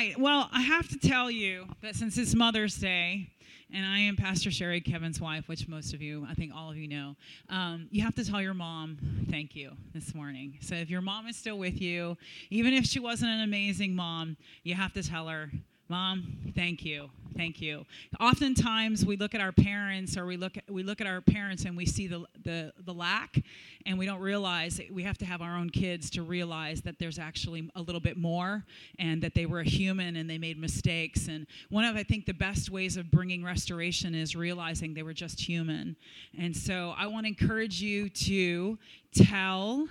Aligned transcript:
Well, 0.00 0.48
I 0.50 0.62
have 0.62 0.88
to 0.88 0.98
tell 0.98 1.30
you 1.30 1.66
that 1.82 1.94
since 1.94 2.16
it's 2.16 2.34
Mother's 2.34 2.74
Day, 2.76 3.28
and 3.70 3.84
I 3.84 3.98
am 3.98 4.16
Pastor 4.16 4.50
Sherry, 4.50 4.80
Kevin's 4.80 5.20
wife, 5.20 5.46
which 5.46 5.68
most 5.68 5.92
of 5.92 6.00
you, 6.00 6.26
I 6.26 6.32
think 6.32 6.52
all 6.54 6.70
of 6.70 6.78
you 6.78 6.88
know, 6.88 7.16
um, 7.50 7.86
you 7.90 8.02
have 8.02 8.14
to 8.14 8.24
tell 8.24 8.40
your 8.40 8.54
mom 8.54 8.96
thank 9.30 9.54
you 9.54 9.72
this 9.92 10.14
morning. 10.14 10.56
So 10.62 10.74
if 10.74 10.88
your 10.88 11.02
mom 11.02 11.26
is 11.28 11.36
still 11.36 11.58
with 11.58 11.82
you, 11.82 12.16
even 12.48 12.72
if 12.72 12.86
she 12.86 12.98
wasn't 12.98 13.30
an 13.30 13.42
amazing 13.42 13.94
mom, 13.94 14.38
you 14.62 14.74
have 14.74 14.94
to 14.94 15.02
tell 15.02 15.28
her 15.28 15.50
Mom, 15.90 16.38
thank 16.54 16.84
you. 16.84 17.10
Thank 17.36 17.60
you. 17.60 17.84
Oftentimes 18.20 19.04
we 19.04 19.16
look 19.16 19.34
at 19.34 19.40
our 19.40 19.50
parents 19.50 20.16
or 20.16 20.24
we 20.24 20.36
look 20.36 20.56
at, 20.56 20.70
we 20.70 20.84
look 20.84 21.00
at 21.00 21.08
our 21.08 21.20
parents 21.20 21.64
and 21.64 21.76
we 21.76 21.84
see 21.84 22.06
the, 22.06 22.24
the, 22.44 22.72
the 22.84 22.94
lack 22.94 23.42
and 23.86 23.98
we 23.98 24.06
don't 24.06 24.20
realize 24.20 24.80
we 24.92 25.02
have 25.02 25.18
to 25.18 25.24
have 25.24 25.42
our 25.42 25.56
own 25.56 25.68
kids 25.68 26.08
to 26.10 26.22
realize 26.22 26.80
that 26.82 27.00
there's 27.00 27.18
actually 27.18 27.68
a 27.74 27.82
little 27.82 28.00
bit 28.00 28.16
more 28.16 28.64
and 29.00 29.20
that 29.20 29.34
they 29.34 29.46
were 29.46 29.60
a 29.60 29.68
human 29.68 30.14
and 30.14 30.30
they 30.30 30.38
made 30.38 30.60
mistakes. 30.60 31.26
And 31.26 31.48
one 31.70 31.84
of, 31.84 31.96
I 31.96 32.04
think, 32.04 32.24
the 32.24 32.34
best 32.34 32.70
ways 32.70 32.96
of 32.96 33.10
bringing 33.10 33.42
restoration 33.42 34.14
is 34.14 34.36
realizing 34.36 34.94
they 34.94 35.02
were 35.02 35.12
just 35.12 35.40
human. 35.40 35.96
And 36.38 36.56
so 36.56 36.94
I 36.96 37.08
want 37.08 37.24
to 37.26 37.28
encourage 37.30 37.82
you 37.82 38.10
to 38.10 38.78
tell 39.12 39.88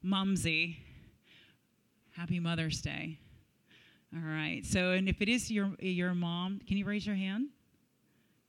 Mumsy, 0.00 0.78
Happy 2.12 2.38
Mother's 2.38 2.80
Day. 2.80 3.18
All 4.14 4.22
right. 4.22 4.62
So, 4.64 4.90
and 4.90 5.08
if 5.08 5.22
it 5.22 5.28
is 5.28 5.50
your 5.50 5.70
your 5.78 6.14
mom, 6.14 6.60
can 6.66 6.76
you 6.76 6.84
raise 6.84 7.06
your 7.06 7.16
hand? 7.16 7.48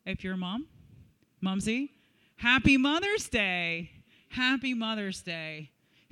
If 0.06 0.24
you're 0.24 0.34
a 0.34 0.38
mom, 0.38 0.66
Mumsy, 1.42 1.92
Happy 2.38 2.78
Mother's 2.78 3.30
Day. 3.30 3.92
Happy 4.30 4.74
Mother's 4.74 5.22
Day. 5.22 5.70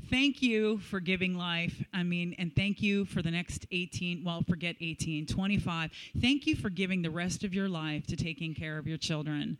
Thank 0.10 0.42
you 0.42 0.78
for 0.80 1.00
giving 1.00 1.36
life. 1.36 1.84
I 1.94 2.04
mean, 2.04 2.36
and 2.38 2.56
thank 2.56 2.82
you 2.82 3.06
for 3.06 3.22
the 3.22 3.32
next 3.32 3.66
18, 3.72 4.24
well, 4.24 4.44
forget 4.48 4.76
18, 4.80 5.26
25. 5.26 5.92
Thank 6.22 6.46
you 6.46 6.56
for 6.56 6.70
giving 6.70 7.02
the 7.02 7.10
rest 7.10 7.44
of 7.44 7.54
your 7.54 7.68
life 7.68 8.06
to 8.08 8.16
taking 8.16 8.54
care 8.54 8.78
of 8.78 8.88
your 8.88 8.98
children 8.98 9.58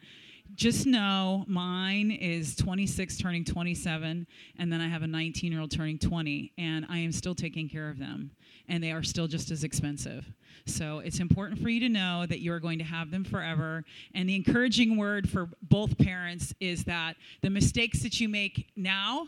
just 0.56 0.86
know 0.86 1.46
mine 1.48 2.12
is 2.12 2.56
26 2.56 3.18
turning 3.18 3.46
27 3.46 4.26
and 4.58 4.74
then 4.74 4.82
i 4.82 4.88
have 4.88 5.04
a 5.04 5.08
19 5.08 5.52
year 5.52 5.62
old 5.62 5.72
turning 5.72 5.98
20 5.98 6.52
and 6.58 6.86
i 6.90 6.98
am 6.98 7.12
still 7.12 7.36
taking 7.36 7.70
care 7.70 7.90
of 7.90 8.00
them 8.00 8.32
and 8.70 8.84
they 8.84 8.92
are 8.92 9.04
still 9.04 9.28
just 9.28 9.52
as 9.52 9.64
expensive 9.64 10.26
so 10.66 11.00
it's 11.00 11.20
important 11.20 11.60
for 11.60 11.70
you 11.70 11.80
to 11.80 11.90
know 11.90 12.26
that 12.28 12.40
you 12.40 12.54
are 12.54 12.60
going 12.60 12.78
to 12.78 12.86
have 12.86 13.12
them 13.12 13.24
forever 13.24 13.84
and 14.14 14.30
the 14.30 14.36
encouraging 14.36 14.98
word 14.98 15.30
for 15.30 15.50
both 15.64 15.98
parents 15.98 16.54
is 16.60 16.84
that 16.86 17.16
the 17.42 17.50
mistakes 17.50 18.02
that 18.04 18.20
you 18.20 18.30
make 18.30 18.68
now 18.76 19.28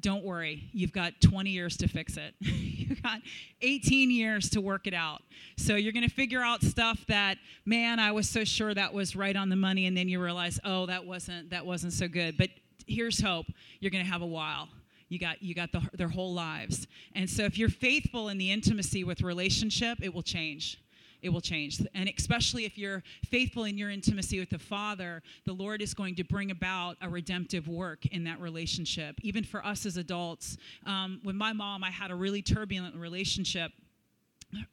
don't 0.00 0.24
worry, 0.24 0.68
you've 0.72 0.92
got 0.92 1.20
20 1.20 1.50
years 1.50 1.76
to 1.78 1.88
fix 1.88 2.16
it. 2.16 2.34
you've 2.40 3.02
got 3.02 3.20
18 3.60 4.10
years 4.10 4.48
to 4.50 4.60
work 4.60 4.86
it 4.86 4.94
out. 4.94 5.22
So 5.56 5.76
you're 5.76 5.92
going 5.92 6.08
to 6.08 6.14
figure 6.14 6.40
out 6.40 6.62
stuff 6.62 7.04
that, 7.08 7.38
man, 7.64 7.98
I 7.98 8.12
was 8.12 8.28
so 8.28 8.44
sure 8.44 8.72
that 8.74 8.92
was 8.92 9.14
right 9.14 9.36
on 9.36 9.48
the 9.48 9.56
money, 9.56 9.86
and 9.86 9.96
then 9.96 10.08
you 10.08 10.22
realize, 10.22 10.58
oh, 10.64 10.86
that 10.86 11.04
wasn't 11.04 11.50
that 11.50 11.66
wasn't 11.66 11.92
so 11.92 12.08
good. 12.08 12.36
But 12.38 12.50
here's 12.86 13.20
hope: 13.20 13.46
you're 13.80 13.90
going 13.90 14.04
to 14.04 14.10
have 14.10 14.22
a 14.22 14.26
while. 14.26 14.68
You 15.10 15.18
got 15.18 15.42
you 15.42 15.54
got 15.54 15.72
the, 15.72 15.82
their 15.92 16.08
whole 16.08 16.32
lives, 16.32 16.86
and 17.14 17.28
so 17.28 17.44
if 17.44 17.58
you're 17.58 17.68
faithful 17.68 18.30
in 18.30 18.38
the 18.38 18.50
intimacy 18.50 19.04
with 19.04 19.20
relationship, 19.20 19.98
it 20.00 20.14
will 20.14 20.22
change 20.22 20.78
it 21.22 21.28
will 21.28 21.40
change. 21.40 21.80
And 21.94 22.10
especially 22.16 22.64
if 22.64 22.78
you're 22.78 23.02
faithful 23.26 23.64
in 23.64 23.76
your 23.76 23.90
intimacy 23.90 24.40
with 24.40 24.50
the 24.50 24.58
Father, 24.58 25.22
the 25.44 25.52
Lord 25.52 25.82
is 25.82 25.94
going 25.94 26.14
to 26.16 26.24
bring 26.24 26.50
about 26.50 26.96
a 27.02 27.08
redemptive 27.08 27.68
work 27.68 28.06
in 28.06 28.24
that 28.24 28.40
relationship. 28.40 29.16
Even 29.22 29.44
for 29.44 29.64
us 29.64 29.86
as 29.86 29.96
adults, 29.96 30.56
um, 30.86 31.20
with 31.24 31.36
my 31.36 31.52
mom, 31.52 31.84
I 31.84 31.90
had 31.90 32.10
a 32.10 32.14
really 32.14 32.42
turbulent 32.42 32.96
relationship 32.96 33.72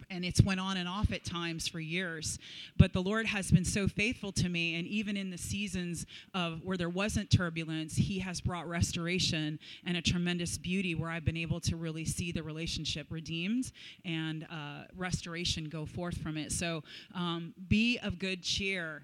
and 0.09 0.25
it's 0.25 0.41
went 0.41 0.59
on 0.59 0.77
and 0.77 0.87
off 0.87 1.11
at 1.11 1.23
times 1.23 1.67
for 1.67 1.79
years. 1.79 2.39
But 2.77 2.93
the 2.93 3.01
lord 3.01 3.25
has 3.25 3.51
been 3.51 3.65
so 3.65 3.87
faithful 3.87 4.31
to 4.33 4.49
me 4.49 4.75
and 4.75 4.87
even 4.87 5.17
in 5.17 5.29
the 5.29 5.37
seasons 5.37 6.05
of 6.33 6.63
where 6.63 6.77
there 6.77 6.89
wasn't 6.89 7.29
turbulence 7.29 7.95
he 7.95 8.19
has 8.19 8.41
brought 8.41 8.67
restoration 8.67 9.59
and 9.85 9.97
a 9.97 10.01
tremendous 10.01 10.57
beauty 10.57 10.95
where 10.95 11.09
i've 11.09 11.25
been 11.25 11.37
able 11.37 11.59
to 11.59 11.75
really 11.75 12.05
see 12.05 12.31
the 12.31 12.41
relationship 12.43 13.07
redeemed 13.09 13.71
and 14.05 14.45
uh, 14.51 14.83
restoration 14.95 15.65
go 15.65 15.85
forth 15.85 16.17
from 16.17 16.37
it. 16.37 16.51
So 16.51 16.83
um, 17.15 17.53
be 17.67 17.99
of 17.99 18.19
good 18.19 18.43
cheer 18.43 19.03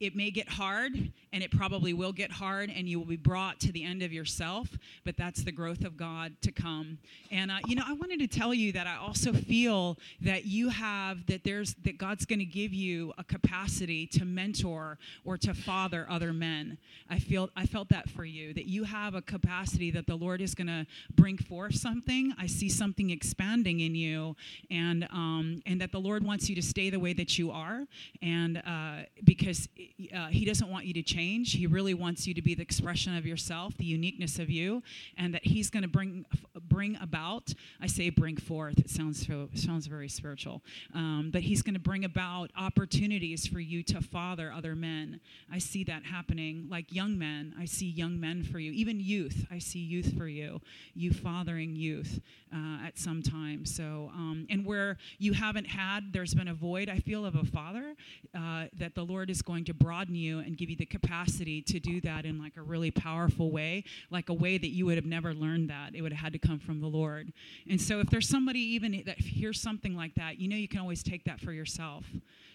it 0.00 0.14
may 0.14 0.30
get 0.30 0.48
hard 0.48 0.92
and 1.32 1.42
it 1.42 1.50
probably 1.50 1.92
will 1.92 2.12
get 2.12 2.30
hard 2.30 2.70
and 2.74 2.88
you 2.88 2.98
will 2.98 3.06
be 3.06 3.16
brought 3.16 3.58
to 3.60 3.72
the 3.72 3.84
end 3.84 4.02
of 4.02 4.12
yourself 4.12 4.68
but 5.04 5.16
that's 5.16 5.42
the 5.42 5.52
growth 5.52 5.84
of 5.84 5.96
god 5.96 6.32
to 6.42 6.52
come. 6.52 6.98
And 7.30 7.50
uh, 7.50 7.58
you 7.66 7.74
know 7.74 7.82
i 7.86 7.92
wanted 7.92 8.20
to 8.20 8.26
tell 8.26 8.54
you 8.54 8.72
that 8.72 8.86
i 8.86 8.96
also 8.96 9.32
feel 9.32 9.98
that 10.20 10.44
you 10.44 10.68
have 10.68 11.26
that 11.26 11.44
there's 11.44 11.74
that 11.84 11.98
god's 11.98 12.24
going 12.24 12.38
to 12.38 12.44
give 12.44 12.72
you 12.72 13.12
a 13.18 13.24
capacity 13.24 14.06
to 14.08 14.24
mentor 14.24 14.98
or 15.24 15.36
to 15.38 15.54
father 15.54 16.06
other 16.08 16.32
men. 16.32 16.78
I 17.10 17.18
feel 17.18 17.50
i 17.56 17.66
felt 17.66 17.88
that 17.88 18.08
for 18.08 18.24
you 18.24 18.54
that 18.54 18.66
you 18.66 18.84
have 18.84 19.14
a 19.14 19.22
capacity 19.22 19.90
that 19.90 20.06
the 20.06 20.16
lord 20.16 20.40
is 20.40 20.54
going 20.54 20.68
to 20.68 20.86
bring 21.14 21.38
forth 21.38 21.74
something. 21.74 22.34
I 22.38 22.46
see 22.46 22.68
something 22.68 23.10
expanding 23.10 23.80
in 23.80 23.94
you 23.94 24.36
and 24.70 25.08
um, 25.10 25.62
and 25.66 25.80
that 25.80 25.92
the 25.92 26.00
lord 26.00 26.24
wants 26.24 26.48
you 26.48 26.54
to 26.54 26.62
stay 26.62 26.90
the 26.90 27.00
way 27.00 27.12
that 27.14 27.38
you 27.38 27.50
are 27.50 27.86
and 28.22 28.62
uh, 28.66 29.02
because 29.24 29.68
uh, 30.14 30.28
he 30.28 30.44
doesn't 30.44 30.70
want 30.70 30.86
you 30.86 30.94
to 30.94 31.02
change. 31.02 31.52
He 31.52 31.66
really 31.66 31.94
wants 31.94 32.26
you 32.26 32.34
to 32.34 32.42
be 32.42 32.54
the 32.54 32.62
expression 32.62 33.16
of 33.16 33.26
yourself, 33.26 33.76
the 33.76 33.84
uniqueness 33.84 34.38
of 34.38 34.48
you, 34.48 34.82
and 35.16 35.34
that 35.34 35.44
he's 35.44 35.70
going 35.70 35.82
to 35.82 35.88
bring 35.88 36.24
bring 36.68 36.96
about. 37.00 37.52
I 37.80 37.86
say 37.86 38.10
bring 38.10 38.36
forth. 38.36 38.78
It 38.78 38.90
sounds 38.90 39.26
so, 39.26 39.48
sounds 39.54 39.86
very 39.86 40.08
spiritual, 40.08 40.62
um, 40.94 41.30
but 41.32 41.42
he's 41.42 41.62
going 41.62 41.74
to 41.74 41.80
bring 41.80 42.04
about 42.04 42.50
opportunities 42.56 43.46
for 43.46 43.60
you 43.60 43.82
to 43.84 44.00
father 44.00 44.52
other 44.52 44.74
men. 44.74 45.20
I 45.52 45.58
see 45.58 45.84
that 45.84 46.04
happening, 46.04 46.66
like 46.70 46.92
young 46.92 47.18
men. 47.18 47.54
I 47.58 47.64
see 47.64 47.86
young 47.86 48.20
men 48.20 48.42
for 48.44 48.58
you, 48.58 48.72
even 48.72 49.00
youth. 49.00 49.46
I 49.50 49.58
see 49.58 49.80
youth 49.80 50.16
for 50.16 50.28
you. 50.28 50.60
You 50.94 51.12
fathering 51.12 51.76
youth 51.76 52.20
uh, 52.54 52.86
at 52.86 52.98
some 52.98 53.22
time. 53.22 53.64
So, 53.64 54.10
um, 54.14 54.46
and 54.50 54.64
where 54.64 54.98
you 55.18 55.32
haven't 55.32 55.66
had, 55.66 56.12
there's 56.12 56.34
been 56.34 56.48
a 56.48 56.54
void. 56.54 56.88
I 56.88 56.98
feel 56.98 57.24
of 57.24 57.34
a 57.34 57.44
father 57.44 57.94
uh, 58.34 58.66
that 58.78 58.94
the 58.94 59.04
Lord 59.04 59.30
is 59.30 59.42
going 59.42 59.64
to 59.64 59.74
broaden 59.78 60.14
you 60.14 60.40
and 60.40 60.56
give 60.56 60.70
you 60.70 60.76
the 60.76 60.86
capacity 60.86 61.62
to 61.62 61.78
do 61.78 62.00
that 62.02 62.24
in 62.24 62.38
like 62.38 62.56
a 62.56 62.62
really 62.62 62.90
powerful 62.90 63.50
way, 63.50 63.84
like 64.10 64.28
a 64.28 64.34
way 64.34 64.58
that 64.58 64.68
you 64.68 64.86
would 64.86 64.96
have 64.96 65.06
never 65.06 65.34
learned 65.34 65.70
that. 65.70 65.94
It 65.94 66.02
would 66.02 66.12
have 66.12 66.20
had 66.20 66.32
to 66.34 66.38
come 66.38 66.58
from 66.58 66.80
the 66.80 66.86
Lord. 66.86 67.32
And 67.68 67.80
so 67.80 68.00
if 68.00 68.10
there's 68.10 68.28
somebody 68.28 68.60
even 68.60 69.02
that 69.06 69.18
hears 69.18 69.60
something 69.60 69.96
like 69.96 70.14
that, 70.16 70.38
you 70.38 70.48
know 70.48 70.56
you 70.56 70.68
can 70.68 70.80
always 70.80 71.02
take 71.02 71.24
that 71.24 71.40
for 71.40 71.52
yourself. 71.52 72.04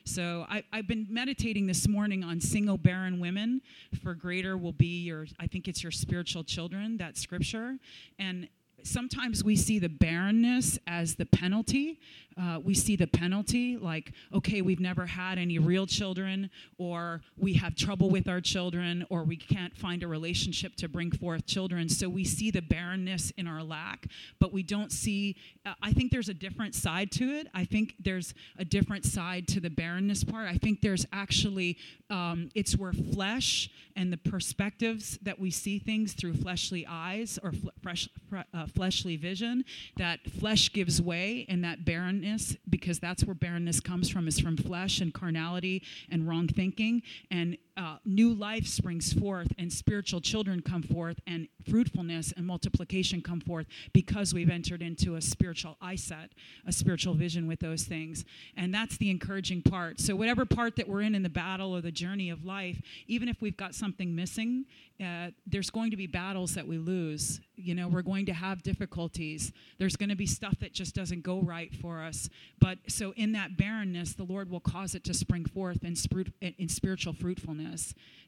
So 0.05 0.45
I, 0.49 0.63
have 0.73 0.87
been 0.87 1.07
meditating 1.09 1.65
this 1.65 1.87
morning 1.87 2.23
on 2.23 2.41
single 2.41 2.77
barren 2.77 3.19
women, 3.21 3.61
for 4.03 4.13
greater 4.13 4.57
will 4.57 4.73
be 4.73 5.03
your, 5.03 5.27
I 5.39 5.47
think 5.47 5.67
it's 5.67 5.81
your 5.81 5.93
spiritual 5.93 6.43
children, 6.43 6.97
that 6.97 7.17
scripture. 7.17 7.77
And 8.19 8.49
sometimes 8.83 9.43
we 9.43 9.55
see 9.55 9.79
the 9.79 9.89
barrenness 9.89 10.79
as 10.87 11.15
the 11.15 11.25
penalty. 11.25 11.99
Uh, 12.35 12.59
we 12.63 12.73
see 12.73 12.95
the 12.95 13.05
penalty 13.05 13.77
like, 13.77 14.11
okay, 14.33 14.61
we've 14.61 14.79
never 14.79 15.05
had 15.05 15.37
any 15.37 15.59
real 15.59 15.85
children, 15.85 16.49
or 16.79 17.21
we 17.37 17.53
have 17.53 17.75
trouble 17.75 18.09
with 18.09 18.27
our 18.27 18.41
children, 18.41 19.05
or 19.09 19.23
we 19.23 19.37
can't 19.37 19.75
find 19.77 20.01
a 20.01 20.07
relationship 20.07 20.75
to 20.75 20.89
bring 20.89 21.11
forth 21.11 21.45
children. 21.45 21.87
So 21.87 22.09
we 22.09 22.23
see 22.23 22.49
the 22.49 22.61
barrenness 22.61 23.31
in 23.37 23.47
our 23.47 23.61
lack, 23.61 24.07
but 24.39 24.51
we 24.51 24.63
don't 24.63 24.91
see, 24.91 25.35
uh, 25.63 25.73
I 25.83 25.91
think 25.91 26.11
there's 26.11 26.29
a 26.29 26.33
different 26.33 26.73
side 26.73 27.11
to 27.13 27.25
it. 27.25 27.47
I 27.53 27.65
think 27.65 27.95
there's 27.99 28.33
a 28.57 28.65
different 28.65 29.05
side 29.05 29.47
to 29.49 29.59
the 29.59 29.69
barrenness 29.69 30.23
part. 30.23 30.47
I 30.47 30.57
think 30.57 30.81
there's 30.81 31.05
actually, 31.13 31.77
um, 32.09 32.49
it's 32.55 32.75
where 32.75 32.93
flesh 32.93 33.69
and 33.95 34.11
the 34.11 34.17
perspectives 34.17 35.19
that 35.21 35.39
we 35.39 35.51
see 35.51 35.77
things 35.77 36.13
through 36.13 36.33
fleshly 36.33 36.87
eyes 36.89 37.37
or 37.43 37.51
fl- 37.51 37.69
fresh, 37.83 38.09
uh, 38.53 38.65
fleshly 38.73 39.15
vision, 39.15 39.63
that 39.97 40.19
flesh 40.39 40.71
gives 40.71 41.01
way 41.01 41.45
and 41.49 41.63
that 41.63 41.85
barrenness, 41.85 42.55
because 42.69 42.99
that's 42.99 43.23
where 43.23 43.35
barrenness 43.35 43.79
comes 43.79 44.09
from, 44.09 44.27
is 44.27 44.39
from 44.39 44.57
flesh 44.57 45.01
and 45.01 45.13
carnality 45.13 45.83
and 46.09 46.27
wrong 46.27 46.47
thinking. 46.47 47.01
And 47.31 47.57
uh, 47.75 47.97
new 48.05 48.33
life 48.33 48.67
springs 48.67 49.13
forth 49.13 49.47
and 49.57 49.71
spiritual 49.73 50.21
children 50.21 50.61
come 50.61 50.83
forth 50.83 51.19
and 51.25 51.47
fruitfulness 51.67 52.31
and 52.37 52.45
multiplication 52.45 53.21
come 53.21 53.39
forth 53.39 53.65
because 53.93 54.33
we've 54.33 54.49
entered 54.49 54.81
into 54.81 55.15
a 55.15 55.21
spiritual 55.21 55.75
eyesight, 55.81 56.31
a 56.67 56.71
spiritual 56.71 57.15
vision 57.15 57.47
with 57.47 57.59
those 57.59 57.83
things. 57.83 58.25
And 58.55 58.73
that's 58.73 58.97
the 58.97 59.09
encouraging 59.09 59.63
part. 59.63 59.99
So, 59.99 60.15
whatever 60.15 60.45
part 60.45 60.75
that 60.75 60.87
we're 60.87 61.01
in 61.01 61.15
in 61.15 61.23
the 61.23 61.29
battle 61.29 61.75
or 61.75 61.81
the 61.81 61.91
journey 61.91 62.29
of 62.29 62.45
life, 62.45 62.79
even 63.07 63.27
if 63.27 63.41
we've 63.41 63.57
got 63.57 63.73
something 63.73 64.15
missing, 64.15 64.65
uh, 65.03 65.31
there's 65.47 65.71
going 65.71 65.89
to 65.89 65.97
be 65.97 66.05
battles 66.05 66.53
that 66.53 66.67
we 66.67 66.77
lose. 66.77 67.41
You 67.55 67.73
know, 67.73 67.87
we're 67.87 68.03
going 68.03 68.27
to 68.27 68.33
have 68.33 68.61
difficulties. 68.61 69.51
There's 69.79 69.95
going 69.95 70.09
to 70.09 70.15
be 70.15 70.27
stuff 70.27 70.59
that 70.59 70.73
just 70.73 70.93
doesn't 70.93 71.23
go 71.23 71.41
right 71.41 71.73
for 71.73 72.01
us. 72.01 72.29
But 72.59 72.77
so, 72.87 73.13
in 73.15 73.31
that 73.31 73.57
barrenness, 73.57 74.13
the 74.13 74.23
Lord 74.23 74.51
will 74.51 74.59
cause 74.59 74.93
it 74.93 75.03
to 75.05 75.13
spring 75.13 75.45
forth 75.45 75.83
in, 75.83 75.95
in 76.41 76.69
spiritual 76.69 77.13
fruitfulness 77.13 77.62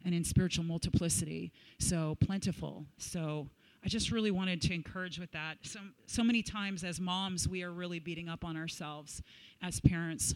and 0.04 0.14
in 0.14 0.24
spiritual 0.24 0.64
multiplicity. 0.64 1.52
So, 1.80 2.18
plentiful. 2.20 2.86
So, 2.98 3.48
I 3.84 3.88
just 3.88 4.12
really 4.12 4.32
wanted 4.32 4.64
to 4.64 4.74
encourage 4.74 5.20
with 5.20 5.32
that. 5.34 5.58
So, 5.62 5.80
so 6.08 6.24
many 6.24 6.42
times 6.42 6.84
as 6.84 7.00
moms, 7.00 7.48
we 7.48 7.62
are 7.64 7.72
really 7.72 8.00
beating 8.00 8.28
up 8.28 8.44
on 8.44 8.58
ourselves 8.58 9.22
as 9.62 9.80
parents. 9.80 10.34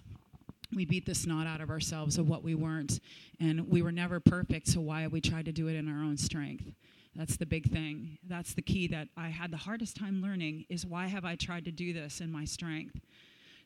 We 0.75 0.85
beat 0.85 1.07
the 1.07 1.15
snot 1.15 1.47
out 1.47 1.59
of 1.59 1.71
ourselves 1.71 2.19
of 2.19 2.29
what 2.29 2.43
we 2.43 2.53
weren't. 2.53 2.99
And 3.39 3.67
we 3.67 3.81
were 3.81 3.91
never 3.91 4.19
perfect, 4.19 4.67
so 4.67 4.81
why 4.81 5.07
we 5.07 5.19
tried 5.19 5.45
to 5.45 5.51
do 5.51 5.67
it 5.67 5.75
in 5.75 5.89
our 5.89 6.03
own 6.03 6.15
strength? 6.15 6.71
That's 7.15 7.37
the 7.37 7.45
big 7.45 7.71
thing. 7.71 8.19
That's 8.27 8.53
the 8.53 8.61
key 8.61 8.87
that 8.89 9.07
I 9.17 9.29
had 9.29 9.49
the 9.49 9.57
hardest 9.57 9.97
time 9.97 10.21
learning 10.21 10.65
is 10.69 10.85
why 10.85 11.07
have 11.07 11.25
I 11.25 11.35
tried 11.35 11.65
to 11.65 11.71
do 11.71 11.91
this 11.91 12.21
in 12.21 12.31
my 12.31 12.45
strength? 12.45 13.01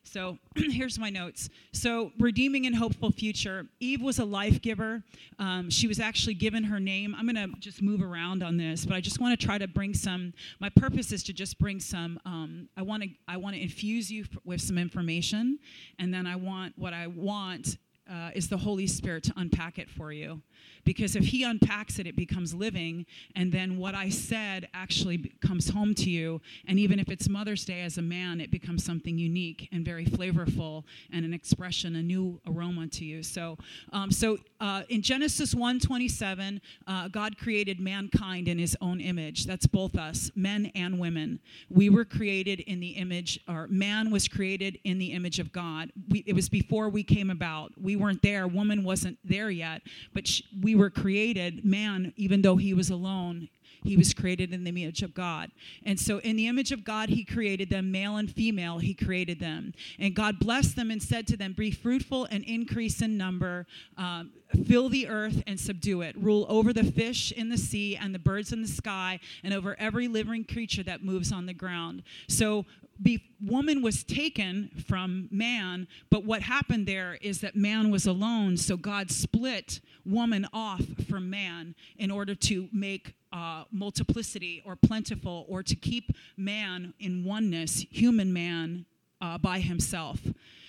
So 0.04 0.38
here's 0.56 1.00
my 1.00 1.10
notes. 1.10 1.50
So, 1.72 2.12
redeeming 2.20 2.66
and 2.66 2.76
hopeful 2.76 3.12
future. 3.12 3.68
Eve 3.80 4.02
was 4.02 4.20
a 4.20 4.26
life 4.26 4.62
giver. 4.62 5.02
Um, 5.40 5.70
she 5.70 5.88
was 5.88 6.00
actually 6.00 6.34
given 6.36 6.64
her 6.66 6.80
name. 6.80 7.16
I'm 7.18 7.28
going 7.28 7.36
to 7.36 7.58
just 7.60 7.82
move 7.82 8.02
around 8.02 8.44
on 8.44 8.58
this, 8.58 8.86
but 8.86 8.96
I 8.96 9.02
just 9.02 9.20
want 9.20 9.40
to 9.40 9.46
try 9.46 9.58
to 9.58 9.68
bring 9.68 9.94
some. 9.94 10.34
My 10.60 10.70
purpose 10.70 11.12
is 11.12 11.24
to 11.24 11.34
just 11.34 11.58
bring 11.58 11.80
some. 11.80 12.20
Um, 12.26 12.70
I 12.78 12.82
want 12.82 13.04
to. 13.04 13.10
I 13.28 13.38
want 13.38 13.56
to 13.56 13.62
infuse 13.62 14.12
you 14.12 14.26
with 14.44 14.62
some 14.62 14.78
information, 14.78 15.60
and 16.00 16.14
then 16.14 16.28
I 16.28 16.36
want 16.36 16.78
what 16.78 16.94
I 16.94 17.08
want 17.08 17.78
uh, 18.10 18.32
is 18.36 18.50
the 18.50 18.58
Holy 18.58 18.88
Spirit 18.88 19.24
to 19.24 19.34
unpack 19.38 19.80
it 19.80 19.90
for 19.90 20.12
you. 20.12 20.42
Because 20.84 21.16
if 21.16 21.26
He 21.26 21.44
unpacks 21.44 22.00
it, 22.00 22.08
it 22.08 22.16
becomes 22.16 22.54
living, 22.54 23.06
and 23.36 23.52
then 23.52 23.78
what 23.78 23.96
I 23.96 24.10
said 24.10 24.68
actually 24.74 25.32
comes 25.42 25.70
home 25.70 25.94
to 25.96 26.10
you. 26.10 26.42
And 26.68 26.78
even 26.78 27.00
if 27.00 27.10
it's 27.10 27.30
Mother's 27.30 27.64
Day 27.64 27.82
as 27.82 27.98
a 27.98 28.02
man, 28.02 28.42
it 28.42 28.52
becomes 28.52 28.84
something 28.84 29.18
unique 29.18 29.70
and 29.72 29.86
very 29.86 30.06
flavorful 30.06 30.84
and 31.12 31.26
an 31.26 31.34
expression, 31.34 31.96
a 31.96 32.04
new 32.04 32.42
aroma 32.48 32.88
to 32.88 33.06
you. 33.06 33.24
So, 33.24 33.58
um, 33.94 34.12
so 34.12 34.38
uh, 34.60 34.84
in 34.90 35.02
Genesis 35.02 35.54
1:27, 35.54 36.60
uh, 36.88 37.08
God 37.08 37.38
created 37.38 37.80
mankind 37.80 38.48
in 38.48 38.58
His 38.58 38.76
own 38.82 39.00
image. 39.00 39.46
That's 39.46 39.68
both 39.68 39.98
us, 39.98 40.32
men 40.36 40.72
and 40.76 41.00
women. 41.00 41.40
We 41.70 41.90
were 41.90 42.06
created 42.06 42.60
in 42.62 42.80
the 42.80 42.92
image, 42.92 43.40
or 43.48 43.68
man 43.68 44.12
was 44.12 44.28
created 44.28 44.80
in 44.84 45.00
the 45.00 45.14
image 45.14 45.40
of 45.40 45.52
God. 45.52 45.92
We, 46.10 46.24
it 46.28 46.34
was 46.34 46.50
before 46.50 46.90
we 46.90 47.04
came 47.04 47.30
about. 47.30 47.72
We 47.82 47.93
weren't 47.96 48.22
there. 48.22 48.48
Woman 48.48 48.84
wasn't 48.84 49.18
there 49.24 49.50
yet, 49.50 49.82
but 50.14 50.28
she, 50.28 50.46
we 50.62 50.76
were 50.76 50.90
created. 50.90 51.66
Man, 51.66 52.14
even 52.16 52.42
though 52.42 52.58
he 52.58 52.74
was 52.74 52.90
alone, 52.90 53.50
he 53.84 53.98
was 53.98 54.14
created 54.14 54.54
in 54.54 54.64
the 54.64 54.70
image 54.70 55.04
of 55.04 55.14
God. 55.14 55.52
And 55.86 56.00
so, 56.00 56.20
in 56.20 56.36
the 56.36 56.48
image 56.48 56.72
of 56.72 56.84
God, 56.84 57.10
He 57.10 57.24
created 57.24 57.70
them, 57.70 57.92
male 57.92 58.18
and 58.18 58.32
female, 58.32 58.80
He 58.80 58.94
created 58.94 59.40
them. 59.40 59.74
And 60.00 60.16
God 60.16 60.40
blessed 60.40 60.76
them 60.76 60.90
and 60.90 61.04
said 61.04 61.28
to 61.28 61.38
them, 61.38 61.54
Be 61.54 61.72
fruitful 61.72 62.26
and 62.32 62.44
increase 62.46 63.02
in 63.02 63.18
number, 63.18 63.68
um, 63.98 64.32
fill 64.66 64.90
the 64.90 65.08
earth 65.08 65.44
and 65.48 65.60
subdue 65.60 66.02
it, 66.02 66.16
rule 66.18 66.46
over 66.48 66.72
the 66.72 66.84
fish 66.84 67.32
in 67.32 67.50
the 67.50 67.58
sea 67.58 67.98
and 67.98 68.16
the 68.16 68.20
birds 68.20 68.54
in 68.54 68.62
the 68.62 68.68
sky, 68.68 69.20
and 69.44 69.54
over 69.54 69.76
every 69.80 70.08
living 70.08 70.46
creature 70.46 70.84
that 70.84 71.04
moves 71.04 71.32
on 71.32 71.46
the 71.46 71.54
ground. 71.54 72.04
So, 72.28 72.66
be, 73.04 73.24
woman 73.42 73.82
was 73.82 74.04
taken 74.04 74.72
from 74.88 75.28
man, 75.30 75.88
but 76.10 76.26
what 76.26 76.42
happened 76.42 76.88
there 76.88 77.18
is 77.22 77.42
that 77.42 77.56
man 77.56 77.92
was 77.92 78.08
alone, 78.08 78.58
so 78.58 78.78
God 78.78 79.12
split 79.12 79.82
woman 80.06 80.48
off 80.54 80.82
from 81.10 81.30
man 81.30 81.76
in 81.98 82.10
order 82.10 82.34
to 82.36 82.70
make 82.72 83.14
uh, 83.32 83.66
multiplicity 83.72 84.64
or 84.66 84.76
plentiful 84.76 85.46
or 85.50 85.62
to 85.64 85.76
keep 85.76 86.16
man 86.38 86.94
in 87.00 87.24
oneness, 87.24 87.86
human 87.92 88.32
man, 88.32 88.86
uh, 89.22 89.38
by 89.38 89.60
himself. 89.60 90.20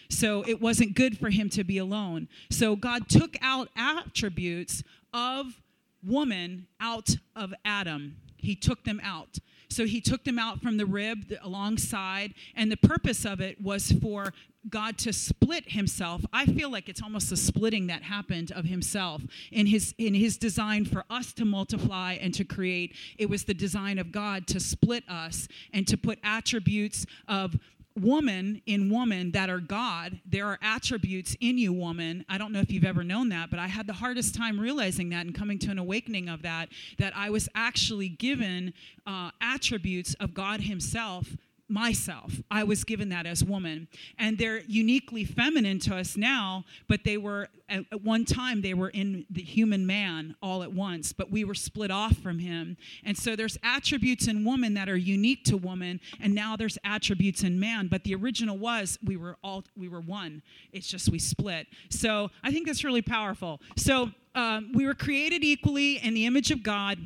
So 0.08 0.44
it 0.46 0.60
wasn't 0.60 0.94
good 0.94 1.19
for 1.19 1.30
him 1.30 1.48
to 1.50 1.64
be 1.64 1.78
alone. 1.78 2.28
So 2.50 2.76
God 2.76 3.08
took 3.08 3.37
out 3.42 3.69
attributes 3.76 4.82
of 5.12 5.60
woman 6.06 6.66
out 6.80 7.16
of 7.34 7.52
Adam. 7.64 8.16
He 8.37 8.54
took 8.54 8.84
them 8.84 9.00
out. 9.02 9.38
So 9.75 9.87
he 9.87 10.00
took 10.00 10.25
them 10.25 10.38
out 10.38 10.61
from 10.62 10.76
the 10.76 10.87
rib 10.87 11.32
alongside, 11.43 12.35
and 12.55 12.71
the 12.71 12.76
purpose 12.76 13.25
of 13.25 13.41
it 13.41 13.61
was 13.61 13.93
for 13.93 14.32
God 14.71 14.97
to 14.99 15.12
split 15.12 15.73
himself. 15.73 16.25
I 16.32 16.47
feel 16.47 16.71
like 16.71 16.88
it's 16.88 17.03
almost 17.03 17.31
a 17.32 17.37
splitting 17.37 17.88
that 17.88 18.03
happened 18.03 18.50
of 18.53 18.65
himself 18.65 19.23
in 19.53 19.67
his 19.67 19.94
in 19.99 20.15
his 20.15 20.38
design 20.38 20.85
for 20.85 21.05
us 21.11 21.32
to 21.35 21.44
multiply 21.44 22.15
and 22.15 22.32
to 22.35 22.44
create. 22.44 22.94
It 23.19 23.29
was 23.29 23.44
the 23.44 23.55
design 23.55 23.99
of 23.99 24.11
God 24.11 24.47
to 24.49 24.61
split 24.61 25.05
us 25.09 25.49
and 25.73 25.87
to 25.88 25.97
put 25.97 26.19
attributes 26.23 27.05
of 27.29 27.59
woman 28.00 28.61
in 28.67 28.91
woman 28.91 29.31
that 29.32 29.49
are 29.49 29.61
God. 29.61 30.20
There 30.26 30.46
are 30.46 30.58
attributes 30.62 31.37
in 31.41 31.58
you, 31.58 31.73
woman. 31.73 32.25
I 32.29 32.38
don't 32.38 32.52
know 32.52 32.61
if 32.61 32.70
you've 32.70 32.85
ever 32.85 33.05
known 33.05 33.29
that, 33.29 33.50
but 33.50 33.58
I 33.58 33.69
had 33.69 33.87
the 33.87 33.93
hardest 33.93 34.35
time 34.35 34.58
realizing 34.58 35.11
that 35.11 35.26
and 35.26 35.35
coming 35.35 35.58
to 35.61 35.70
an 35.70 35.79
awakening 35.79 36.29
of 36.29 36.43
that, 36.43 36.70
that 36.99 37.17
I 37.17 37.31
was 37.31 37.49
actually 37.55 38.08
given 38.08 38.75
uh, 39.06 39.31
attributes 39.41 40.14
of 40.14 40.35
God 40.35 40.61
Himself 40.61 41.37
myself. 41.75 42.41
I 42.50 42.62
was 42.62 42.85
given 42.85 43.09
that 43.09 43.26
as 43.26 43.43
woman. 43.43 43.88
And 44.17 44.38
they're 44.38 44.61
uniquely 44.61 45.25
feminine 45.25 45.81
to 45.81 45.97
us 45.97 46.17
now, 46.17 46.65
but 46.88 47.00
they 47.05 47.19
were 47.19 47.49
at, 47.69 48.03
one 48.03 48.25
time 48.25 48.62
they 48.62 48.75
were 48.75 48.91
in 48.91 49.26
the 49.29 49.43
human 49.43 49.85
man 49.87 50.37
all 50.41 50.62
at 50.62 50.73
once, 50.73 51.12
but 51.12 51.31
we 51.31 51.44
were 51.44 51.55
split 51.55 51.91
off 51.91 52.17
from 52.19 52.38
him. 52.38 52.76
And 53.05 53.19
so 53.19 53.35
there's 53.35 53.59
attributes 53.65 54.29
in 54.29 54.44
woman 54.44 54.75
that 54.75 54.88
are 54.88 54.97
unique 54.97 55.44
to 55.47 55.56
woman, 55.56 56.00
and 56.21 56.32
now 56.35 56.56
there's 56.56 56.79
attributes 56.85 57.43
in 57.43 57.59
man, 57.59 57.88
but 57.88 58.05
the 58.05 58.15
original 58.15 58.56
was 58.56 58.99
we 59.03 59.17
were 59.17 59.37
all 59.43 59.65
we 59.76 59.88
were 59.88 60.00
one. 60.00 60.43
It's 60.73 60.87
just 60.87 61.09
we 61.09 61.19
split. 61.19 61.67
So 61.91 62.31
I 62.44 62.53
think 62.53 62.67
that's 62.67 62.85
really 62.85 63.03
powerful. 63.03 63.61
So 63.76 64.11
um, 64.37 64.71
we 64.75 64.87
were 64.87 64.94
created 64.94 65.43
equally 65.43 65.97
in 65.97 66.15
the 66.15 66.26
image 66.26 66.50
of 66.50 66.62
God 66.62 66.99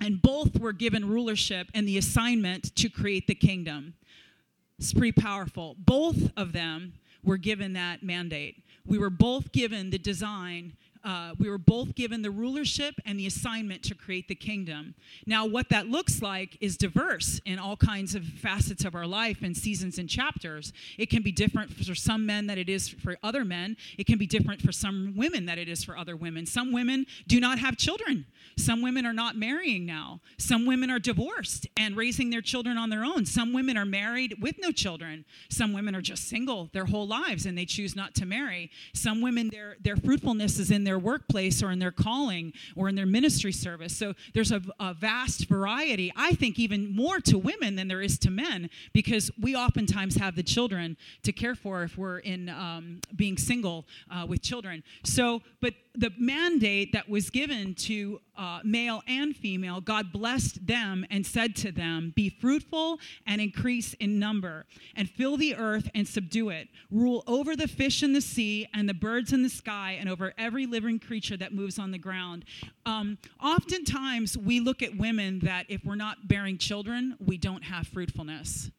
and 0.00 0.22
both 0.22 0.58
were 0.58 0.72
given 0.72 1.08
rulership 1.08 1.68
and 1.74 1.86
the 1.86 1.98
assignment 1.98 2.74
to 2.76 2.88
create 2.88 3.26
the 3.26 3.34
kingdom. 3.34 3.94
It's 4.78 4.92
pretty 4.92 5.12
powerful. 5.12 5.76
Both 5.78 6.30
of 6.36 6.52
them 6.52 6.94
were 7.24 7.36
given 7.36 7.72
that 7.72 8.02
mandate. 8.02 8.62
We 8.86 8.98
were 8.98 9.10
both 9.10 9.52
given 9.52 9.90
the 9.90 9.98
design 9.98 10.74
uh, 11.04 11.34
we 11.38 11.48
were 11.48 11.58
both 11.58 11.94
given 11.94 12.22
the 12.22 12.30
rulership 12.30 12.94
and 13.04 13.18
the 13.18 13.26
assignment 13.26 13.82
to 13.84 13.94
create 13.94 14.28
the 14.28 14.34
kingdom. 14.34 14.94
Now, 15.26 15.46
what 15.46 15.68
that 15.70 15.88
looks 15.88 16.22
like 16.22 16.56
is 16.60 16.76
diverse 16.76 17.40
in 17.44 17.58
all 17.58 17.76
kinds 17.76 18.14
of 18.14 18.24
facets 18.24 18.84
of 18.84 18.94
our 18.94 19.06
life 19.06 19.42
and 19.42 19.56
seasons 19.56 19.98
and 19.98 20.08
chapters. 20.08 20.72
It 20.96 21.10
can 21.10 21.22
be 21.22 21.32
different 21.32 21.72
for 21.72 21.94
some 21.94 22.26
men 22.26 22.46
than 22.46 22.58
it 22.58 22.68
is 22.68 22.88
for 22.88 23.16
other 23.22 23.44
men. 23.44 23.76
It 23.96 24.06
can 24.06 24.18
be 24.18 24.26
different 24.26 24.62
for 24.62 24.72
some 24.72 25.14
women 25.16 25.46
than 25.46 25.58
it 25.58 25.68
is 25.68 25.84
for 25.84 25.96
other 25.96 26.16
women. 26.16 26.46
Some 26.46 26.72
women 26.72 27.06
do 27.26 27.40
not 27.40 27.58
have 27.58 27.76
children. 27.76 28.26
Some 28.56 28.82
women 28.82 29.06
are 29.06 29.12
not 29.12 29.36
marrying 29.36 29.86
now. 29.86 30.20
Some 30.36 30.66
women 30.66 30.90
are 30.90 30.98
divorced 30.98 31.66
and 31.76 31.96
raising 31.96 32.30
their 32.30 32.40
children 32.40 32.76
on 32.76 32.90
their 32.90 33.04
own. 33.04 33.24
Some 33.24 33.52
women 33.52 33.76
are 33.76 33.84
married 33.84 34.36
with 34.40 34.56
no 34.58 34.72
children. 34.72 35.24
Some 35.48 35.72
women 35.72 35.94
are 35.94 36.00
just 36.00 36.28
single 36.28 36.68
their 36.72 36.86
whole 36.86 37.06
lives 37.06 37.46
and 37.46 37.56
they 37.56 37.64
choose 37.64 37.94
not 37.94 38.14
to 38.16 38.26
marry. 38.26 38.70
Some 38.94 39.20
women, 39.20 39.48
their, 39.50 39.76
their 39.80 39.96
fruitfulness 39.96 40.58
is 40.58 40.70
in 40.70 40.84
their 40.88 40.98
workplace 40.98 41.62
or 41.62 41.70
in 41.70 41.78
their 41.78 41.92
calling 41.92 42.52
or 42.74 42.88
in 42.88 42.94
their 42.94 43.06
ministry 43.06 43.52
service. 43.52 43.94
So 43.94 44.14
there's 44.32 44.52
a, 44.52 44.62
a 44.80 44.94
vast 44.94 45.46
variety, 45.48 46.10
I 46.16 46.32
think, 46.32 46.58
even 46.58 46.94
more 46.94 47.20
to 47.20 47.36
women 47.38 47.76
than 47.76 47.88
there 47.88 48.00
is 48.00 48.18
to 48.20 48.30
men 48.30 48.70
because 48.94 49.30
we 49.38 49.54
oftentimes 49.54 50.16
have 50.16 50.34
the 50.34 50.42
children 50.42 50.96
to 51.24 51.32
care 51.32 51.54
for 51.54 51.82
if 51.82 51.98
we're 51.98 52.20
in 52.20 52.48
um, 52.48 53.00
being 53.14 53.36
single 53.36 53.86
uh, 54.10 54.24
with 54.26 54.40
children. 54.40 54.82
So, 55.04 55.42
but 55.60 55.74
the 55.98 56.12
mandate 56.16 56.92
that 56.92 57.08
was 57.08 57.28
given 57.28 57.74
to 57.74 58.20
uh, 58.36 58.60
male 58.62 59.02
and 59.08 59.36
female, 59.36 59.80
God 59.80 60.12
blessed 60.12 60.64
them 60.64 61.04
and 61.10 61.26
said 61.26 61.56
to 61.56 61.72
them, 61.72 62.12
Be 62.14 62.30
fruitful 62.30 63.00
and 63.26 63.40
increase 63.40 63.94
in 63.94 64.20
number, 64.20 64.64
and 64.94 65.10
fill 65.10 65.36
the 65.36 65.56
earth 65.56 65.90
and 65.96 66.06
subdue 66.06 66.50
it. 66.50 66.68
Rule 66.90 67.24
over 67.26 67.56
the 67.56 67.66
fish 67.66 68.04
in 68.04 68.12
the 68.12 68.20
sea 68.20 68.68
and 68.72 68.88
the 68.88 68.94
birds 68.94 69.32
in 69.32 69.42
the 69.42 69.48
sky, 69.48 69.96
and 69.98 70.08
over 70.08 70.32
every 70.38 70.66
living 70.66 71.00
creature 71.00 71.36
that 71.36 71.52
moves 71.52 71.80
on 71.80 71.90
the 71.90 71.98
ground. 71.98 72.44
Um, 72.86 73.18
oftentimes, 73.42 74.38
we 74.38 74.60
look 74.60 74.82
at 74.82 74.96
women 74.96 75.40
that 75.40 75.66
if 75.68 75.84
we're 75.84 75.96
not 75.96 76.28
bearing 76.28 76.58
children, 76.58 77.16
we 77.18 77.38
don't 77.38 77.64
have 77.64 77.88
fruitfulness. 77.88 78.70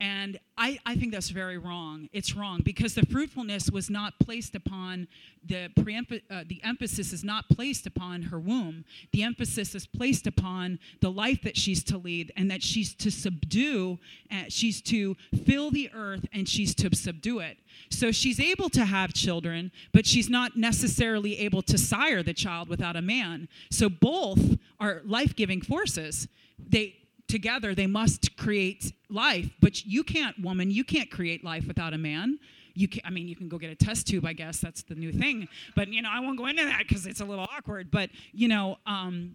And 0.00 0.40
I, 0.56 0.78
I, 0.86 0.94
think 0.96 1.12
that's 1.12 1.28
very 1.28 1.58
wrong. 1.58 2.08
It's 2.14 2.34
wrong 2.34 2.62
because 2.64 2.94
the 2.94 3.04
fruitfulness 3.04 3.70
was 3.70 3.90
not 3.90 4.18
placed 4.18 4.54
upon 4.54 5.08
the 5.44 5.68
preemp- 5.78 6.22
uh, 6.30 6.44
the 6.46 6.62
emphasis 6.64 7.12
is 7.12 7.22
not 7.22 7.50
placed 7.50 7.86
upon 7.86 8.22
her 8.22 8.38
womb. 8.38 8.86
The 9.12 9.22
emphasis 9.22 9.74
is 9.74 9.86
placed 9.86 10.26
upon 10.26 10.78
the 11.00 11.10
life 11.10 11.42
that 11.42 11.58
she's 11.58 11.84
to 11.84 11.98
lead 11.98 12.32
and 12.34 12.50
that 12.50 12.62
she's 12.62 12.94
to 12.94 13.10
subdue, 13.10 13.98
uh, 14.32 14.44
she's 14.48 14.80
to 14.82 15.16
fill 15.44 15.70
the 15.70 15.90
earth 15.92 16.26
and 16.32 16.48
she's 16.48 16.74
to 16.76 16.94
subdue 16.96 17.40
it. 17.40 17.58
So 17.90 18.10
she's 18.10 18.40
able 18.40 18.70
to 18.70 18.86
have 18.86 19.12
children, 19.12 19.70
but 19.92 20.06
she's 20.06 20.30
not 20.30 20.56
necessarily 20.56 21.38
able 21.40 21.60
to 21.62 21.76
sire 21.76 22.22
the 22.22 22.34
child 22.34 22.68
without 22.68 22.96
a 22.96 23.02
man. 23.02 23.48
So 23.70 23.90
both 23.90 24.56
are 24.78 25.02
life 25.04 25.36
giving 25.36 25.60
forces. 25.60 26.26
They 26.58 26.99
together 27.30 27.74
they 27.74 27.86
must 27.86 28.36
create 28.36 28.92
life. 29.08 29.50
But 29.60 29.84
you 29.84 30.02
can't 30.02 30.38
woman 30.40 30.70
you 30.70 30.84
can't 30.84 31.10
create 31.10 31.44
life 31.44 31.66
without 31.66 31.94
a 31.94 31.98
man. 31.98 32.38
You 32.74 32.88
can 32.88 33.02
i 33.04 33.10
mean 33.10 33.28
you 33.28 33.36
can 33.36 33.48
go 33.48 33.58
get 33.58 33.70
a 33.70 33.74
test 33.74 34.06
tube 34.06 34.24
i 34.24 34.32
guess 34.32 34.58
that's 34.58 34.82
the 34.82 34.94
new 34.94 35.12
thing. 35.12 35.48
But 35.74 35.88
you 35.88 36.02
know 36.02 36.10
i 36.10 36.20
won't 36.20 36.38
go 36.38 36.46
into 36.46 36.64
that 36.64 36.84
because 36.86 37.06
it's 37.06 37.20
a 37.20 37.24
little 37.24 37.46
awkward 37.56 37.90
but 37.90 38.10
you 38.32 38.48
know 38.48 38.78
um, 38.86 39.34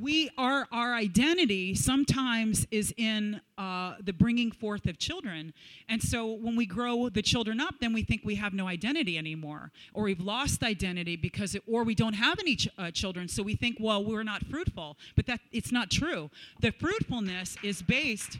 we 0.00 0.30
are 0.36 0.66
our 0.72 0.94
identity 0.94 1.74
sometimes 1.74 2.66
is 2.70 2.94
in 2.96 3.40
uh, 3.56 3.94
the 4.02 4.12
bringing 4.12 4.50
forth 4.50 4.86
of 4.86 4.98
children, 4.98 5.52
and 5.88 6.02
so 6.02 6.32
when 6.32 6.56
we 6.56 6.66
grow 6.66 7.08
the 7.08 7.22
children 7.22 7.60
up, 7.60 7.76
then 7.80 7.92
we 7.92 8.02
think 8.02 8.22
we 8.24 8.34
have 8.36 8.52
no 8.52 8.66
identity 8.66 9.16
anymore, 9.18 9.70
or 9.92 10.04
we've 10.04 10.20
lost 10.20 10.62
identity 10.62 11.16
because, 11.16 11.54
it, 11.54 11.62
or 11.66 11.84
we 11.84 11.94
don't 11.94 12.14
have 12.14 12.38
any 12.38 12.56
ch- 12.56 12.68
uh, 12.78 12.90
children, 12.90 13.28
so 13.28 13.42
we 13.42 13.54
think, 13.54 13.76
well, 13.80 14.04
we're 14.04 14.24
not 14.24 14.44
fruitful. 14.46 14.96
But 15.16 15.26
that 15.26 15.40
it's 15.52 15.72
not 15.72 15.90
true. 15.90 16.30
The 16.60 16.72
fruitfulness 16.72 17.56
is 17.62 17.82
based 17.82 18.38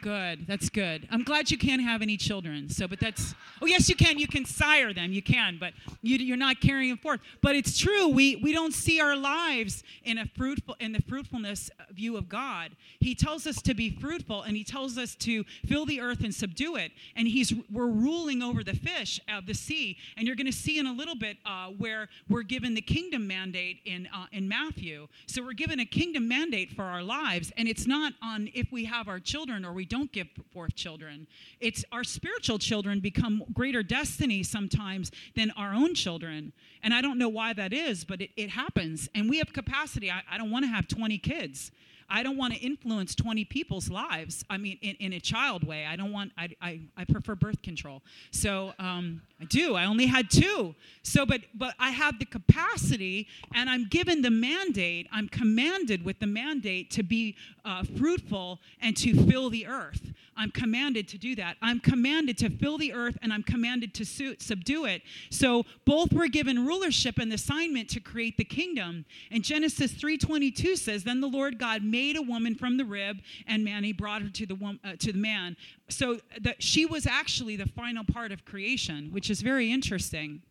Good. 0.00 0.46
That's 0.46 0.68
good. 0.68 1.08
I'm 1.10 1.24
glad 1.24 1.50
you 1.50 1.58
can't 1.58 1.82
have 1.82 2.02
any 2.02 2.16
children. 2.16 2.68
So, 2.68 2.86
but 2.86 3.00
that's, 3.00 3.34
oh, 3.60 3.66
yes, 3.66 3.88
you 3.88 3.96
can. 3.96 4.18
You 4.18 4.28
can 4.28 4.44
sire 4.44 4.92
them. 4.92 5.12
You 5.12 5.22
can, 5.22 5.56
but 5.58 5.72
you, 6.02 6.32
are 6.32 6.36
not 6.36 6.60
carrying 6.60 6.90
them 6.90 6.98
forth. 6.98 7.20
But 7.42 7.56
it's 7.56 7.76
true. 7.76 8.08
We, 8.08 8.36
we 8.36 8.52
don't 8.52 8.72
see 8.72 9.00
our 9.00 9.16
lives 9.16 9.82
in 10.04 10.18
a 10.18 10.26
fruitful, 10.26 10.76
in 10.80 10.92
the 10.92 11.02
fruitfulness 11.02 11.70
view 11.98 12.16
of 12.16 12.28
God. 12.28 12.72
He 13.00 13.14
tells 13.14 13.46
us 13.46 13.60
to 13.62 13.74
be 13.74 13.90
fruitful 13.90 14.42
and 14.42 14.56
he 14.56 14.64
tells 14.64 14.96
us 14.96 15.14
to 15.16 15.44
fill 15.66 15.84
the 15.84 16.00
earth 16.00 16.24
and 16.24 16.34
subdue 16.34 16.76
it. 16.76 16.92
And 17.16 17.28
he's, 17.28 17.52
we're 17.70 17.86
ruling 17.86 18.42
over 18.42 18.64
the 18.64 18.74
fish 18.74 19.20
of 19.28 19.46
the 19.46 19.54
sea. 19.54 19.98
And 20.16 20.26
you're 20.26 20.36
going 20.36 20.46
to 20.46 20.52
see 20.52 20.78
in 20.78 20.86
a 20.86 20.92
little 20.92 21.16
bit 21.16 21.36
uh, 21.44 21.68
where 21.76 22.08
we're 22.28 22.42
given 22.42 22.74
the 22.74 22.80
kingdom 22.80 23.26
mandate 23.26 23.80
in, 23.84 24.08
uh, 24.14 24.26
in 24.32 24.48
Matthew. 24.48 25.08
So 25.26 25.42
we're 25.42 25.52
given 25.52 25.80
a 25.80 25.84
kingdom 25.84 26.28
mandate 26.28 26.70
for 26.70 26.84
our 26.84 27.02
lives. 27.02 27.52
And 27.56 27.68
it's 27.68 27.86
not 27.86 28.14
on 28.22 28.48
if 28.54 28.70
we 28.72 28.84
have 28.86 29.08
our 29.08 29.20
children 29.20 29.64
or 29.64 29.72
we 29.72 29.84
don't 29.84 30.12
give 30.12 30.28
forth 30.52 30.74
children. 30.74 31.26
It's 31.60 31.84
our 31.92 32.04
spiritual 32.04 32.58
children 32.58 33.00
become 33.00 33.42
greater 33.52 33.82
destiny 33.82 34.42
sometimes 34.42 35.10
than 35.34 35.50
our 35.52 35.74
own 35.74 35.94
children. 35.94 36.52
And 36.82 36.94
I 36.94 37.00
don't 37.00 37.18
know 37.18 37.28
why 37.28 37.52
that 37.54 37.72
is, 37.72 38.04
but 38.04 38.20
it, 38.20 38.30
it 38.36 38.50
happens. 38.50 39.08
And 39.14 39.28
we 39.28 39.38
have 39.38 39.52
capacity. 39.52 40.10
I, 40.10 40.22
I 40.30 40.38
don't 40.38 40.50
want 40.50 40.64
to 40.64 40.70
have 40.70 40.86
20 40.86 41.18
kids. 41.18 41.72
I 42.10 42.22
don't 42.22 42.36
want 42.36 42.54
to 42.54 42.60
influence 42.60 43.14
20 43.14 43.44
people's 43.44 43.90
lives. 43.90 44.44
I 44.48 44.56
mean, 44.56 44.78
in, 44.80 44.96
in 44.96 45.12
a 45.12 45.20
child 45.20 45.64
way. 45.64 45.84
I 45.84 45.96
don't 45.96 46.12
want, 46.12 46.32
I, 46.38 46.48
I, 46.60 46.80
I 46.96 47.04
prefer 47.04 47.34
birth 47.34 47.60
control. 47.62 48.02
So 48.30 48.72
um, 48.78 49.22
I 49.40 49.44
do. 49.44 49.74
I 49.74 49.84
only 49.84 50.06
had 50.06 50.30
two. 50.30 50.74
So, 51.02 51.26
but, 51.26 51.42
but 51.54 51.74
I 51.78 51.90
have 51.90 52.18
the 52.18 52.24
capacity 52.24 53.28
and 53.54 53.68
I'm 53.68 53.86
given 53.88 54.22
the 54.22 54.30
mandate, 54.30 55.06
I'm 55.12 55.28
commanded 55.28 56.04
with 56.04 56.18
the 56.18 56.26
mandate 56.26 56.90
to 56.92 57.02
be 57.02 57.36
uh, 57.68 57.84
fruitful 57.98 58.58
and 58.80 58.96
to 58.96 59.14
fill 59.26 59.50
the 59.50 59.66
earth. 59.66 60.12
I'm 60.38 60.50
commanded 60.50 61.06
to 61.08 61.18
do 61.18 61.34
that. 61.36 61.56
I'm 61.60 61.80
commanded 61.80 62.38
to 62.38 62.48
fill 62.48 62.78
the 62.78 62.94
earth 62.94 63.18
and 63.22 63.32
I'm 63.32 63.42
commanded 63.42 63.92
to 63.94 64.06
su- 64.06 64.36
subdue 64.38 64.86
it. 64.86 65.02
So 65.30 65.64
both 65.84 66.12
were 66.12 66.28
given 66.28 66.64
rulership 66.64 67.18
and 67.18 67.30
assignment 67.32 67.90
to 67.90 68.00
create 68.00 68.38
the 68.38 68.44
kingdom. 68.44 69.04
And 69.30 69.44
Genesis 69.44 69.92
3:22 69.92 70.76
says, 70.76 71.04
"Then 71.04 71.20
the 71.20 71.28
Lord 71.28 71.58
God 71.58 71.82
made 71.82 72.16
a 72.16 72.22
woman 72.22 72.54
from 72.54 72.76
the 72.78 72.84
rib, 72.84 73.20
and 73.46 73.64
man 73.64 73.84
he 73.84 73.92
brought 73.92 74.22
her 74.22 74.30
to 74.30 74.46
the 74.46 74.54
wom- 74.54 74.80
uh, 74.82 74.96
to 74.96 75.12
the 75.12 75.18
man." 75.18 75.56
So 75.88 76.20
that 76.40 76.62
she 76.62 76.86
was 76.86 77.06
actually 77.06 77.56
the 77.56 77.66
final 77.66 78.04
part 78.04 78.32
of 78.32 78.44
creation, 78.44 79.10
which 79.10 79.28
is 79.28 79.42
very 79.42 79.70
interesting. 79.70 80.42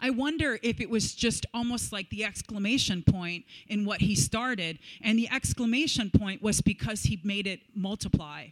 I 0.00 0.10
wonder 0.10 0.58
if 0.62 0.80
it 0.80 0.88
was 0.88 1.14
just 1.14 1.46
almost 1.52 1.92
like 1.92 2.08
the 2.10 2.24
exclamation 2.24 3.02
point 3.02 3.44
in 3.68 3.84
what 3.84 4.00
he 4.00 4.14
started. 4.14 4.78
And 5.02 5.18
the 5.18 5.28
exclamation 5.30 6.10
point 6.10 6.42
was 6.42 6.60
because 6.60 7.02
he 7.04 7.20
made 7.24 7.46
it 7.46 7.60
multiply 7.74 8.48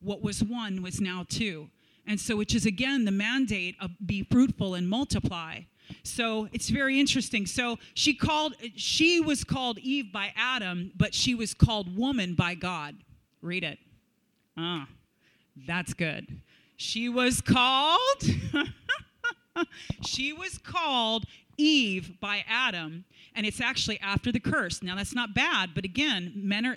what 0.00 0.22
was 0.22 0.42
one 0.42 0.82
was 0.82 1.00
now 1.00 1.24
two. 1.28 1.68
And 2.06 2.20
so, 2.20 2.36
which 2.36 2.54
is 2.54 2.66
again 2.66 3.04
the 3.04 3.10
mandate 3.10 3.76
of 3.80 3.90
be 4.06 4.22
fruitful 4.22 4.74
and 4.74 4.88
multiply. 4.88 5.60
So 6.02 6.48
it's 6.52 6.68
very 6.68 6.98
interesting. 6.98 7.46
So 7.46 7.78
she 7.94 8.14
called, 8.14 8.54
she 8.74 9.20
was 9.20 9.44
called 9.44 9.78
Eve 9.78 10.12
by 10.12 10.32
Adam, 10.36 10.92
but 10.96 11.14
she 11.14 11.34
was 11.34 11.54
called 11.54 11.96
woman 11.96 12.34
by 12.34 12.54
God. 12.54 12.96
Read 13.42 13.64
it. 13.64 13.78
Ah, 14.56 14.88
that's 15.66 15.94
good. 15.94 16.40
She 16.76 17.08
was 17.08 17.40
called, 17.40 18.22
she 20.06 20.32
was 20.32 20.58
called 20.58 21.24
Eve 21.56 22.20
by 22.20 22.44
Adam, 22.48 23.04
and 23.34 23.46
it's 23.46 23.60
actually 23.60 23.98
after 24.00 24.30
the 24.30 24.40
curse. 24.40 24.82
Now 24.82 24.96
that's 24.96 25.14
not 25.14 25.34
bad, 25.34 25.70
but 25.74 25.84
again, 25.84 26.32
men 26.36 26.66
are 26.66 26.76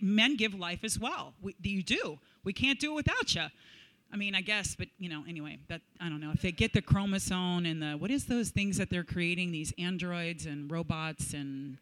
men 0.00 0.36
give 0.36 0.54
life 0.54 0.84
as 0.84 0.98
well. 0.98 1.34
We, 1.40 1.54
you 1.62 1.82
do. 1.82 2.18
We 2.44 2.52
can't 2.52 2.78
do 2.78 2.92
it 2.92 2.94
without 2.94 3.34
you. 3.34 3.46
I 4.10 4.16
mean, 4.16 4.34
I 4.34 4.40
guess, 4.40 4.74
but 4.74 4.88
you 4.98 5.08
know, 5.08 5.24
anyway, 5.28 5.58
that 5.68 5.82
I 6.00 6.08
don't 6.08 6.20
know 6.20 6.32
if 6.32 6.40
they 6.40 6.52
get 6.52 6.72
the 6.72 6.80
chromosome 6.80 7.66
and 7.66 7.82
the 7.82 7.92
what 7.92 8.10
is 8.10 8.24
those 8.24 8.50
things 8.50 8.78
that 8.78 8.90
they're 8.90 9.04
creating 9.04 9.52
these 9.52 9.72
androids 9.78 10.46
and 10.46 10.70
robots 10.70 11.34
and 11.34 11.76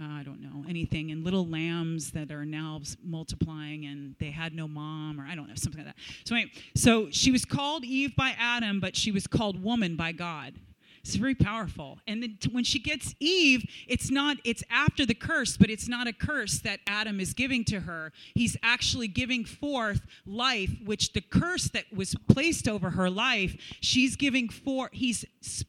Uh, 0.00 0.04
I 0.04 0.22
don't 0.22 0.40
know 0.40 0.64
anything 0.68 1.10
and 1.10 1.24
little 1.24 1.46
lambs 1.46 2.10
that 2.12 2.30
are 2.30 2.44
now 2.44 2.80
multiplying 3.02 3.86
and 3.86 4.14
they 4.18 4.30
had 4.30 4.54
no 4.54 4.68
mom 4.68 5.20
or 5.20 5.24
I 5.24 5.34
don't 5.34 5.48
know 5.48 5.54
something 5.54 5.84
like 5.84 5.94
that. 5.94 6.02
So 6.24 6.34
anyway, 6.34 6.50
so 6.74 7.08
she 7.10 7.30
was 7.30 7.44
called 7.44 7.84
Eve 7.84 8.14
by 8.16 8.34
Adam, 8.38 8.80
but 8.80 8.96
she 8.96 9.10
was 9.10 9.26
called 9.26 9.62
woman 9.62 9.96
by 9.96 10.12
God. 10.12 10.54
It's 11.02 11.14
very 11.14 11.34
powerful. 11.34 11.98
And 12.06 12.22
then 12.22 12.38
when 12.52 12.64
she 12.64 12.78
gets 12.78 13.14
Eve, 13.20 13.64
it's 13.88 14.10
not, 14.10 14.36
it's 14.44 14.62
after 14.70 15.06
the 15.06 15.14
curse, 15.14 15.56
but 15.56 15.70
it's 15.70 15.88
not 15.88 16.06
a 16.06 16.12
curse 16.12 16.58
that 16.60 16.80
Adam 16.86 17.20
is 17.20 17.32
giving 17.32 17.64
to 17.64 17.80
her. 17.80 18.12
He's 18.34 18.56
actually 18.62 19.08
giving 19.08 19.44
forth 19.44 20.02
life, 20.26 20.70
which 20.84 21.14
the 21.14 21.22
curse 21.22 21.68
that 21.68 21.84
was 21.92 22.14
placed 22.28 22.68
over 22.68 22.90
her 22.90 23.08
life, 23.08 23.56
she's 23.80 24.14
giving 24.14 24.50
for, 24.50 24.90
he's 24.92 25.24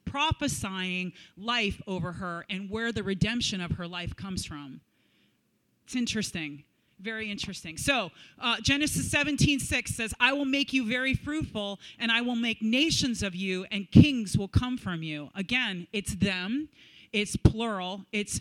prophesying 0.05 1.13
life 1.37 1.81
over 1.87 2.11
her 2.13 2.45
and 2.49 2.69
where 2.69 2.91
the 2.91 3.03
redemption 3.03 3.61
of 3.61 3.71
her 3.71 3.87
life 3.87 4.15
comes 4.15 4.45
from. 4.45 4.81
It's 5.85 5.95
interesting 5.95 6.65
very 7.01 7.29
interesting. 7.29 7.77
So, 7.77 8.11
uh, 8.39 8.57
Genesis 8.61 9.09
17 9.09 9.59
6 9.59 9.95
says, 9.95 10.13
I 10.19 10.33
will 10.33 10.45
make 10.45 10.73
you 10.73 10.87
very 10.87 11.13
fruitful, 11.13 11.79
and 11.99 12.11
I 12.11 12.21
will 12.21 12.35
make 12.35 12.61
nations 12.61 13.23
of 13.23 13.35
you, 13.35 13.65
and 13.71 13.89
kings 13.91 14.37
will 14.37 14.47
come 14.47 14.77
from 14.77 15.03
you. 15.03 15.29
Again, 15.35 15.87
it's 15.91 16.15
them, 16.15 16.69
it's 17.11 17.35
plural, 17.35 18.05
it's 18.11 18.39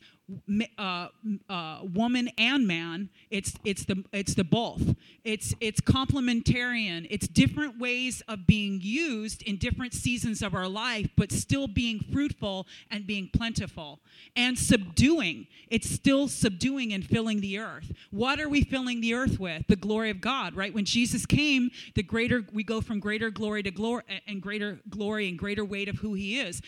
uh, 0.78 1.08
uh, 1.48 1.80
woman 1.94 2.30
and 2.38 2.66
man. 2.66 3.10
It's 3.30 3.54
it's 3.64 3.84
the 3.84 4.04
it's 4.12 4.34
the 4.34 4.44
both. 4.44 4.94
It's 5.24 5.54
it's 5.60 5.80
complementarian. 5.80 7.06
It's 7.10 7.28
different 7.28 7.78
ways 7.78 8.22
of 8.28 8.46
being 8.46 8.80
used 8.82 9.42
in 9.42 9.56
different 9.56 9.94
seasons 9.94 10.42
of 10.42 10.54
our 10.54 10.68
life, 10.68 11.08
but 11.16 11.32
still 11.32 11.66
being 11.66 12.00
fruitful 12.12 12.66
and 12.90 13.06
being 13.06 13.30
plentiful 13.32 14.00
and 14.36 14.58
subduing. 14.58 15.46
It's 15.68 15.88
still 15.88 16.28
subduing 16.28 16.92
and 16.92 17.04
filling 17.04 17.40
the 17.40 17.58
earth. 17.58 17.92
What 18.10 18.40
are 18.40 18.48
we 18.48 18.62
filling 18.62 19.00
the 19.00 19.14
earth 19.14 19.38
with? 19.38 19.66
The 19.68 19.76
glory 19.76 20.10
of 20.10 20.20
God, 20.20 20.54
right? 20.54 20.74
When 20.74 20.84
Jesus 20.84 21.26
came, 21.26 21.70
the 21.94 22.02
greater 22.02 22.44
we 22.52 22.64
go 22.64 22.80
from 22.80 23.00
greater 23.00 23.30
glory 23.30 23.62
to 23.62 23.70
glory 23.70 24.02
and 24.26 24.40
greater 24.40 24.80
glory 24.88 25.28
and 25.28 25.38
greater 25.38 25.64
weight 25.64 25.88
of 25.88 25.96
who 25.96 26.14
He 26.14 26.40
is 26.40 26.62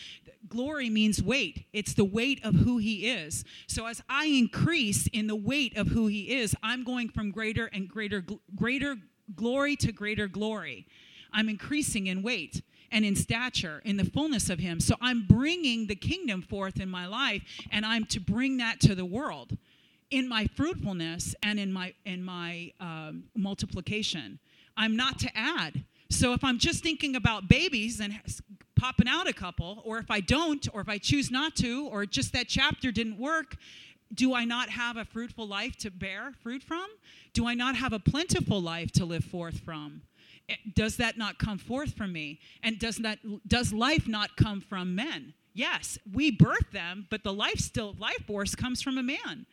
glory 0.53 0.89
means 0.89 1.21
weight. 1.21 1.65
It's 1.73 1.93
the 1.93 2.05
weight 2.05 2.43
of 2.43 2.55
who 2.55 2.77
he 2.77 3.07
is. 3.09 3.43
So 3.67 3.85
as 3.85 4.01
I 4.09 4.25
increase 4.25 5.07
in 5.07 5.27
the 5.27 5.35
weight 5.35 5.77
of 5.77 5.87
who 5.87 6.07
he 6.07 6.35
is, 6.35 6.55
I'm 6.63 6.83
going 6.83 7.09
from 7.09 7.31
greater 7.31 7.67
and 7.67 7.87
greater 7.87 8.23
greater 8.55 8.97
glory 9.35 9.75
to 9.77 9.91
greater 9.91 10.27
glory. 10.27 10.87
I'm 11.31 11.49
increasing 11.49 12.07
in 12.07 12.21
weight 12.21 12.61
and 12.91 13.03
in 13.03 13.15
stature 13.15 13.81
in 13.83 13.97
the 13.97 14.05
fullness 14.05 14.49
of 14.49 14.59
him. 14.59 14.79
So 14.79 14.95
I'm 15.01 15.25
bringing 15.27 15.87
the 15.87 15.95
kingdom 15.95 16.41
forth 16.41 16.79
in 16.79 16.89
my 16.89 17.07
life 17.07 17.41
and 17.71 17.85
I'm 17.85 18.05
to 18.05 18.19
bring 18.19 18.57
that 18.57 18.79
to 18.81 18.95
the 18.95 19.05
world 19.05 19.57
in 20.11 20.29
my 20.29 20.45
fruitfulness 20.55 21.33
and 21.41 21.59
in 21.59 21.73
my 21.73 21.93
in 22.05 22.23
my 22.23 22.71
um, 22.79 23.23
multiplication. 23.35 24.39
I'm 24.77 24.95
not 24.95 25.19
to 25.19 25.29
add. 25.35 25.83
So 26.09 26.33
if 26.33 26.43
I'm 26.43 26.59
just 26.59 26.83
thinking 26.83 27.15
about 27.15 27.47
babies 27.47 27.99
and 27.99 28.19
popping 28.75 29.07
out 29.07 29.27
a 29.27 29.33
couple, 29.33 29.81
or 29.85 29.97
if 29.97 30.09
I 30.09 30.19
don't, 30.19 30.67
or 30.73 30.81
if 30.81 30.89
I 30.89 30.97
choose 30.97 31.31
not 31.31 31.55
to, 31.57 31.87
or 31.87 32.05
just 32.05 32.33
that 32.33 32.47
chapter 32.47 32.91
didn't 32.91 33.17
work, 33.17 33.57
do 34.13 34.33
I 34.33 34.45
not 34.45 34.69
have 34.69 34.97
a 34.97 35.05
fruitful 35.05 35.47
life 35.47 35.75
to 35.77 35.91
bear 35.91 36.33
fruit 36.41 36.63
from? 36.63 36.85
Do 37.33 37.47
I 37.47 37.53
not 37.53 37.75
have 37.75 37.93
a 37.93 37.99
plentiful 37.99 38.61
life 38.61 38.91
to 38.93 39.05
live 39.05 39.23
forth 39.23 39.59
from? 39.59 40.01
Eh, 40.49 40.55
does 40.75 40.97
that 40.97 41.17
not 41.17 41.39
come 41.39 41.57
forth 41.57 41.95
from 41.95 42.13
me? 42.13 42.39
And 42.61 42.79
does 42.79 42.97
that 42.97 43.19
does 43.47 43.73
life 43.73 44.07
not 44.07 44.35
come 44.35 44.61
from 44.61 44.95
men? 44.95 45.33
Yes, 45.53 45.97
we 46.11 46.31
birth 46.31 46.71
them, 46.71 47.07
but 47.09 47.23
the 47.23 47.33
life 47.33 47.59
still 47.59 47.95
life 47.99 48.25
force 48.25 48.55
comes 48.55 48.81
from 48.81 48.97
a 48.97 49.03
man. 49.03 49.45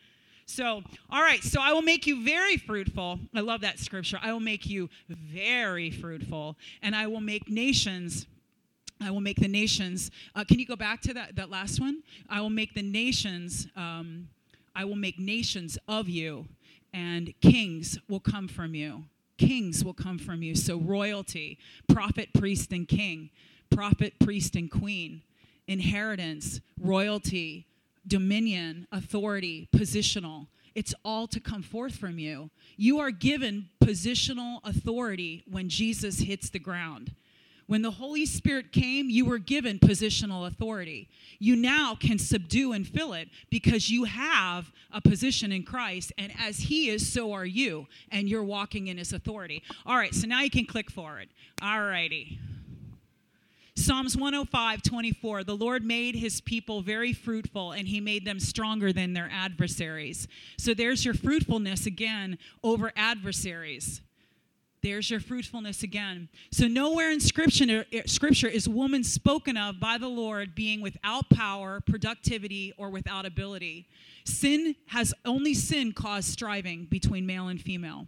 So, 0.47 0.83
all 1.11 1.23
right, 1.23 1.43
so 1.45 1.61
I 1.61 1.73
will 1.73 1.83
make 1.83 2.09
you 2.09 2.25
very 2.25 2.57
fruitful. 2.57 3.21
I 3.35 3.41
love 3.41 3.61
that 3.61 3.79
scripture. 3.79 4.19
I 4.21 4.33
will 4.33 4.41
make 4.41 4.67
you 4.67 4.91
very 5.09 5.93
fruitful, 5.93 6.57
and 6.83 6.97
I 6.97 7.07
will 7.07 7.21
make 7.21 7.49
nations 7.49 8.27
I 9.00 9.11
will 9.11 9.21
make 9.21 9.40
the 9.40 9.49
nations. 9.49 10.11
Uh, 10.35 10.45
can 10.45 10.59
you 10.59 10.66
go 10.66 10.76
back 10.76 11.00
to 11.02 11.14
that, 11.14 11.37
that 11.37 11.50
last 11.50 11.80
one? 11.80 12.02
I 12.28 12.40
will 12.40 12.50
make 12.50 12.75
the 12.75 12.83
nations, 12.83 13.66
um, 13.76 14.28
I 14.75 14.85
will 14.85 14.97
make 14.97 15.19
nations 15.19 15.78
of 15.88 16.09
you, 16.09 16.47
and 16.92 17.33
kings 17.40 17.99
will 18.09 18.21
come 18.21 18.47
from 18.47 18.75
you. 18.75 19.04
Kings 19.38 19.83
will 19.83 19.95
come 19.95 20.19
from 20.19 20.42
you. 20.42 20.54
So, 20.54 20.76
royalty, 20.76 21.59
prophet, 21.88 22.28
priest, 22.35 22.73
and 22.73 22.87
king, 22.87 23.30
prophet, 23.71 24.14
priest, 24.19 24.54
and 24.54 24.71
queen, 24.71 25.23
inheritance, 25.66 26.61
royalty, 26.78 27.66
dominion, 28.07 28.87
authority, 28.92 29.69
positional. 29.75 30.47
It's 30.75 30.95
all 31.04 31.26
to 31.28 31.40
come 31.40 31.62
forth 31.62 31.97
from 31.97 32.19
you. 32.19 32.50
You 32.76 32.99
are 33.00 33.11
given 33.11 33.71
positional 33.83 34.61
authority 34.64 35.42
when 35.50 35.69
Jesus 35.69 36.21
hits 36.21 36.50
the 36.50 36.59
ground. 36.59 37.12
When 37.71 37.83
the 37.83 37.93
Holy 37.93 38.27
Spirit 38.27 38.73
came, 38.73 39.11
you 39.11 39.25
were 39.25 39.39
given 39.39 39.79
positional 39.79 40.45
authority. 40.45 41.09
You 41.39 41.55
now 41.55 41.95
can 41.95 42.19
subdue 42.19 42.73
and 42.73 42.85
fill 42.85 43.12
it 43.12 43.29
because 43.49 43.89
you 43.89 44.03
have 44.03 44.73
a 44.91 45.00
position 45.00 45.53
in 45.53 45.62
Christ, 45.62 46.12
and 46.19 46.33
as 46.37 46.59
He 46.59 46.89
is, 46.89 47.09
so 47.09 47.31
are 47.31 47.47
you, 47.47 47.87
and 48.11 48.29
you're 48.29 48.43
walking 48.43 48.89
in 48.89 48.99
His 48.99 49.12
authority. 49.12 49.62
All 49.87 49.95
right, 49.95 50.12
so 50.12 50.27
now 50.27 50.41
you 50.41 50.50
can 50.50 50.67
click 50.67 50.91
forward. 50.91 51.29
All 51.62 51.81
righty. 51.81 52.41
Psalms 53.77 54.17
105, 54.17 54.83
24. 54.83 55.45
The 55.45 55.55
Lord 55.55 55.85
made 55.85 56.17
his 56.17 56.41
people 56.41 56.83
very 56.83 57.12
fruitful, 57.12 57.71
and 57.71 57.87
he 57.87 58.00
made 58.00 58.25
them 58.25 58.41
stronger 58.41 58.93
than 58.93 59.12
their 59.12 59.31
adversaries. 59.33 60.27
So 60.59 60.75
there's 60.75 61.05
your 61.05 61.15
fruitfulness 61.15 61.87
again 61.87 62.37
over 62.65 62.91
adversaries. 62.97 64.00
There's 64.83 65.11
your 65.11 65.21
fruitfulness 65.21 65.83
again. 65.83 66.29
So 66.51 66.67
nowhere 66.67 67.11
in 67.11 67.21
scripture, 67.21 67.85
scripture 68.07 68.49
is 68.49 68.67
woman 68.69 69.05
spoken 69.05 69.57
of 69.57 69.79
by 69.79 69.99
the 69.99 70.09
Lord 70.09 70.55
being 70.55 70.81
without 70.81 71.29
power, 71.29 71.81
productivity, 71.81 72.73
or 72.79 72.89
without 72.89 73.27
ability. 73.27 73.89
Sin 74.25 74.75
has 74.87 75.13
only 75.27 75.53
sin 75.53 75.93
caused 75.93 76.29
striving 76.29 76.87
between 76.87 77.27
male 77.27 77.49
and 77.49 77.61
female. 77.61 78.07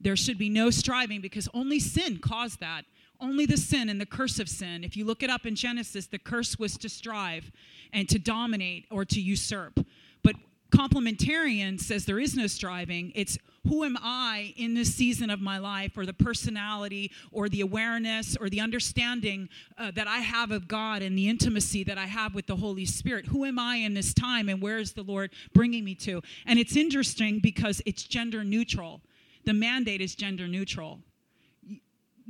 There 0.00 0.16
should 0.16 0.38
be 0.38 0.48
no 0.48 0.70
striving 0.70 1.20
because 1.20 1.48
only 1.54 1.78
sin 1.78 2.18
caused 2.18 2.60
that. 2.60 2.84
Only 3.20 3.46
the 3.46 3.56
sin 3.56 3.88
and 3.88 4.00
the 4.00 4.06
curse 4.06 4.38
of 4.38 4.48
sin. 4.48 4.84
If 4.84 4.96
you 4.96 5.04
look 5.04 5.24
it 5.24 5.30
up 5.30 5.44
in 5.44 5.56
Genesis, 5.56 6.06
the 6.06 6.20
curse 6.20 6.58
was 6.58 6.76
to 6.78 6.88
strive 6.88 7.50
and 7.92 8.08
to 8.08 8.18
dominate 8.18 8.86
or 8.90 9.04
to 9.06 9.20
usurp. 9.20 9.80
But 10.22 10.36
complementarian 10.70 11.80
says 11.80 12.04
there 12.04 12.20
is 12.20 12.36
no 12.36 12.46
striving. 12.46 13.10
It's 13.16 13.36
who 13.66 13.84
am 13.84 13.96
I 14.00 14.54
in 14.56 14.74
this 14.74 14.94
season 14.94 15.30
of 15.30 15.40
my 15.40 15.58
life, 15.58 15.96
or 15.96 16.06
the 16.06 16.12
personality, 16.12 17.10
or 17.32 17.48
the 17.48 17.60
awareness, 17.60 18.36
or 18.36 18.48
the 18.48 18.60
understanding 18.60 19.48
uh, 19.76 19.90
that 19.92 20.06
I 20.06 20.18
have 20.18 20.50
of 20.50 20.68
God 20.68 21.02
and 21.02 21.16
the 21.16 21.28
intimacy 21.28 21.84
that 21.84 21.98
I 21.98 22.06
have 22.06 22.34
with 22.34 22.46
the 22.46 22.56
Holy 22.56 22.84
Spirit? 22.84 23.26
Who 23.26 23.44
am 23.44 23.58
I 23.58 23.76
in 23.76 23.94
this 23.94 24.14
time, 24.14 24.48
and 24.48 24.62
where 24.62 24.78
is 24.78 24.92
the 24.92 25.02
Lord 25.02 25.30
bringing 25.52 25.84
me 25.84 25.94
to? 25.96 26.22
And 26.46 26.58
it's 26.58 26.76
interesting 26.76 27.40
because 27.40 27.82
it's 27.86 28.02
gender 28.02 28.44
neutral. 28.44 29.00
The 29.44 29.54
mandate 29.54 30.00
is 30.00 30.14
gender 30.14 30.46
neutral 30.46 31.00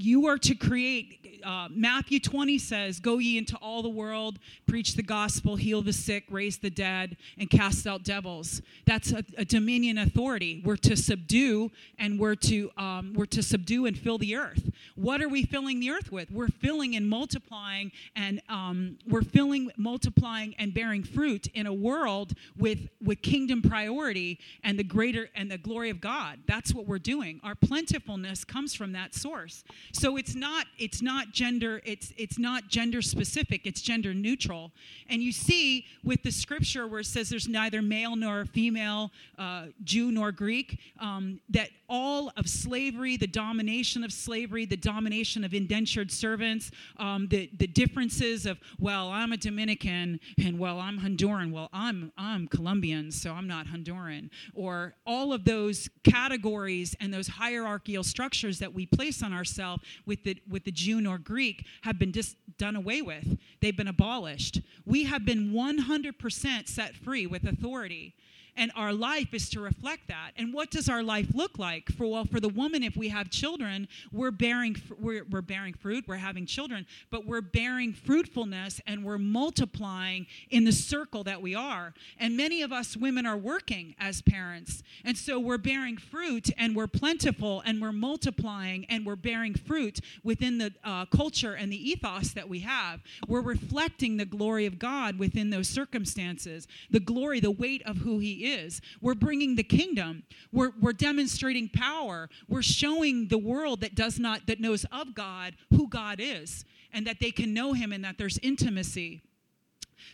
you 0.00 0.26
are 0.26 0.38
to 0.38 0.55
create 0.55 1.43
uh, 1.45 1.69
matthew 1.71 2.19
20 2.19 2.59
says 2.59 3.00
go 3.00 3.19
ye 3.19 3.37
into 3.37 3.57
all 3.57 3.83
the 3.83 3.88
world 3.88 4.38
preach 4.67 4.95
the 4.95 5.02
gospel 5.02 5.57
heal 5.57 5.83
the 5.83 5.93
sick 5.93 6.25
raise 6.31 6.59
the 6.59 6.71
dead 6.71 7.17
and 7.38 7.50
cast 7.50 7.87
out 7.87 8.02
devils. 8.05 8.62
That's 8.87 9.12
a, 9.12 9.25
a 9.37 9.45
dominion 9.45 9.99
authority. 9.99 10.62
We're 10.64 10.76
to 10.76 10.97
subdue 10.97 11.71
and 11.99 12.19
we're 12.19 12.37
to 12.37 12.71
um, 12.76 13.12
we're 13.14 13.26
to 13.26 13.43
subdue 13.43 13.87
and 13.87 13.99
fill 13.99 14.19
the 14.19 14.37
earth. 14.37 14.71
What 14.95 15.21
are 15.21 15.28
we 15.28 15.45
filling 15.45 15.81
the 15.81 15.90
earth 15.90 16.12
with? 16.12 16.31
We're 16.31 16.49
filling 16.49 16.97
and 16.97 17.09
multiplying 17.09 17.93
and 18.17 18.40
um, 18.49 18.99
we're 19.07 19.23
filling 19.23 19.71
multiplying 19.76 20.55
and 20.59 20.73
bearing 20.73 21.02
fruit 21.02 21.49
in 21.49 21.67
a 21.67 21.73
world 21.73 22.35
with 22.57 22.88
with 23.02 23.23
kingdom 23.23 23.62
priority 23.62 24.38
and 24.62 24.78
the 24.78 24.85
greater 24.85 25.28
and 25.35 25.50
the 25.50 25.59
glory 25.59 25.90
of 25.90 26.00
god. 26.00 26.40
That's 26.47 26.75
what 26.75 26.87
we're 26.87 26.99
doing. 26.99 27.40
Our 27.43 27.55
plentifulness 27.55 28.45
comes 28.45 28.75
from 28.75 28.93
that 28.93 29.14
source 29.14 29.64
so 29.92 30.16
it's 30.16 30.35
not 30.35 30.66
it's 30.78 31.02
not 31.02 31.33
gender 31.33 31.80
it's 31.85 32.12
it's 32.16 32.38
not 32.38 32.68
gender 32.68 33.02
specific. 33.02 33.66
It's 33.66 33.80
gender 33.80 34.14
neutral. 34.14 34.73
And 35.09 35.23
you 35.23 35.33
see 35.33 35.87
with 36.04 36.23
the 36.23 36.30
scripture 36.30 36.87
where 36.87 37.00
it 37.00 37.07
says 37.07 37.28
there's 37.28 37.49
neither 37.49 37.83
male 37.83 38.16
nor 38.16 38.45
female, 38.45 39.11
uh, 39.38 39.66
Jew 39.85 40.12
nor 40.12 40.33
Greek, 40.33 40.78
um, 41.00 41.40
that 41.50 41.71
all 41.88 42.30
of 42.37 42.49
slavery, 42.49 43.16
the 43.16 43.26
domination 43.26 44.04
of 44.04 44.12
slavery, 44.12 44.66
the 44.66 44.76
domination 44.76 45.45
of 45.45 45.54
indentured 45.54 46.11
servants, 46.11 46.71
um, 46.99 47.28
the 47.28 47.50
the 47.59 47.66
differences 47.66 48.47
of 48.47 48.59
well 48.78 49.09
I'm 49.09 49.33
a 49.33 49.37
Dominican 49.37 50.21
and 50.45 50.59
well 50.59 50.78
I'm 50.78 50.99
Honduran, 51.00 51.50
well 51.52 51.68
I'm 51.73 52.12
I'm 52.17 52.49
Colombian 52.49 53.10
so 53.10 53.32
I'm 53.32 53.47
not 53.47 53.67
Honduran, 53.67 54.30
or 54.54 54.95
all 55.06 55.32
of 55.32 55.45
those 55.45 55.89
categories 56.04 56.97
and 57.00 57.12
those 57.12 57.28
hierarchical 57.28 58.04
structures 58.04 58.58
that 58.58 58.73
we 58.73 58.86
place 58.86 59.23
on 59.23 59.32
ourselves 59.32 59.82
with 60.06 60.23
the, 60.25 60.36
with 60.49 60.65
the 60.65 60.73
Jew 60.73 61.00
nor 61.00 61.19
Greek 61.19 61.67
have 61.82 61.99
been 61.99 62.12
just 62.12 62.36
done 62.58 62.76
away 62.76 63.02
with. 63.02 63.39
They've 63.60 63.76
been 63.76 63.89
abolished. 63.89 64.60
We 64.84 65.04
have 65.04 65.25
been 65.25 65.52
100% 65.52 66.69
set 66.69 66.95
free 66.97 67.26
with 67.26 67.45
authority 67.45 68.15
and 68.58 68.73
our 68.75 68.92
life 68.92 69.32
is 69.32 69.49
to 69.50 69.60
reflect 69.60 70.08
that. 70.08 70.32
And 70.36 70.52
what 70.52 70.71
does 70.71 70.88
our 70.88 71.02
life 71.02 71.28
look 71.32 71.58
like? 71.58 71.90
For 71.90 72.10
well 72.10 72.25
for 72.25 72.40
the 72.40 72.49
woman 72.49 72.82
if 72.82 72.97
we 72.97 73.08
have 73.08 73.30
children 73.30 73.88
we're 74.12 74.30
bearing 74.30 74.76
we're, 74.99 75.25
we're 75.30 75.40
bearing 75.40 75.73
fruit 75.75 76.04
we're 76.06 76.16
having 76.16 76.44
children 76.44 76.86
but 77.10 77.26
we're 77.26 77.40
bearing 77.40 77.92
fruitfulness 77.92 78.80
and 78.86 79.04
we're 79.04 79.18
multiplying 79.18 80.26
in 80.50 80.64
the 80.64 80.73
circle 80.73 81.25
that 81.25 81.40
we 81.40 81.54
are. 81.54 81.94
And 82.18 82.36
many 82.36 82.62
of 82.62 82.73
us 82.73 82.97
women 82.97 83.26
are 83.26 83.36
working 83.36 83.94
as 83.99 84.21
parents. 84.23 84.82
And 85.04 85.16
so 85.16 85.38
we're 85.38 85.58
bearing 85.58 85.97
fruit 85.97 86.50
and 86.58 86.75
we're 86.75 86.88
plentiful 86.88 87.62
and 87.64 87.80
we're 87.80 87.92
multiplying 87.92 88.84
and 88.86 89.06
we're 89.06 89.16
bearing 89.16 89.54
fruit 89.54 90.00
within 90.25 90.58
the 90.58 90.73
uh, 90.82 91.06
culture 91.06 91.54
and 91.54 91.73
the 91.73 91.90
ethos 91.90 92.32
that 92.32 92.49
we 92.49 92.60
have. 92.60 93.00
We're 93.28 93.40
reflecting 93.40 94.16
the 94.16 94.25
glory 94.25 94.66
of 94.66 94.78
god 94.78 95.18
within 95.18 95.50
those 95.50 95.68
circumstances 95.68 96.66
the 96.90 97.00
glory 97.00 97.40
the 97.40 97.50
weight 97.50 97.82
of 97.86 97.99
who 97.99 98.18
he 98.18 98.32
is 98.32 98.48
is. 98.49 98.80
We're 99.00 99.15
bringing 99.15 99.54
the 99.56 99.63
kingdom. 99.63 100.25
We're, 100.52 100.73
we're 100.80 100.93
demonstrating 100.93 101.69
power. 101.69 102.28
We're 102.49 102.63
showing 102.63 103.28
the 103.28 103.39
world 103.39 103.80
that 103.82 103.95
does 103.95 104.19
not, 104.19 104.47
that 104.47 104.61
knows 104.61 104.84
of 104.91 105.15
God, 105.15 105.54
who 105.71 105.89
God 105.89 106.19
is, 106.21 106.65
and 106.93 107.06
that 107.06 107.21
they 107.21 107.30
can 107.30 107.54
know 107.54 107.75
him 107.75 107.93
and 107.93 108.04
that 108.04 108.19
there's 108.19 108.39
intimacy. 108.39 109.23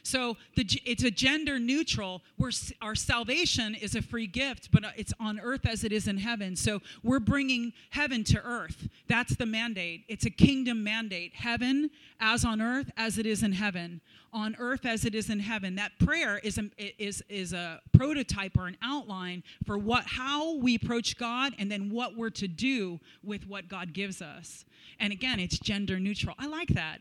So 0.04 0.36
the, 0.54 0.66
it's 0.84 1.02
a 1.02 1.10
gender 1.10 1.58
neutral. 1.58 2.22
Where 2.36 2.52
our 2.82 2.94
salvation 2.94 3.74
is 3.74 3.94
a 3.94 4.02
free 4.02 4.26
gift, 4.26 4.70
but 4.70 4.84
uh, 4.84 4.90
it's 4.96 5.14
on 5.18 5.40
earth 5.40 5.66
as 5.66 5.82
it 5.82 5.92
is 5.92 6.06
in 6.06 6.18
heaven. 6.18 6.56
So 6.56 6.80
we're 7.02 7.20
bringing 7.20 7.72
heaven 7.90 8.22
to 8.24 8.44
earth. 8.44 8.86
That's 9.08 9.34
the 9.34 9.46
mandate. 9.46 10.04
It's 10.06 10.26
a 10.26 10.30
kingdom 10.30 10.84
mandate. 10.84 11.34
Heaven 11.34 11.90
as 12.20 12.44
on 12.44 12.60
earth 12.60 12.92
as 12.98 13.16
it 13.16 13.24
is 13.24 13.42
in 13.42 13.52
heaven. 13.52 14.02
On 14.30 14.54
earth 14.58 14.84
as 14.84 15.06
it 15.06 15.14
is 15.14 15.30
in 15.30 15.40
heaven. 15.40 15.76
That 15.76 15.92
prayer 15.98 16.38
is 16.38 16.58
a, 16.58 16.68
is, 17.02 17.22
is 17.30 17.54
a 17.54 17.80
prototype 17.94 18.58
or 18.58 18.66
an 18.66 18.76
outline 18.82 19.42
for 19.64 19.78
what 19.78 20.04
how 20.04 20.56
we 20.58 20.74
approach 20.74 21.16
God 21.16 21.54
and 21.58 21.72
then 21.72 21.88
what 21.88 22.14
we're 22.14 22.30
to 22.30 22.48
do 22.48 23.00
with 23.22 23.46
what 23.48 23.68
God 23.68 23.94
gives 23.94 24.20
us. 24.20 24.66
And 25.00 25.14
again, 25.14 25.40
it's 25.40 25.58
gender 25.58 25.98
neutral. 25.98 26.34
I 26.38 26.46
like 26.46 26.68
that. 26.68 27.00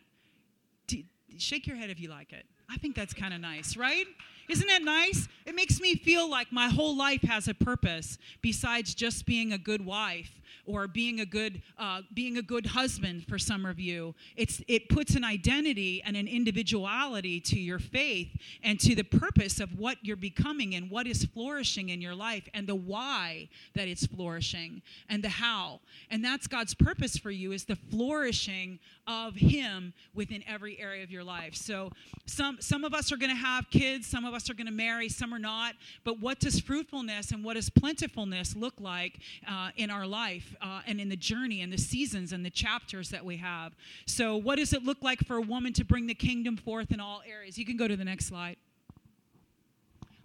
Shake 1.37 1.67
your 1.67 1.75
head 1.75 1.89
if 1.89 1.99
you 1.99 2.09
like 2.09 2.31
it. 2.31 2.45
I 2.69 2.77
think 2.77 2.95
that's 2.95 3.13
kind 3.13 3.33
of 3.33 3.41
nice, 3.41 3.77
right? 3.77 4.05
Isn't 4.49 4.67
that 4.67 4.83
nice? 4.83 5.27
It 5.45 5.55
makes 5.55 5.79
me 5.79 5.95
feel 5.95 6.29
like 6.29 6.51
my 6.51 6.67
whole 6.67 6.97
life 6.97 7.21
has 7.21 7.47
a 7.47 7.53
purpose 7.53 8.17
besides 8.41 8.93
just 8.93 9.25
being 9.25 9.53
a 9.53 9.57
good 9.57 9.85
wife 9.85 10.41
or 10.65 10.87
being 10.87 11.19
a 11.19 11.25
good 11.25 11.61
uh, 11.77 12.01
being 12.13 12.37
a 12.37 12.41
good 12.41 12.65
husband 12.65 13.25
for 13.27 13.37
some 13.37 13.65
of 13.65 13.79
you. 13.79 14.15
It's 14.35 14.61
it 14.67 14.89
puts 14.89 15.15
an 15.15 15.23
identity 15.23 16.01
and 16.05 16.15
an 16.15 16.27
individuality 16.27 17.39
to 17.41 17.59
your 17.59 17.79
faith 17.79 18.29
and 18.63 18.79
to 18.81 18.95
the 18.95 19.03
purpose 19.03 19.59
of 19.59 19.77
what 19.77 19.97
you're 20.01 20.15
becoming 20.15 20.75
and 20.75 20.89
what 20.89 21.07
is 21.07 21.25
flourishing 21.25 21.89
in 21.89 22.01
your 22.01 22.15
life 22.15 22.47
and 22.53 22.67
the 22.67 22.75
why 22.75 23.49
that 23.75 23.87
it's 23.87 24.05
flourishing 24.05 24.81
and 25.09 25.23
the 25.23 25.29
how. 25.29 25.79
And 26.09 26.23
that's 26.23 26.47
God's 26.47 26.73
purpose 26.73 27.17
for 27.17 27.31
you 27.31 27.51
is 27.51 27.65
the 27.65 27.75
flourishing 27.75 28.79
of 29.07 29.35
Him 29.35 29.93
within 30.13 30.43
every 30.47 30.79
area 30.79 31.03
of 31.03 31.11
your 31.11 31.23
life. 31.23 31.55
So 31.55 31.91
some 32.25 32.57
some 32.59 32.83
of 32.83 32.93
us 32.93 33.11
are 33.11 33.17
going 33.17 33.29
to 33.29 33.35
have 33.35 33.69
kids, 33.69 34.07
some 34.07 34.25
of 34.25 34.33
us 34.33 34.49
are 34.49 34.53
going 34.53 34.67
to 34.67 34.73
marry, 34.73 35.09
some 35.09 35.33
are 35.33 35.39
not. 35.39 35.75
But 36.03 36.19
what 36.19 36.39
does 36.39 36.59
fruitfulness 36.59 37.31
and 37.31 37.43
what 37.43 37.55
does 37.55 37.69
plentifulness 37.69 38.55
look 38.55 38.73
like 38.79 39.19
uh, 39.47 39.69
in 39.75 39.89
our 39.89 40.07
life? 40.07 40.42
Uh, 40.61 40.81
and 40.87 40.99
in 40.99 41.09
the 41.09 41.15
journey 41.15 41.61
and 41.61 41.71
the 41.71 41.77
seasons 41.77 42.33
and 42.33 42.45
the 42.45 42.49
chapters 42.49 43.09
that 43.09 43.23
we 43.23 43.37
have. 43.37 43.73
So, 44.05 44.37
what 44.37 44.57
does 44.57 44.73
it 44.73 44.83
look 44.83 44.97
like 45.01 45.19
for 45.25 45.37
a 45.37 45.41
woman 45.41 45.73
to 45.73 45.85
bring 45.85 46.07
the 46.07 46.13
kingdom 46.13 46.57
forth 46.57 46.91
in 46.91 46.99
all 46.99 47.21
areas? 47.27 47.57
You 47.57 47.65
can 47.65 47.77
go 47.77 47.87
to 47.87 47.95
the 47.95 48.05
next 48.05 48.25
slide. 48.25 48.57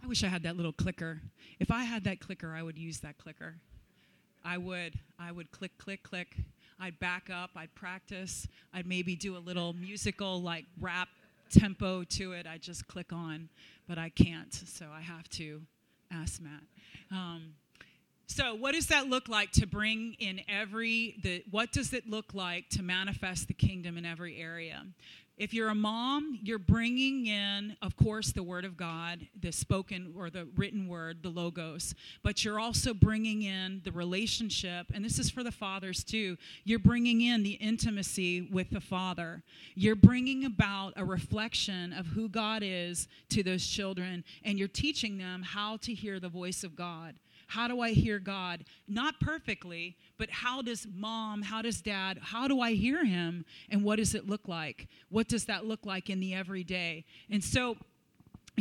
I 0.03 0.07
wish 0.07 0.25
I 0.25 0.29
had 0.29 0.43
that 0.45 0.57
little 0.57 0.73
clicker. 0.73 1.21
If 1.59 1.71
I 1.71 1.85
had 1.85 2.05
that 2.05 2.21
clicker, 2.21 2.55
I 2.55 2.63
would 2.63 2.79
use 2.79 3.01
that 3.01 3.19
clicker. 3.19 3.57
I 4.45 4.57
would. 4.57 4.95
I 5.19 5.33
would 5.33 5.51
click, 5.51 5.73
click, 5.79 6.03
click. 6.03 6.37
I'd 6.81 6.99
back 7.01 7.29
up. 7.31 7.51
I'd 7.57 7.75
practice. 7.75 8.47
I'd 8.73 8.87
maybe 8.87 9.17
do 9.17 9.37
a 9.37 9.39
little 9.39 9.73
musical, 9.73 10.41
like 10.41 10.65
rap 10.81 11.09
tempo 11.51 12.05
to 12.05 12.33
it. 12.33 12.47
I'd 12.47 12.63
just 12.63 12.87
click 12.87 13.13
on, 13.13 13.49
but 13.89 13.99
I 13.99 14.11
can't, 14.11 14.53
so 14.53 14.87
I 14.95 15.01
have 15.01 15.29
to 15.31 15.63
ask 16.11 16.41
Matt. 16.41 16.63
Um, 17.11 17.55
so, 18.29 18.55
what 18.55 18.75
does 18.75 18.87
that 18.89 19.09
look 19.09 19.29
like 19.29 19.51
to 19.53 19.67
bring 19.67 20.15
in 20.19 20.43
every 20.49 21.17
the 21.23 21.43
what 21.51 21.73
does 21.73 21.93
it 21.93 22.09
look 22.09 22.35
like 22.35 22.69
to 22.71 22.83
manifest 22.83 23.49
the 23.49 23.55
kingdom 23.55 23.97
in 23.97 24.05
every 24.05 24.41
area? 24.41 24.85
if 25.39 25.55
you're 25.55 25.69
a 25.69 25.75
mom, 25.75 26.39
you're 26.43 26.59
bringing 26.59 27.27
in, 27.27 27.77
of 27.81 27.97
course, 27.97 28.33
the 28.33 28.43
Word 28.43 28.65
of 28.65 28.77
God, 28.77 29.21
the 29.41 29.53
spoken 29.53 30.13
or 30.17 30.31
the 30.31 30.49
written 30.57 30.89
word, 30.89 31.23
the 31.23 31.29
logos, 31.29 31.95
but 32.23 32.45
you're 32.45 32.59
also 32.59 32.93
bringing 32.93 33.43
in 33.43 33.81
the 33.85 33.93
relationship, 33.93 34.89
and 34.93 35.05
this 35.05 35.19
is 35.19 35.31
for 35.31 35.45
the 35.45 35.53
fathers 35.53 36.03
too. 36.03 36.37
You're 36.65 36.81
bringing 36.81 37.21
in 37.21 37.45
the 37.45 37.53
intimacy 37.53 38.49
with 38.51 38.71
the 38.71 38.81
Father. 38.81 39.43
You're 39.75 39.95
bringing 39.95 40.45
about 40.45 40.95
a 40.97 41.05
reflection 41.05 41.93
of 41.93 42.07
who 42.07 42.29
God 42.29 42.63
is 42.65 43.07
to 43.31 43.43
those 43.43 43.67
children, 43.67 44.25
and 44.45 44.59
you're 44.59 44.69
teaching 44.69 45.19
them 45.19 45.43
how 45.43 45.77
to 45.79 45.95
hear 45.95 46.19
the 46.19 46.29
voice 46.29 46.65
of 46.65 46.75
God. 46.75 47.15
How 47.49 47.67
do 47.67 47.81
I 47.81 47.93
hear 47.93 48.19
God? 48.19 48.65
Not 48.87 49.21
perfectly, 49.21 49.97
but 50.19 50.29
how 50.31 50.61
does 50.61 50.87
mom, 50.95 51.41
how 51.43 51.63
does 51.63 51.81
dad, 51.81 52.19
how 52.23 52.47
do 52.47 52.61
I 52.61 52.75
hear 52.75 53.05
him? 53.07 53.47
And 53.71 53.83
what 53.83 53.97
does 53.97 54.15
it 54.15 54.29
look 54.29 54.47
like? 54.47 54.87
What 55.09 55.29
does 55.29 55.47
that 55.47 55.65
look 55.65 55.87
like 55.87 56.11
in 56.11 56.21
the 56.21 56.35
everyday? 56.35 57.07
And 57.31 57.43
so 57.43 57.79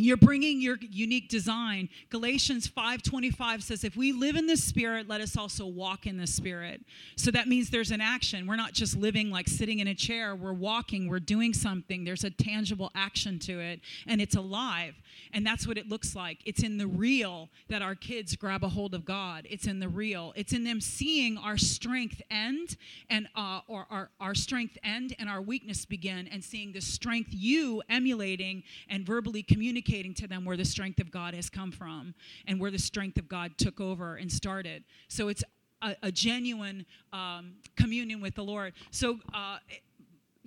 you're 0.03 0.17
bringing 0.17 0.61
your 0.61 0.77
unique 0.79 1.27
design. 1.27 1.89
Galatians 2.09 2.67
5.25 2.67 3.63
says 3.63 3.83
if 3.83 3.95
we 3.95 4.11
live 4.11 4.35
in 4.35 4.45
the 4.45 4.57
spirit 4.57 5.07
let 5.07 5.21
us 5.21 5.35
also 5.35 5.65
walk 5.65 6.05
in 6.05 6.17
the 6.17 6.27
spirit. 6.27 6.81
So 7.15 7.31
that 7.31 7.47
means 7.47 7.69
there's 7.69 7.91
an 7.91 8.01
action. 8.01 8.45
We're 8.45 8.57
not 8.57 8.73
just 8.73 8.95
living 8.95 9.31
like 9.31 9.47
sitting 9.47 9.79
in 9.79 9.87
a 9.87 9.95
chair. 9.95 10.35
We're 10.35 10.53
walking. 10.53 11.09
We're 11.09 11.19
doing 11.19 11.53
something. 11.53 12.03
There's 12.03 12.23
a 12.23 12.29
tangible 12.29 12.91
action 12.93 13.39
to 13.39 13.59
it 13.59 13.81
and 14.05 14.21
it's 14.21 14.35
alive. 14.35 14.95
And 15.33 15.45
that's 15.45 15.67
what 15.67 15.77
it 15.77 15.89
looks 15.89 16.15
like. 16.15 16.39
It's 16.45 16.61
in 16.61 16.77
the 16.77 16.87
real 16.87 17.49
that 17.69 17.81
our 17.81 17.95
kids 17.95 18.35
grab 18.35 18.63
a 18.63 18.69
hold 18.69 18.93
of 18.93 19.03
god. 19.03 19.47
It's 19.49 19.65
in 19.65 19.79
the 19.79 19.89
real. 19.89 20.33
It's 20.35 20.53
in 20.53 20.63
them 20.63 20.79
seeing 20.79 21.37
our 21.37 21.57
strength 21.57 22.21
end 22.29 22.77
and 23.09 23.27
uh, 23.35 23.61
or 23.67 23.87
our, 23.89 24.09
our 24.19 24.35
strength 24.35 24.77
end 24.83 25.15
and 25.17 25.27
our 25.27 25.41
weakness 25.41 25.85
begin 25.85 26.27
and 26.27 26.43
seeing 26.43 26.71
the 26.71 26.81
strength 26.81 27.29
you 27.31 27.81
emulating 27.89 28.63
and 28.89 29.05
verbally 29.05 29.41
communicating 29.41 29.86
communicating 29.87 30.13
to 30.13 30.27
them 30.27 30.45
where 30.45 30.57
the 30.57 30.65
strength 30.65 30.99
of 30.99 31.11
God 31.11 31.33
has 31.33 31.49
come 31.49 31.71
from 31.71 32.13
and 32.47 32.59
where 32.59 32.71
the 32.71 32.79
strength 32.79 33.17
of 33.17 33.27
God 33.27 33.57
took 33.57 33.79
over 33.79 34.15
and 34.15 34.31
started. 34.31 34.83
So 35.07 35.29
it's 35.29 35.43
a, 35.81 35.95
a 36.03 36.11
genuine 36.11 36.85
um, 37.13 37.53
communion 37.75 38.21
with 38.21 38.35
the 38.35 38.43
Lord. 38.43 38.73
So, 38.91 39.19
uh, 39.33 39.57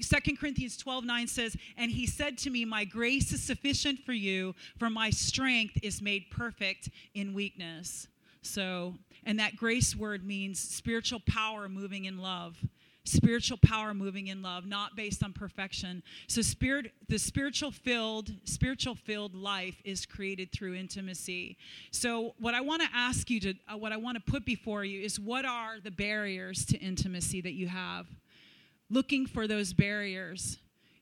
2 0.00 0.36
Corinthians 0.36 0.78
12 0.78 1.04
9 1.04 1.26
says, 1.26 1.56
And 1.76 1.90
he 1.90 2.06
said 2.06 2.38
to 2.38 2.50
me, 2.50 2.64
My 2.64 2.84
grace 2.84 3.32
is 3.32 3.42
sufficient 3.42 4.00
for 4.00 4.14
you, 4.14 4.54
for 4.78 4.88
my 4.88 5.10
strength 5.10 5.78
is 5.82 6.00
made 6.00 6.30
perfect 6.30 6.88
in 7.14 7.34
weakness. 7.34 8.08
So, 8.42 8.94
and 9.24 9.38
that 9.38 9.56
grace 9.56 9.94
word 9.94 10.24
means 10.26 10.58
spiritual 10.58 11.20
power 11.26 11.68
moving 11.68 12.06
in 12.06 12.18
love 12.18 12.56
spiritual 13.04 13.58
power 13.58 13.94
moving 13.94 14.28
in 14.28 14.42
love 14.42 14.66
not 14.66 14.96
based 14.96 15.24
on 15.24 15.32
perfection. 15.32 16.02
So 16.26 16.42
spirit 16.42 16.92
the 17.08 17.18
spiritual 17.18 17.70
filled 17.70 18.30
spiritual 18.44 18.94
filled 18.94 19.34
life 19.34 19.80
is 19.84 20.06
created 20.06 20.52
through 20.52 20.74
intimacy. 20.74 21.56
So 21.90 22.34
what 22.38 22.54
i 22.54 22.60
want 22.60 22.82
to 22.82 22.88
ask 22.94 23.30
you 23.30 23.40
to 23.40 23.54
uh, 23.72 23.76
what 23.76 23.92
i 23.92 23.96
want 23.96 24.16
to 24.16 24.32
put 24.32 24.44
before 24.44 24.84
you 24.84 25.00
is 25.00 25.18
what 25.18 25.44
are 25.44 25.80
the 25.82 25.90
barriers 25.90 26.64
to 26.66 26.78
intimacy 26.78 27.40
that 27.40 27.54
you 27.54 27.68
have? 27.68 28.06
Looking 28.90 29.26
for 29.26 29.46
those 29.46 29.72
barriers. 29.72 30.58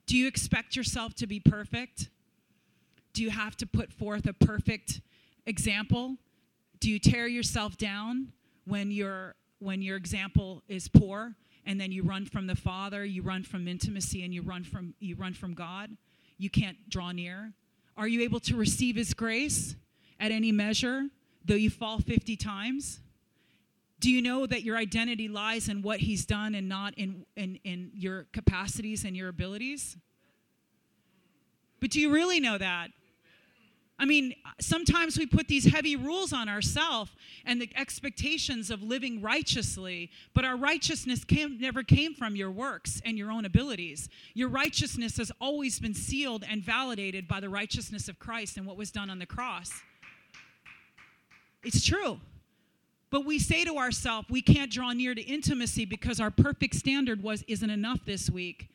Do 0.07 0.17
you 0.17 0.27
expect 0.27 0.77
yourself 0.77 1.15
to 1.17 1.27
be 1.27 1.41
perfect? 1.41 2.09
Do 3.13 3.23
you 3.23 3.31
have 3.31 3.57
to 3.57 3.67
put 3.67 3.93
forth 3.93 4.27
a 4.27 4.33
perfect 4.33 5.01
example? 5.47 6.17
Do 6.81 6.91
you 6.91 6.99
tear 6.99 7.27
yourself 7.27 7.77
down 7.77 8.33
when 8.65 8.91
your 8.91 9.35
when 9.59 9.83
your 9.83 9.97
example 9.97 10.63
is 10.69 10.89
poor 10.89 11.35
and 11.69 11.79
then 11.79 11.93
you 11.93 12.03
run 12.03 12.25
from 12.25 12.47
the 12.47 12.57
Father, 12.57 13.05
you 13.05 13.21
run 13.23 13.45
from 13.45 13.69
intimacy, 13.69 14.25
and 14.25 14.33
you 14.33 14.41
run 14.41 14.65
from 14.65 14.95
you 14.99 15.15
run 15.15 15.35
from 15.35 15.53
God. 15.53 15.91
You 16.39 16.49
can't 16.49 16.79
draw 16.89 17.13
near. 17.13 17.53
Are 17.97 18.09
you 18.09 18.23
able 18.23 18.41
to 18.41 18.57
receive 18.57 18.97
His 18.97 19.13
grace 19.13 19.77
at 20.19 20.33
any 20.33 20.51
measure, 20.51 21.05
though 21.45 21.55
you 21.55 21.69
fall 21.69 21.99
50 21.99 22.37
times? 22.37 23.01
Do 24.01 24.11
you 24.11 24.23
know 24.23 24.47
that 24.47 24.63
your 24.63 24.79
identity 24.79 25.29
lies 25.29 25.69
in 25.69 25.83
what 25.83 26.01
He's 26.01 26.25
done 26.25 26.55
and 26.55 26.71
not 26.71 26.95
in, 26.97 27.27
in, 27.37 27.59
in 27.65 27.91
your 27.93 28.27
capacities 28.33 29.05
and 29.05 29.15
your 29.15 29.29
abilities? 29.29 29.99
But 31.81 31.91
do 31.91 32.01
you 32.01 32.11
really 32.11 32.41
know 32.41 32.57
that? 32.57 32.89
I 34.01 34.05
mean, 34.05 34.35
sometimes 34.61 35.19
we 35.19 35.27
put 35.27 35.49
these 35.49 35.65
heavy 35.65 35.97
rules 35.97 36.33
on 36.33 36.49
ourselves 36.49 37.11
and 37.45 37.61
the 37.61 37.69
expectations 37.75 38.71
of 38.71 38.81
living 38.81 39.21
righteously, 39.21 40.11
but 40.35 40.45
our 40.45 40.57
righteousness 40.57 41.25
came, 41.25 41.61
never 41.61 41.83
came 41.83 42.15
from 42.15 42.37
your 42.37 42.53
works 42.53 43.03
and 43.05 43.19
your 43.19 43.33
own 43.33 43.45
abilities. 43.45 44.09
Your 44.35 44.51
righteousness 44.51 45.17
has 45.17 45.33
always 45.41 45.81
been 45.81 45.95
sealed 45.95 46.45
and 46.49 46.63
validated 46.63 47.27
by 47.27 47.41
the 47.41 47.49
righteousness 47.49 48.09
of 48.09 48.21
Christ 48.21 48.57
and 48.57 48.67
what 48.67 48.77
was 48.77 48.93
done 48.93 49.11
on 49.11 49.19
the 49.19 49.27
cross. 49.27 49.73
It's 51.65 51.85
true. 51.85 52.21
But 53.11 53.25
we 53.25 53.41
say 53.41 53.65
to 53.65 53.79
ourselves, 53.79 54.29
we 54.31 54.43
can't 54.43 54.71
draw 54.71 54.93
near 54.93 55.15
to 55.15 55.23
intimacy 55.23 55.87
because 55.87 56.21
our 56.21 56.31
perfect 56.31 56.75
standard 56.75 57.23
was 57.23 57.43
isn't 57.49 57.71
enough 57.71 58.05
this 58.05 58.31
week. 58.31 58.69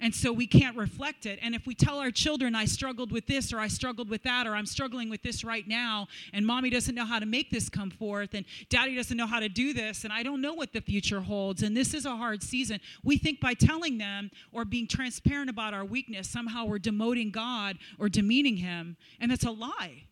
And 0.00 0.14
so 0.14 0.32
we 0.32 0.46
can't 0.46 0.76
reflect 0.76 1.26
it. 1.26 1.40
And 1.42 1.54
if 1.54 1.66
we 1.66 1.74
tell 1.74 1.98
our 1.98 2.12
children, 2.12 2.54
I 2.54 2.66
struggled 2.66 3.10
with 3.10 3.26
this, 3.26 3.52
or 3.52 3.58
I 3.58 3.66
struggled 3.66 4.08
with 4.08 4.22
that, 4.22 4.46
or 4.46 4.54
I'm 4.54 4.66
struggling 4.66 5.10
with 5.10 5.22
this 5.22 5.42
right 5.42 5.66
now, 5.66 6.06
and 6.32 6.46
mommy 6.46 6.70
doesn't 6.70 6.94
know 6.94 7.04
how 7.04 7.18
to 7.18 7.26
make 7.26 7.50
this 7.50 7.68
come 7.68 7.90
forth, 7.90 8.34
and 8.34 8.44
daddy 8.68 8.94
doesn't 8.94 9.16
know 9.16 9.26
how 9.26 9.40
to 9.40 9.48
do 9.48 9.72
this, 9.72 10.04
and 10.04 10.12
I 10.12 10.22
don't 10.22 10.40
know 10.40 10.54
what 10.54 10.72
the 10.72 10.80
future 10.80 11.20
holds, 11.20 11.62
and 11.62 11.76
this 11.76 11.94
is 11.94 12.06
a 12.06 12.16
hard 12.16 12.42
season, 12.42 12.80
we 13.02 13.18
think 13.18 13.40
by 13.40 13.54
telling 13.54 13.98
them 13.98 14.30
or 14.52 14.64
being 14.64 14.86
transparent 14.86 15.50
about 15.50 15.74
our 15.74 15.84
weakness, 15.84 16.28
somehow 16.28 16.64
we're 16.64 16.78
demoting 16.78 17.32
God 17.32 17.78
or 17.98 18.08
demeaning 18.08 18.56
Him. 18.56 18.96
And 19.20 19.30
that's 19.30 19.44
a 19.44 19.50
lie. 19.50 20.04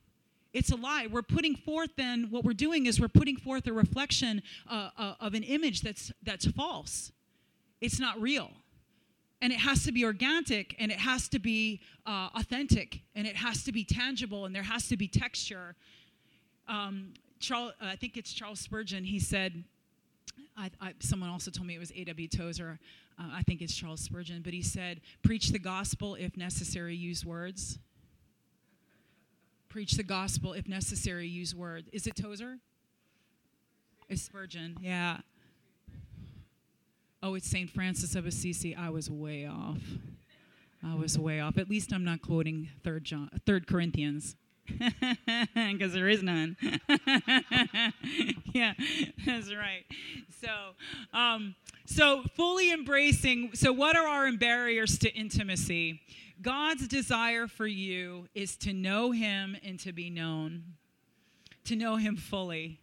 It's 0.52 0.72
a 0.72 0.76
lie. 0.76 1.06
We're 1.10 1.22
putting 1.22 1.54
forth 1.54 1.90
then, 1.96 2.28
what 2.30 2.42
we're 2.42 2.54
doing 2.54 2.86
is 2.86 3.00
we're 3.00 3.08
putting 3.08 3.36
forth 3.36 3.66
a 3.66 3.72
reflection 3.72 4.42
uh, 4.68 4.90
uh, 4.98 5.14
of 5.20 5.34
an 5.34 5.42
image 5.42 5.82
that's, 5.82 6.10
that's 6.22 6.46
false. 6.46 7.12
It's 7.80 8.00
not 8.00 8.20
real 8.20 8.50
and 9.42 9.52
it 9.52 9.58
has 9.58 9.84
to 9.84 9.92
be 9.92 10.04
organic 10.04 10.74
and 10.78 10.90
it 10.90 10.98
has 10.98 11.28
to 11.28 11.38
be 11.38 11.80
uh, 12.06 12.28
authentic 12.34 13.00
and 13.14 13.26
it 13.26 13.36
has 13.36 13.64
to 13.64 13.72
be 13.72 13.84
tangible 13.84 14.44
and 14.44 14.54
there 14.54 14.62
has 14.62 14.88
to 14.88 14.96
be 14.96 15.08
texture 15.08 15.74
um, 16.68 17.14
Charles, 17.38 17.72
i 17.80 17.96
think 17.96 18.16
it's 18.16 18.32
charles 18.32 18.60
spurgeon 18.60 19.04
he 19.04 19.18
said 19.18 19.64
I, 20.56 20.70
I, 20.80 20.94
someone 21.00 21.28
also 21.28 21.50
told 21.50 21.66
me 21.66 21.74
it 21.74 21.78
was 21.78 21.92
A.W. 21.94 22.28
Tozer. 22.28 22.78
Uh, 23.18 23.28
I 23.32 23.42
think 23.42 23.60
it's 23.60 23.74
Charles 23.74 24.00
Spurgeon, 24.00 24.42
but 24.42 24.52
he 24.52 24.62
said, 24.62 25.00
Preach 25.22 25.48
the 25.48 25.58
gospel 25.58 26.14
if 26.14 26.36
necessary, 26.36 26.94
use 26.94 27.24
words. 27.24 27.78
Preach 29.68 29.92
the 29.92 30.02
gospel 30.02 30.54
if 30.54 30.68
necessary, 30.68 31.26
use 31.26 31.54
words. 31.54 31.88
Is 31.92 32.06
it 32.06 32.16
Tozer? 32.16 32.58
It's 34.08 34.22
Spurgeon, 34.22 34.76
yeah. 34.80 35.18
Oh, 37.22 37.34
it's 37.34 37.48
St. 37.48 37.70
Francis 37.70 38.14
of 38.14 38.26
Assisi. 38.26 38.74
I 38.74 38.90
was 38.90 39.10
way 39.10 39.46
off. 39.46 39.80
I 40.84 40.94
was 40.94 41.18
way 41.18 41.40
off. 41.40 41.56
At 41.58 41.70
least 41.70 41.92
I'm 41.92 42.04
not 42.04 42.20
quoting 42.20 42.68
Third 42.84 43.04
John, 43.04 43.30
Third 43.46 43.66
Corinthians, 43.66 44.36
because 45.54 45.92
there 45.92 46.08
is 46.08 46.22
none. 46.22 46.56
yeah, 48.52 48.74
that's 49.24 49.52
right. 49.54 49.84
So, 50.40 50.48
um, 51.12 51.54
so 51.86 52.24
fully 52.36 52.70
embracing. 52.70 53.50
So, 53.54 53.72
what 53.72 53.96
are 53.96 54.06
our 54.06 54.30
barriers 54.32 54.98
to 54.98 55.12
intimacy? 55.12 56.00
God's 56.42 56.86
desire 56.86 57.48
for 57.48 57.66
you 57.66 58.28
is 58.34 58.56
to 58.58 58.74
know 58.74 59.10
Him 59.10 59.56
and 59.64 59.80
to 59.80 59.92
be 59.92 60.10
known, 60.10 60.62
to 61.64 61.76
know 61.76 61.96
Him 61.96 62.16
fully. 62.16 62.78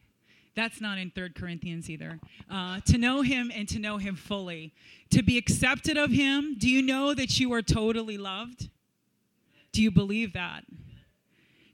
That's 0.55 0.79
not 0.79 0.97
in 0.97 1.09
Third 1.09 1.35
Corinthians 1.35 1.89
either. 1.89 2.19
Uh, 2.49 2.79
to 2.81 2.97
know 2.97 3.21
him 3.21 3.51
and 3.53 3.67
to 3.69 3.79
know 3.79 3.97
him 3.97 4.15
fully. 4.15 4.73
To 5.09 5.23
be 5.23 5.37
accepted 5.37 5.97
of 5.97 6.11
him. 6.11 6.55
Do 6.57 6.69
you 6.69 6.81
know 6.81 7.13
that 7.13 7.39
you 7.39 7.51
are 7.53 7.61
totally 7.61 8.17
loved? 8.17 8.69
Do 9.71 9.81
you 9.81 9.89
believe 9.89 10.33
that? 10.33 10.63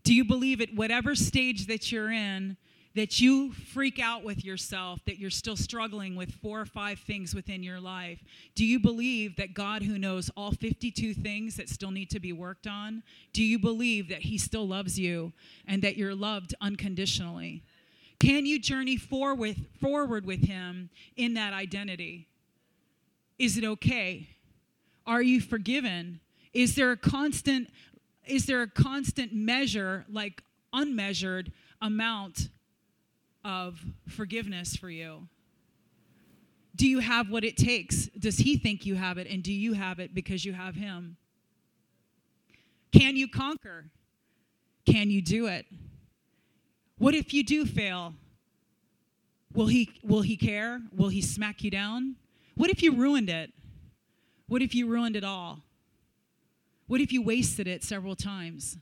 Do 0.04 0.14
you 0.16 0.24
believe 0.24 0.62
at 0.62 0.74
whatever 0.74 1.14
stage 1.14 1.68
that 1.68 1.92
you're 1.92 2.12
in, 2.12 2.56
that 2.96 3.20
you 3.20 3.52
freak 3.52 4.00
out 4.00 4.24
with 4.24 4.44
yourself, 4.44 5.02
that 5.06 5.20
you're 5.20 5.30
still 5.30 5.58
struggling 5.58 6.16
with 6.16 6.32
four 6.32 6.62
or 6.62 6.66
five 6.66 7.00
things 7.00 7.36
within 7.36 7.62
your 7.62 7.80
life? 7.80 8.24
Do 8.56 8.66
you 8.66 8.80
believe 8.80 9.36
that 9.36 9.54
God, 9.54 9.84
who 9.84 10.00
knows 10.00 10.32
all 10.36 10.52
52 10.52 11.14
things 11.14 11.58
that 11.58 11.70
still 11.70 11.92
need 11.92 12.10
to 12.12 12.20
be 12.20 12.32
worked 12.32 12.66
on, 12.66 13.04
do 13.34 13.44
you 13.44 13.60
believe 13.60 14.08
that 14.10 14.22
He 14.22 14.38
still 14.38 14.68
loves 14.68 14.98
you 14.98 15.34
and 15.68 15.82
that 15.82 15.98
you're 15.98 16.16
loved 16.16 16.56
unconditionally? 16.62 17.64
Can 18.20 18.46
you 18.46 18.60
journey 18.60 18.98
forward, 18.98 19.56
forward 19.80 20.26
with 20.26 20.46
Him 20.46 20.90
in 21.16 21.36
that 21.36 21.54
identity? 21.54 22.28
Is 23.38 23.58
it 23.58 23.64
okay? 23.64 24.30
Are 25.08 25.22
you 25.22 25.40
forgiven? 25.40 26.20
Is 26.54 26.76
there 26.76 26.92
a 26.92 26.98
constant 26.98 27.70
is 28.28 28.46
there 28.46 28.62
a 28.62 28.68
constant 28.68 29.34
measure 29.34 30.06
like 30.08 30.44
unmeasured 30.72 31.52
amount 31.82 32.50
of 33.44 33.84
forgiveness 34.08 34.76
for 34.76 34.90
you? 34.90 35.28
Do 36.76 36.88
you 36.88 37.00
have 37.00 37.30
what 37.32 37.44
it 37.44 37.58
takes? 37.58 38.06
Does 38.08 38.38
he 38.38 38.56
think 38.58 38.86
you 38.86 38.96
have 38.96 39.18
it 39.18 39.28
and 39.28 39.42
do 39.42 39.52
you 39.52 39.74
have 39.74 40.00
it 40.00 40.14
because 40.14 40.46
you 40.46 40.54
have 40.54 40.76
him? 40.76 41.18
Can 42.92 43.16
you 43.16 43.28
conquer? 43.28 43.86
Can 44.86 45.10
you 45.10 45.22
do 45.22 45.48
it? 45.48 45.66
What 47.00 47.16
if 47.16 47.34
you 47.34 47.44
do 47.44 47.66
fail? 47.66 48.14
Will 49.54 49.68
he, 49.68 49.90
will 50.04 50.22
he 50.22 50.38
care? 50.38 50.82
Will 50.96 51.10
he 51.10 51.22
smack 51.22 51.64
you 51.64 51.72
down? 51.72 52.16
What 52.56 52.70
if 52.70 52.84
you 52.84 52.94
ruined 52.94 53.30
it? 53.30 53.52
What 54.48 54.62
if 54.62 54.76
you 54.76 54.86
ruined 54.86 55.16
it 55.16 55.24
all? 55.24 55.60
What 56.88 57.02
if 57.02 57.12
you 57.12 57.22
wasted 57.22 57.68
it 57.68 57.84
several 57.84 58.16
times? 58.16 58.78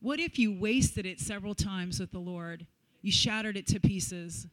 What 0.00 0.18
if 0.18 0.38
you 0.38 0.52
wasted 0.52 1.06
it 1.06 1.20
several 1.20 1.54
times 1.54 2.00
with 2.00 2.10
the 2.10 2.18
Lord? 2.18 2.66
You 3.02 3.12
shattered 3.12 3.56
it 3.56 3.66
to 3.68 3.80
pieces. 3.80 4.46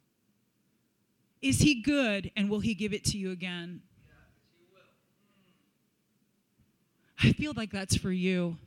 Is 1.41 1.60
he 1.60 1.81
good 1.81 2.31
and 2.36 2.49
will 2.49 2.60
he 2.60 2.73
give 2.73 2.93
it 2.93 3.03
to 3.05 3.17
you 3.17 3.31
again? 3.31 3.81
I 7.23 7.31
feel 7.31 7.53
like 7.55 7.71
that's 7.71 7.95
for 7.95 8.12
you. 8.12 8.57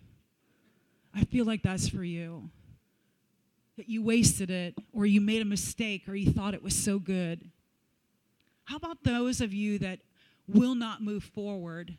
I 1.15 1.25
feel 1.25 1.45
like 1.45 1.63
that's 1.63 1.89
for 1.89 2.03
you. 2.03 2.51
That 3.77 3.89
you 3.89 4.03
wasted 4.03 4.51
it, 4.51 4.75
or 4.93 5.05
you 5.05 5.21
made 5.21 5.43
a 5.43 5.45
mistake, 5.47 6.09
or 6.09 6.15
you 6.15 6.31
thought 6.31 6.55
it 6.55 6.63
was 6.63 6.77
so 6.77 6.99
good. 6.99 7.51
How 8.65 8.77
about 8.77 9.03
those 9.03 9.41
of 9.41 9.53
you 9.53 9.79
that 9.81 9.99
will 10.47 10.75
not 10.75 11.03
move 11.03 11.25
forward 11.25 11.97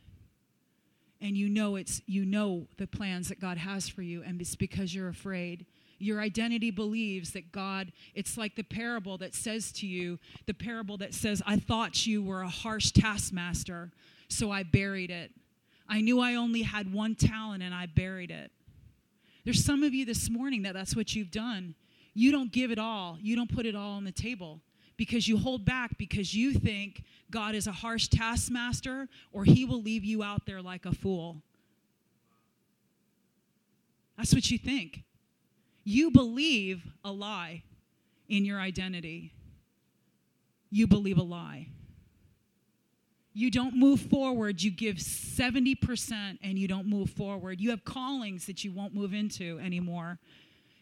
and 1.22 1.36
you 1.36 1.50
know 1.50 1.76
it's 1.76 2.02
you 2.06 2.26
know 2.26 2.68
the 2.78 2.86
plans 2.86 3.30
that 3.30 3.40
God 3.40 3.58
has 3.58 3.90
for 3.90 4.04
you 4.04 4.22
and 4.22 4.40
it's 4.40 4.56
because 4.56 4.94
you're 4.94 5.08
afraid 5.08 5.66
your 6.00 6.20
identity 6.20 6.72
believes 6.72 7.32
that 7.32 7.52
God, 7.52 7.92
it's 8.14 8.38
like 8.38 8.56
the 8.56 8.64
parable 8.64 9.18
that 9.20 9.34
says 9.34 9.72
to 9.74 9.88
you, 9.88 10.20
the 10.46 10.54
parable 10.54 10.98
that 10.98 11.14
says, 11.14 11.42
I 11.46 11.58
thought 11.58 12.06
you 12.06 12.24
were 12.24 12.42
a 12.42 12.50
harsh 12.50 12.92
taskmaster, 12.92 13.92
so 14.28 14.52
I 14.52 14.64
buried 14.64 15.12
it. 15.12 15.32
I 15.88 16.02
knew 16.02 16.20
I 16.20 16.36
only 16.36 16.64
had 16.64 16.92
one 16.92 17.16
talent 17.16 17.64
and 17.64 17.74
I 17.74 17.86
buried 17.86 18.32
it. 18.32 18.52
There's 19.46 19.64
some 19.64 19.84
of 19.84 19.94
you 19.94 20.06
this 20.06 20.30
morning 20.30 20.64
that 20.64 20.74
that's 20.74 20.96
what 20.96 21.16
you've 21.16 21.32
done. 21.32 21.76
You 22.14 22.32
don't 22.32 22.52
give 22.52 22.72
it 22.72 22.80
all, 22.80 23.18
you 23.22 23.36
don't 23.36 23.54
put 23.54 23.66
it 23.66 23.76
all 23.76 23.92
on 23.92 24.04
the 24.04 24.12
table 24.12 24.62
because 24.98 25.28
you 25.28 25.38
hold 25.38 25.66
back 25.66 25.98
because 25.98 26.34
you 26.34 26.54
think 26.54 27.04
God 27.30 27.56
is 27.56 27.68
a 27.68 27.72
harsh 27.72 28.08
taskmaster 28.08 29.08
or 29.32 29.44
he 29.44 29.66
will 29.66 29.82
leave 29.82 30.04
you 30.04 30.24
out 30.24 30.46
there 30.46 30.62
like 30.62 30.86
a 30.86 30.94
fool. 30.94 31.42
That's 34.18 34.34
what 34.34 34.50
you 34.50 34.58
think. 34.58 35.04
You 35.84 36.10
believe 36.10 36.84
a 37.04 37.12
lie 37.12 37.64
in 38.28 38.46
your 38.46 38.60
identity. 38.60 39.34
You 40.72 40.88
believe 40.88 41.18
a 41.18 41.24
lie. 41.24 41.68
You 43.38 43.52
don't 43.52 43.76
move 43.76 44.00
forward, 44.00 44.64
you 44.64 44.72
give 44.72 44.96
70% 44.96 46.38
and 46.42 46.58
you 46.58 46.70
don't 46.70 46.88
move 46.88 47.10
forward. 47.10 47.60
You 47.60 47.72
have 47.72 47.84
callings 47.84 48.46
that 48.46 48.64
you 48.64 48.72
won't 48.72 48.96
move 48.96 49.14
into 49.14 49.60
anymore. 49.60 50.20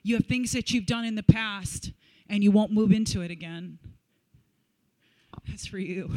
You 0.04 0.18
have 0.18 0.28
things 0.28 0.52
that 0.52 0.72
you've 0.72 0.86
done 0.86 1.04
in 1.04 1.16
the 1.16 1.24
past 1.24 1.92
and 2.30 2.44
you 2.44 2.52
won't 2.52 2.72
move 2.72 2.92
into 2.92 3.22
it 3.22 3.32
again. 3.32 3.80
That's 5.48 5.66
for 5.66 5.80
you. 5.80 6.12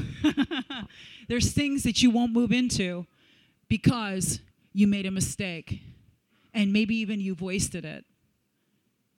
There's 1.29 1.53
things 1.53 1.85
that 1.85 2.03
you 2.03 2.11
won't 2.11 2.33
move 2.33 2.53
into 2.53 3.07
because 3.67 4.41
you 4.75 4.87
made 4.87 5.07
a 5.07 5.11
mistake 5.11 5.81
and 6.53 6.71
maybe 6.71 6.97
even 6.97 7.19
you've 7.19 7.41
wasted 7.41 7.87
it. 7.87 8.05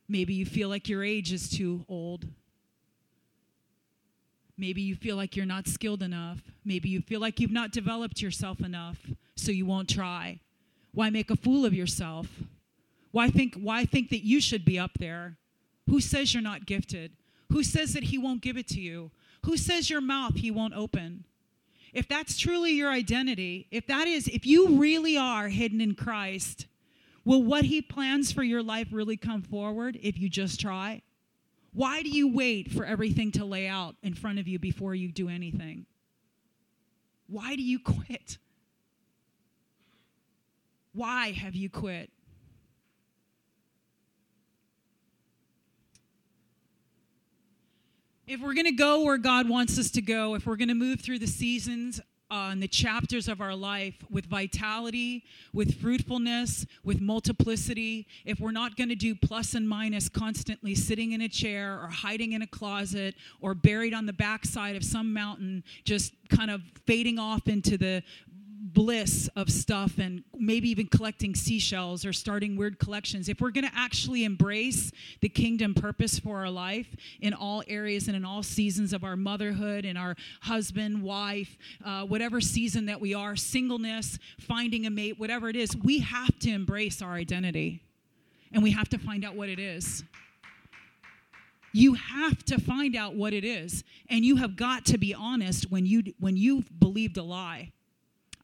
Maybe 0.09 0.35
you 0.35 0.47
feel 0.47 0.69
like 0.69 0.89
your 0.89 1.03
age 1.03 1.33
is 1.33 1.51
too 1.51 1.85
old. 1.89 2.29
Maybe 4.59 4.83
you 4.83 4.95
feel 4.95 5.17
like 5.17 5.37
you're 5.37 5.47
not 5.47 5.69
skilled 5.69 6.03
enough. 6.03 6.43
Maybe 6.65 6.89
you 6.89 7.01
feel 7.01 7.21
like 7.21 7.41
you've 7.41 7.51
not 7.51 7.73
developed 7.73 8.21
yourself 8.21 8.61
enough, 8.61 8.99
so 9.37 9.53
you 9.53 9.65
won't 9.65 9.89
try. 9.89 10.41
Why 10.93 11.11
make 11.11 11.31
a 11.31 11.37
fool 11.37 11.65
of 11.65 11.73
yourself? 11.73 12.27
Why 13.13 13.31
think, 13.31 13.55
why 13.55 13.85
think 13.85 14.11
that 14.11 14.27
you 14.27 14.41
should 14.41 14.65
be 14.65 14.79
up 14.79 14.93
there? 14.99 15.39
Who 15.89 16.01
says 16.01 16.35
you're 16.35 16.43
not 16.43 16.67
gifted? 16.67 17.13
Who 17.51 17.63
says 17.63 17.95
that 17.95 18.05
he 18.05 18.19
won't 18.19 18.43
give 18.43 18.59
it 18.59 18.69
to 18.69 18.81
you? 18.81 19.13
Who 19.47 19.57
says 19.57 19.89
your 19.89 20.01
mouth 20.01 20.35
he 20.35 20.51
won't 20.51 20.75
open? 20.75 21.25
If 21.95 22.07
that's 22.07 22.37
truly 22.37 22.73
your 22.73 22.91
identity, 22.91 23.69
if 23.71 23.87
that 23.87 24.07
is, 24.07 24.29
if 24.29 24.45
you 24.45 24.77
really 24.77 25.17
are 25.17 25.49
hidden 25.49 25.81
in 25.81 25.95
Christ, 25.95 26.67
Will 27.29 27.43
what 27.43 27.67
He 27.67 27.83
plans 27.83 28.33
for 28.33 28.43
your 28.43 28.63
life 28.63 28.89
really 28.91 29.19
come 29.19 29.43
forward 29.43 29.99
if 30.03 30.19
you 30.19 30.31
just 30.31 30.59
try? 30.59 31.03
Why 31.79 32.03
do 32.03 32.09
you 32.09 32.27
wait 32.27 32.73
for 32.73 32.85
everything 32.85 33.31
to 33.31 33.45
lay 33.45 33.69
out 33.69 33.95
in 34.03 34.13
front 34.13 34.41
of 34.41 34.49
you 34.49 34.59
before 34.59 34.97
you 34.97 35.13
do 35.13 35.29
anything? 35.29 35.87
Why 37.29 37.55
do 37.55 37.63
you 37.63 37.79
quit? 37.79 38.39
Why 40.93 41.31
have 41.31 41.55
you 41.55 41.71
quit? 41.71 42.11
If 48.27 48.41
we're 48.41 48.55
going 48.55 48.67
to 48.67 48.73
go 48.73 49.05
where 49.05 49.17
God 49.17 49.49
wants 49.49 49.79
us 49.79 49.93
to 49.93 50.03
go, 50.03 50.35
if 50.35 50.49
we're 50.49 50.57
going 50.57 50.67
to 50.67 50.75
move 50.75 51.01
through 51.01 51.21
the 51.21 51.29
seasons 51.29 52.01
uh, 52.31 52.55
the 52.57 52.69
chapters 52.69 53.29
of 53.29 53.41
our 53.41 53.55
life 53.55 53.95
with 54.11 54.27
vitality, 54.27 55.25
with 55.53 55.81
fruitfulness, 55.81 56.67
with 56.85 57.01
multiplicity, 57.01 58.07
if 58.25 58.39
we're 58.39 58.51
not 58.51 58.77
going 58.77 58.89
to 58.89 58.95
do 58.95 59.15
plus 59.15 59.55
and 59.55 59.69
minus 59.69 60.09
constantly 60.09 60.75
sitting 60.75 61.13
in 61.13 61.23
a 61.23 61.29
chair 61.29 61.81
or 61.83 61.89
hiding 61.89 62.33
in 62.33 62.43
a 62.43 62.47
closet 62.47 63.15
or 63.41 63.55
buried 63.55 63.95
on 63.95 64.07
the 64.07 64.13
backside 64.13 64.77
of 64.77 64.85
some 64.85 65.13
mountain, 65.13 65.65
just 65.85 66.13
kind 66.29 66.51
of 66.51 66.61
fading 66.87 67.19
off 67.19 67.49
into 67.49 67.79
the 67.79 68.03
bliss 68.79 69.29
of 69.35 69.51
stuff 69.51 69.99
and 69.99 70.23
maybe 70.39 70.71
even 70.71 70.87
collecting 70.87 71.35
seashells 71.35 72.05
or 72.05 72.13
starting 72.13 72.57
weird 72.57 72.79
collections, 72.79 73.29
if 73.29 73.41
we're 73.41 73.51
going 73.51 73.67
to 73.67 73.75
actually 73.75 74.23
embrace 74.23 74.93
the 75.21 75.29
kingdom 75.29 75.75
purpose 75.75 76.17
for 76.17 76.39
our 76.39 76.49
life 76.49 76.87
in 77.21 77.35
all 77.35 77.61
areas 77.67 78.07
and 78.07 78.17
in 78.17 78.25
all 78.25 78.41
seasons 78.41 78.93
of 78.93 79.03
our 79.03 79.17
motherhood 79.17 79.85
and 79.85 79.99
our 79.99 80.15
husband, 80.43 81.03
wife, 81.03 81.59
uh, 81.85 82.05
whatever 82.05 82.41
season 82.41 82.87
that 82.87 83.01
we 83.01 83.13
are, 83.15 83.35
singleness, 83.35 84.17
finding 84.39 84.87
a 84.87 84.91
mate, 84.91 85.19
whatever 85.19 85.49
it 85.49 85.57
is, 85.57 85.77
we 85.83 85.99
have 85.99 86.39
to 86.39 86.49
embrace 86.49 87.03
our 87.03 87.15
identity. 87.15 87.83
And 88.53 88.63
we 88.63 88.71
have 88.71 88.89
to 88.91 88.99
find 88.99 89.25
out 89.25 89.35
what 89.35 89.49
it 89.49 89.59
is. 89.59 90.05
You 91.73 91.95
have 91.95 92.45
to 92.45 92.61
find 92.61 92.95
out 92.95 93.17
what 93.17 93.33
it 93.33 93.45
is, 93.45 93.83
and 94.09 94.25
you 94.25 94.37
have 94.37 94.55
got 94.55 94.87
to 94.87 94.99
be 94.99 95.15
honest 95.15 95.69
when 95.69 95.85
you 95.85 96.15
when 96.19 96.37
you've 96.37 96.81
believed 96.81 97.19
a 97.19 97.23
lie 97.23 97.73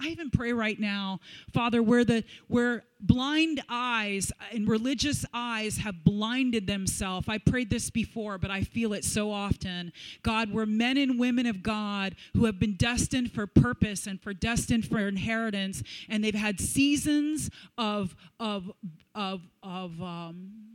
I 0.01 0.09
even 0.09 0.31
pray 0.31 0.53
right 0.53 0.79
now, 0.79 1.21
Father, 1.53 1.83
where 1.83 2.05
the 2.05 2.25
where 2.49 2.85
blind 3.01 3.63
eyes 3.69 4.33
and 4.53 4.67
religious 4.67 5.25
eyes 5.33 5.79
have 5.79 6.05
blinded 6.05 6.67
themselves. 6.67 7.29
I 7.29 7.39
prayed 7.39 7.71
this 7.71 7.91
before, 7.91 8.39
but 8.39 8.51
I 8.51 8.63
feel 8.63 8.93
it 8.93 9.05
so 9.05 9.31
often. 9.31 9.93
God, 10.23 10.53
we're 10.53 10.67
men 10.67 10.97
and 10.97 11.19
women 11.19 11.47
of 11.47 11.63
God 11.63 12.17
who 12.35 12.47
have 12.47 12.59
been 12.59 12.77
destined 12.77 13.33
for 13.33 13.47
purpose 13.47 14.07
and 14.07 14.21
for 14.21 14.35
destined 14.35 14.87
for 14.87 14.99
inheritance, 14.99 15.83
and 16.09 16.25
they've 16.25 16.35
had 16.35 16.61
seasons 16.61 17.51
of 17.79 18.17
of 18.41 18.71
of 19.15 19.43
of 19.63 20.03
um, 20.03 20.74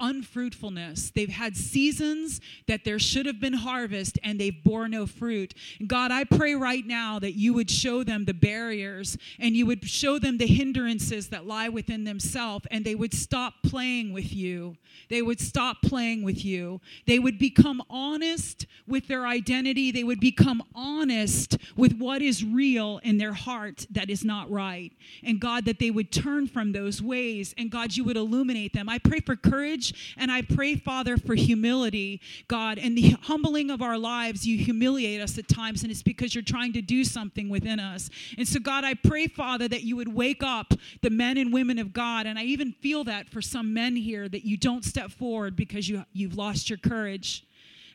unfruitfulness. 0.00 1.10
They've 1.10 1.28
had 1.28 1.56
seasons 1.56 2.40
that 2.66 2.84
there 2.84 2.98
should 2.98 3.26
have 3.26 3.40
been 3.40 3.52
harvest 3.52 4.18
and 4.22 4.40
they've 4.40 4.62
bore 4.64 4.88
no 4.88 5.06
fruit. 5.06 5.54
God, 5.86 6.10
I 6.10 6.24
pray 6.24 6.54
right 6.54 6.86
now 6.86 7.18
that 7.18 7.32
you 7.32 7.54
would 7.54 7.70
show 7.70 8.04
them 8.04 8.24
the 8.24 8.34
barriers 8.34 9.16
and 9.38 9.56
you 9.56 9.66
would 9.66 9.88
show 9.88 10.18
them 10.18 10.38
the 10.38 10.46
hindrances 10.46 11.28
that 11.28 11.46
lie 11.46 11.68
within 11.68 12.04
themselves 12.04 12.66
and 12.70 12.84
they 12.84 12.94
would 12.94 13.14
stop 13.14 13.54
playing 13.64 14.12
with 14.12 14.32
you. 14.32 14.76
They 15.08 15.22
would 15.22 15.40
stop 15.40 15.82
playing 15.82 16.22
with 16.22 16.44
you. 16.44 16.80
They 17.06 17.18
would 17.18 17.38
become 17.38 17.82
honest 17.88 18.66
with 18.86 19.08
their 19.08 19.26
identity. 19.26 19.90
They 19.90 20.04
would 20.04 20.20
become 20.20 20.62
honest 20.74 21.56
with 21.76 21.98
what 21.98 22.22
is 22.22 22.44
real 22.44 23.00
in 23.02 23.18
their 23.18 23.32
heart 23.32 23.86
that 23.90 24.10
is 24.10 24.24
not 24.24 24.50
right. 24.50 24.92
And 25.22 25.40
God, 25.40 25.64
that 25.64 25.78
they 25.78 25.90
would 25.90 26.12
turn 26.12 26.46
from 26.46 26.72
those 26.72 27.02
ways 27.02 27.54
and 27.56 27.70
God, 27.70 27.96
you 27.96 28.04
would 28.04 28.16
illuminate 28.16 28.72
them. 28.72 28.88
I 28.88 28.98
pray 28.98 29.20
for 29.20 29.36
courage 29.36 29.87
and 30.16 30.30
I 30.30 30.42
pray, 30.42 30.76
Father, 30.76 31.16
for 31.16 31.34
humility, 31.34 32.20
God. 32.48 32.78
In 32.78 32.94
the 32.94 33.16
humbling 33.22 33.70
of 33.70 33.82
our 33.82 33.98
lives, 33.98 34.46
you 34.46 34.58
humiliate 34.58 35.20
us 35.20 35.38
at 35.38 35.48
times, 35.48 35.82
and 35.82 35.90
it's 35.90 36.02
because 36.02 36.34
you're 36.34 36.42
trying 36.42 36.72
to 36.74 36.82
do 36.82 37.04
something 37.04 37.48
within 37.48 37.80
us. 37.80 38.10
And 38.36 38.46
so, 38.46 38.60
God, 38.60 38.84
I 38.84 38.94
pray, 38.94 39.26
Father, 39.26 39.68
that 39.68 39.82
you 39.82 39.96
would 39.96 40.14
wake 40.14 40.42
up 40.42 40.74
the 41.02 41.10
men 41.10 41.36
and 41.38 41.52
women 41.52 41.78
of 41.78 41.92
God. 41.92 42.26
And 42.26 42.38
I 42.38 42.44
even 42.44 42.72
feel 42.72 43.04
that 43.04 43.28
for 43.28 43.42
some 43.42 43.74
men 43.74 43.96
here 43.96 44.28
that 44.28 44.46
you 44.46 44.56
don't 44.56 44.84
step 44.84 45.10
forward 45.10 45.56
because 45.56 45.88
you, 45.88 46.04
you've 46.12 46.36
lost 46.36 46.70
your 46.70 46.78
courage 46.78 47.44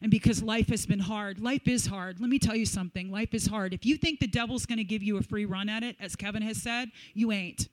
and 0.03 0.11
because 0.11 0.43
life 0.43 0.67
has 0.67 0.85
been 0.85 0.99
hard. 0.99 1.39
Life 1.39 1.67
is 1.67 1.85
hard. 1.85 2.19
Let 2.19 2.29
me 2.29 2.37
tell 2.37 2.55
you 2.55 2.65
something 2.65 3.09
life 3.09 3.33
is 3.33 3.47
hard. 3.47 3.73
If 3.73 3.85
you 3.85 3.97
think 3.97 4.19
the 4.19 4.27
devil's 4.27 4.65
going 4.65 4.77
to 4.77 4.83
give 4.83 5.01
you 5.01 5.17
a 5.17 5.21
free 5.23 5.45
run 5.45 5.69
at 5.69 5.81
it, 5.81 5.95
as 5.99 6.15
Kevin 6.15 6.41
has 6.41 6.61
said, 6.61 6.91
you 7.13 7.31
ain't. 7.31 7.69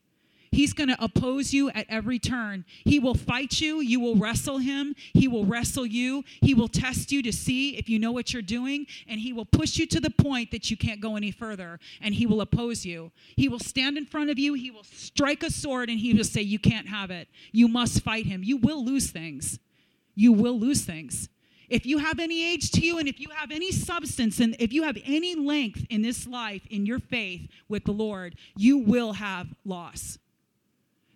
He 0.52 0.60
He's 0.60 0.74
going 0.74 0.90
to 0.90 1.02
oppose 1.02 1.54
you 1.54 1.70
at 1.70 1.86
every 1.88 2.18
turn. 2.18 2.66
He 2.84 3.00
will 3.00 3.14
fight 3.14 3.62
you. 3.62 3.80
You 3.80 3.98
will 3.98 4.14
wrestle 4.14 4.58
him. 4.58 4.94
He 5.14 5.26
will 5.26 5.46
wrestle 5.46 5.86
you. 5.86 6.22
He 6.42 6.52
will 6.52 6.68
test 6.68 7.10
you 7.10 7.22
to 7.22 7.32
see 7.32 7.78
if 7.78 7.88
you 7.88 7.98
know 7.98 8.12
what 8.12 8.32
you're 8.32 8.42
doing. 8.42 8.86
And 9.08 9.18
he 9.18 9.32
will 9.32 9.46
push 9.46 9.78
you 9.78 9.86
to 9.86 9.98
the 9.98 10.10
point 10.10 10.50
that 10.50 10.70
you 10.70 10.76
can't 10.76 11.00
go 11.00 11.16
any 11.16 11.30
further. 11.30 11.80
And 12.02 12.14
he 12.14 12.26
will 12.26 12.42
oppose 12.42 12.84
you. 12.84 13.10
He 13.36 13.48
will 13.48 13.58
stand 13.58 13.96
in 13.96 14.04
front 14.04 14.28
of 14.28 14.38
you. 14.38 14.52
He 14.52 14.70
will 14.70 14.84
strike 14.84 15.42
a 15.42 15.50
sword 15.50 15.88
and 15.88 15.98
he 15.98 16.14
will 16.14 16.22
say, 16.22 16.42
You 16.42 16.58
can't 16.58 16.86
have 16.86 17.10
it. 17.10 17.26
You 17.50 17.66
must 17.66 18.02
fight 18.02 18.26
him. 18.26 18.44
You 18.44 18.58
will 18.58 18.84
lose 18.84 19.10
things. 19.10 19.58
You 20.14 20.32
will 20.32 20.60
lose 20.60 20.82
things 20.82 21.30
if 21.68 21.86
you 21.86 21.98
have 21.98 22.18
any 22.18 22.44
age 22.44 22.70
to 22.72 22.80
you 22.80 22.98
and 22.98 23.08
if 23.08 23.18
you 23.18 23.28
have 23.34 23.50
any 23.50 23.72
substance 23.72 24.40
and 24.40 24.54
if 24.58 24.72
you 24.72 24.82
have 24.82 24.98
any 25.04 25.34
length 25.34 25.86
in 25.88 26.02
this 26.02 26.26
life 26.26 26.62
in 26.68 26.84
your 26.84 26.98
faith 26.98 27.48
with 27.68 27.84
the 27.84 27.92
Lord, 27.92 28.34
you 28.56 28.78
will 28.78 29.14
have 29.14 29.46
loss. 29.64 30.18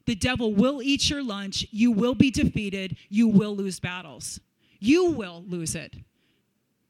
The 0.06 0.14
devil 0.14 0.52
will 0.52 0.82
eat 0.82 1.08
your 1.08 1.22
lunch. 1.22 1.66
You 1.70 1.90
will 1.90 2.14
be 2.14 2.30
defeated. 2.30 2.96
You 3.08 3.28
will 3.28 3.56
lose 3.56 3.80
battles. 3.80 4.40
You 4.78 5.10
will 5.10 5.44
lose 5.46 5.74
it. 5.74 5.96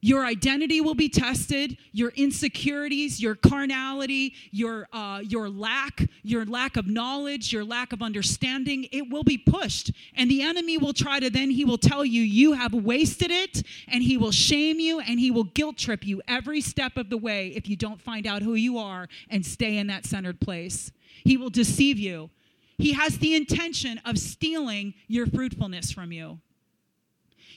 Your 0.05 0.23
identity 0.23 0.81
will 0.81 0.93
be 0.93 1.09
tested, 1.09 1.77
your 1.91 2.09
insecurities, 2.11 3.19
your 3.19 3.33
carnality, 3.33 4.35
your, 4.51 4.87
uh, 4.93 5.23
your 5.25 5.49
lack, 5.49 6.07
your 6.21 6.45
lack 6.45 6.77
of 6.77 6.85
knowledge, 6.85 7.51
your 7.51 7.63
lack 7.63 7.91
of 7.91 8.03
understanding, 8.03 8.87
it 8.91 9.09
will 9.09 9.23
be 9.23 9.39
pushed. 9.39 9.91
And 10.13 10.29
the 10.29 10.43
enemy 10.43 10.77
will 10.77 10.93
try 10.93 11.19
to 11.19 11.31
then, 11.31 11.49
he 11.49 11.65
will 11.65 11.79
tell 11.79 12.05
you, 12.05 12.21
you 12.21 12.53
have 12.53 12.71
wasted 12.71 13.31
it, 13.31 13.63
and 13.87 14.03
he 14.03 14.15
will 14.15 14.31
shame 14.31 14.79
you, 14.79 14.99
and 14.99 15.19
he 15.19 15.31
will 15.31 15.45
guilt 15.45 15.75
trip 15.75 16.05
you 16.05 16.21
every 16.27 16.61
step 16.61 16.97
of 16.97 17.09
the 17.09 17.17
way 17.17 17.47
if 17.55 17.67
you 17.67 17.75
don't 17.75 17.99
find 17.99 18.27
out 18.27 18.43
who 18.43 18.53
you 18.53 18.77
are 18.77 19.07
and 19.31 19.43
stay 19.43 19.75
in 19.75 19.87
that 19.87 20.05
centered 20.05 20.39
place. 20.39 20.91
He 21.23 21.35
will 21.35 21.49
deceive 21.49 21.97
you. 21.97 22.29
He 22.77 22.93
has 22.93 23.17
the 23.17 23.35
intention 23.35 23.99
of 24.05 24.17
stealing 24.17 24.93
your 25.07 25.27
fruitfulness 25.27 25.91
from 25.91 26.11
you. 26.11 26.39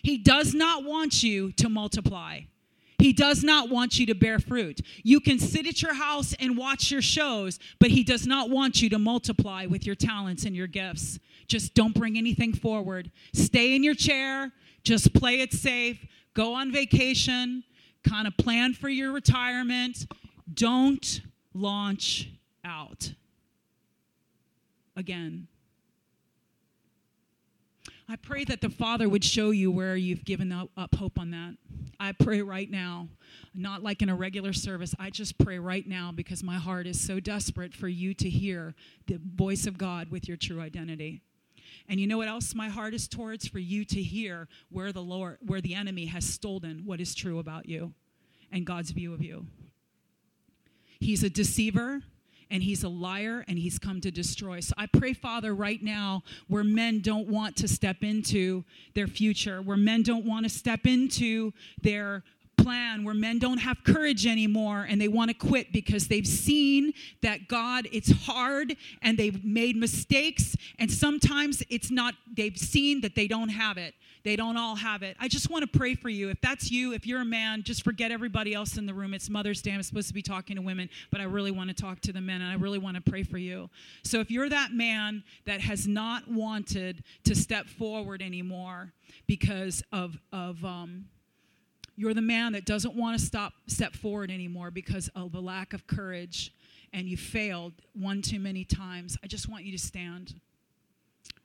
He 0.03 0.17
does 0.19 0.55
not 0.55 0.85
want 0.85 1.23
you 1.23 1.53
to 1.53 1.69
multiply. 1.69 2.41
He 2.99 3.13
does 3.13 3.45
not 3.45 3.71
want 3.71 3.99
you 3.99 4.07
to 4.07 4.15
bear 4.15 4.41
fruit. 4.41 4.81
You 5.05 5.21
can 5.21 5.39
sit 5.39 5.67
at 5.67 5.83
your 5.83 5.95
house 5.95 6.35
and 6.41 6.57
watch 6.57 6.91
your 6.91 7.03
shows, 7.03 7.59
but 7.79 7.91
He 7.91 8.03
does 8.03 8.27
not 8.27 8.51
want 8.51 8.83
you 8.83 8.89
to 8.91 8.99
multiply 8.99 9.67
with 9.67 9.87
your 9.87 9.95
talents 9.95 10.45
and 10.45 10.55
your 10.55 10.67
gifts. 10.67 11.19
Just 11.47 11.75
don't 11.75 11.95
bring 11.95 12.19
anything 12.19 12.53
forward. 12.53 13.11
Stay 13.33 13.77
in 13.77 13.85
your 13.85 13.95
chair, 13.95 14.53
just 14.83 15.15
play 15.15 15.41
it 15.41 15.53
safe, 15.53 16.05
go 16.35 16.55
on 16.55 16.73
vacation, 16.73 17.63
kind 18.03 18.27
of 18.27 18.37
plan 18.37 18.75
for 18.75 18.89
your 18.89 19.13
retirement. 19.13 20.07
Don't 20.53 21.21
launch 21.55 22.31
out. 22.65 23.13
Again, 24.99 25.47
I 28.09 28.17
pray 28.17 28.43
that 28.47 28.61
the 28.61 28.69
Father 28.69 29.09
would 29.09 29.23
show 29.23 29.51
you 29.51 29.71
where 29.71 29.95
you've 29.95 30.25
given 30.25 30.51
up 30.51 30.95
hope 30.97 31.21
on 31.21 31.31
that. 31.31 31.55
I 32.01 32.11
pray 32.11 32.43
right 32.43 32.69
now, 32.69 33.07
not 33.55 33.85
like 33.85 34.03
in 34.03 34.09
a 34.09 34.17
regular 34.17 34.53
service, 34.53 34.97
I 34.99 35.11
just 35.11 35.39
pray 35.39 35.61
right 35.61 35.87
now 35.87 36.11
because 36.11 36.43
my 36.43 36.57
heart 36.57 36.89
is 36.89 37.01
so 37.01 37.21
desperate 37.21 37.75
for 37.75 37.87
you 37.87 38.13
to 38.15 38.29
hear 38.29 38.75
the 39.07 39.21
voice 39.37 39.69
of 39.69 39.79
God 39.79 40.11
with 40.11 40.27
your 40.27 40.37
true 40.37 40.61
identity. 40.61 41.23
And 41.89 42.01
you 42.01 42.09
know 42.09 42.19
what 42.19 42.27
else 42.27 42.53
my 42.57 42.69
heart 42.69 42.93
is 42.93 43.07
towards? 43.07 43.47
For 43.47 43.61
you 43.61 43.85
to 43.85 44.03
hear 44.03 44.49
where 44.69 44.93
the 44.93 45.01
Lord, 45.01 45.39
where 45.47 45.61
the 45.61 45.75
enemy 45.75 46.07
has 46.07 46.25
stolen 46.25 46.83
what 46.85 47.01
is 47.01 47.15
true 47.15 47.39
about 47.39 47.69
you 47.69 47.93
and 48.51 48.67
God's 48.67 48.91
view 48.91 49.15
of 49.15 49.23
you. 49.23 49.47
He's 50.99 51.23
a 51.23 51.31
deceiver 51.31 52.03
and 52.51 52.63
he's 52.63 52.85
a 52.85 52.89
liar 52.89 53.45
and 53.49 53.59
he's 53.59 53.79
come 53.79 54.01
to 54.01 54.11
destroy. 54.11 54.61
So 54.61 54.75
I 54.77 54.87
pray, 54.87 55.13
Father, 55.13 55.55
right 55.55 55.83
now, 55.83 56.23
where 56.49 56.65
men 56.65 57.01
don't 57.01 57.29
want 57.29 57.57
to 57.57 57.69
step 57.69 58.03
into 58.03 58.65
their 58.95 59.07
future, 59.07 59.61
where 59.63 59.77
men 59.77 60.03
don't 60.03 60.25
want 60.25 60.45
to 60.45 60.51
step 60.51 60.87
into 60.87 61.53
their 61.83 62.25
plan 62.59 63.05
where 63.05 63.15
men 63.15 63.39
don't 63.39 63.59
have 63.59 63.83
courage 63.85 64.27
anymore 64.27 64.87
and 64.89 65.01
they 65.01 65.09
want 65.09 65.31
to 65.31 65.35
quit 65.35 65.73
because 65.73 66.09
they've 66.09 66.27
seen 66.27 66.93
that 67.23 67.49
God 67.49 67.89
it's 67.93 68.13
hard 68.27 68.77
and 69.03 69.17
they've 69.17 69.45
made 69.45 69.77
mistakes 69.77 70.57
and 70.79 70.91
sometimes 70.91 71.63
it's 71.71 71.91
not 71.91 72.15
they've 72.37 72.57
seen 72.57 73.01
that 73.03 73.15
they 73.15 73.27
don't 73.27 73.51
have 73.51 73.79
it 73.79 73.95
they 74.25 74.37
don't 74.37 74.57
all 74.57 74.77
have 74.77 75.03
it. 75.03 75.17
I 75.19 75.27
just 75.27 75.51
want 75.51 75.71
to 75.71 75.79
pray 75.79 75.95
for 75.95 76.09
you. 76.09 76.29
If 76.29 76.41
that's 76.41 76.71
you, 76.71 76.93
if 76.93 77.07
you're 77.07 77.23
a 77.23 77.25
man, 77.25 77.63
just 77.63 77.83
forget 77.83 78.11
everybody 78.11 78.53
else 78.53 78.77
in 78.77 78.87
the 78.87 78.95
room. 78.95 79.15
It's 79.15 79.31
Mother's 79.31 79.63
Day. 79.63 79.73
I'm 79.73 79.83
supposed 79.83 80.09
to 80.09 80.15
be 80.15 80.21
talking 80.21 80.57
to 80.57 80.63
women, 80.63 80.91
but 81.11 81.21
I 81.21 81.25
really 81.25 81.51
want 81.51 81.69
to 81.69 81.75
talk 81.75 82.01
to 82.01 82.13
the 82.13 82.21
men 82.21 82.43
and 82.43 82.51
I 82.51 82.57
really 82.57 82.79
want 82.79 83.03
to 83.03 83.11
pray 83.11 83.23
for 83.23 83.39
you. 83.39 83.71
So 84.05 84.21
if 84.21 84.31
you're 84.31 84.49
that 84.49 84.73
man 84.73 85.23
that 85.47 85.61
has 85.61 85.87
not 85.87 86.29
wanted 86.31 87.05
to 87.25 87.35
step 87.35 87.69
forward 87.69 88.21
anymore 88.21 88.93
because 89.27 89.83
of, 89.93 90.19
of, 90.33 90.63
um, 90.65 91.07
you're 91.99 92.15
the 92.15 92.23
man 92.23 92.53
that 92.53 92.65
doesn't 92.65 92.95
want 92.95 93.19
to 93.19 93.25
stop 93.25 93.53
step 93.67 93.93
forward 93.93 94.31
anymore 94.31 94.71
because 94.71 95.11
of 95.17 95.35
a 95.35 95.41
lack 95.41 95.73
of 95.73 95.87
courage 95.89 96.55
and 96.93 97.09
you 97.09 97.17
failed 97.17 97.73
one 97.93 98.23
too 98.23 98.39
many 98.39 98.65
times. 98.65 99.19
I 99.25 99.27
just 99.27 99.49
want 99.49 99.65
you 99.65 99.73
to 99.73 99.85
stand. 99.85 100.41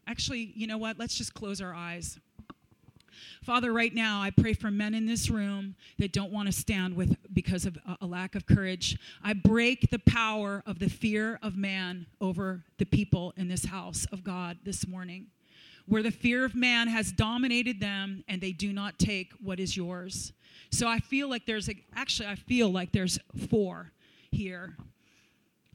Actually 0.06 0.54
you 0.56 0.68
know 0.68 0.78
what? 0.78 1.00
Let's 1.00 1.16
just 1.16 1.34
close 1.34 1.60
our 1.60 1.74
eyes. 1.74 2.20
Father, 3.42 3.74
right 3.74 3.94
now, 3.94 4.22
I 4.22 4.30
pray 4.30 4.54
for 4.54 4.70
men 4.70 4.94
in 4.94 5.06
this 5.06 5.30
room 5.30 5.76
that 5.98 6.14
don't 6.14 6.32
want 6.32 6.48
to 6.48 6.52
stand 6.52 6.96
with 6.96 7.16
because 7.34 7.66
of 7.66 7.78
a 8.02 8.06
lack 8.06 8.36
of 8.36 8.46
courage. 8.46 8.98
I 9.24 9.34
break 9.34 9.90
the 9.90 10.00
power 10.00 10.64
of 10.66 10.80
the 10.80 10.90
fear 10.90 11.40
of 11.42 11.58
man 11.58 12.06
over 12.22 12.64
the 12.78 12.86
people 12.86 13.34
in 13.36 13.48
this 13.48 13.66
house 13.66 14.06
of 14.12 14.24
God 14.24 14.60
this 14.64 14.88
morning, 14.88 15.28
where 15.86 16.04
the 16.04 16.12
fear 16.12 16.46
of 16.46 16.56
man 16.56 16.88
has 16.88 17.12
dominated 17.12 17.80
them 17.80 18.24
and 18.28 18.42
they 18.42 18.52
do 18.52 18.72
not 18.72 18.98
take 18.98 19.32
what 19.42 19.60
is 19.60 19.76
yours. 19.76 20.34
So 20.72 20.88
I 20.88 21.00
feel 21.00 21.30
like 21.30 21.46
there's 21.46 21.70
a, 21.70 21.76
actually, 21.96 22.30
I 22.30 22.36
feel 22.36 22.70
like 22.70 22.92
there's 22.92 23.20
four 23.50 23.92
here. 24.32 24.78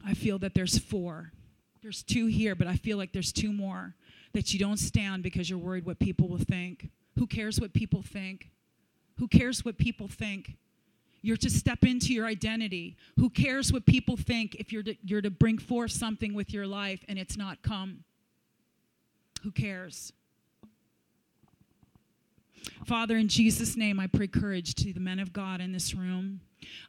I 0.05 0.13
feel 0.13 0.39
that 0.39 0.53
there's 0.53 0.77
four. 0.77 1.31
There's 1.81 2.03
two 2.03 2.25
here, 2.25 2.55
but 2.55 2.67
I 2.67 2.75
feel 2.75 2.97
like 2.97 3.13
there's 3.13 3.31
two 3.31 3.53
more 3.53 3.95
that 4.33 4.53
you 4.53 4.59
don't 4.59 4.77
stand 4.77 5.23
because 5.23 5.49
you're 5.49 5.59
worried 5.59 5.85
what 5.85 5.99
people 5.99 6.27
will 6.27 6.37
think. 6.37 6.89
Who 7.17 7.27
cares 7.27 7.59
what 7.59 7.73
people 7.73 8.01
think? 8.01 8.49
Who 9.17 9.27
cares 9.27 9.63
what 9.63 9.77
people 9.77 10.07
think? 10.07 10.57
You're 11.21 11.37
to 11.37 11.49
step 11.49 11.83
into 11.83 12.13
your 12.13 12.25
identity. 12.25 12.95
Who 13.17 13.29
cares 13.29 13.73
what 13.73 13.85
people 13.85 14.15
think 14.15 14.55
if 14.55 14.71
you're 14.71 14.83
to, 14.83 14.95
you're 15.03 15.21
to 15.21 15.29
bring 15.29 15.57
forth 15.57 15.91
something 15.91 16.33
with 16.33 16.53
your 16.53 16.65
life 16.65 17.03
and 17.09 17.19
it's 17.19 17.37
not 17.37 17.61
come? 17.61 18.03
Who 19.43 19.51
cares? 19.51 20.13
Father, 22.85 23.17
in 23.17 23.27
Jesus' 23.27 23.77
name, 23.77 23.99
I 23.99 24.07
pray 24.07 24.27
courage 24.27 24.75
to 24.75 24.93
the 24.93 24.99
men 24.99 25.19
of 25.19 25.31
God 25.31 25.61
in 25.61 25.71
this 25.71 25.93
room. 25.93 26.41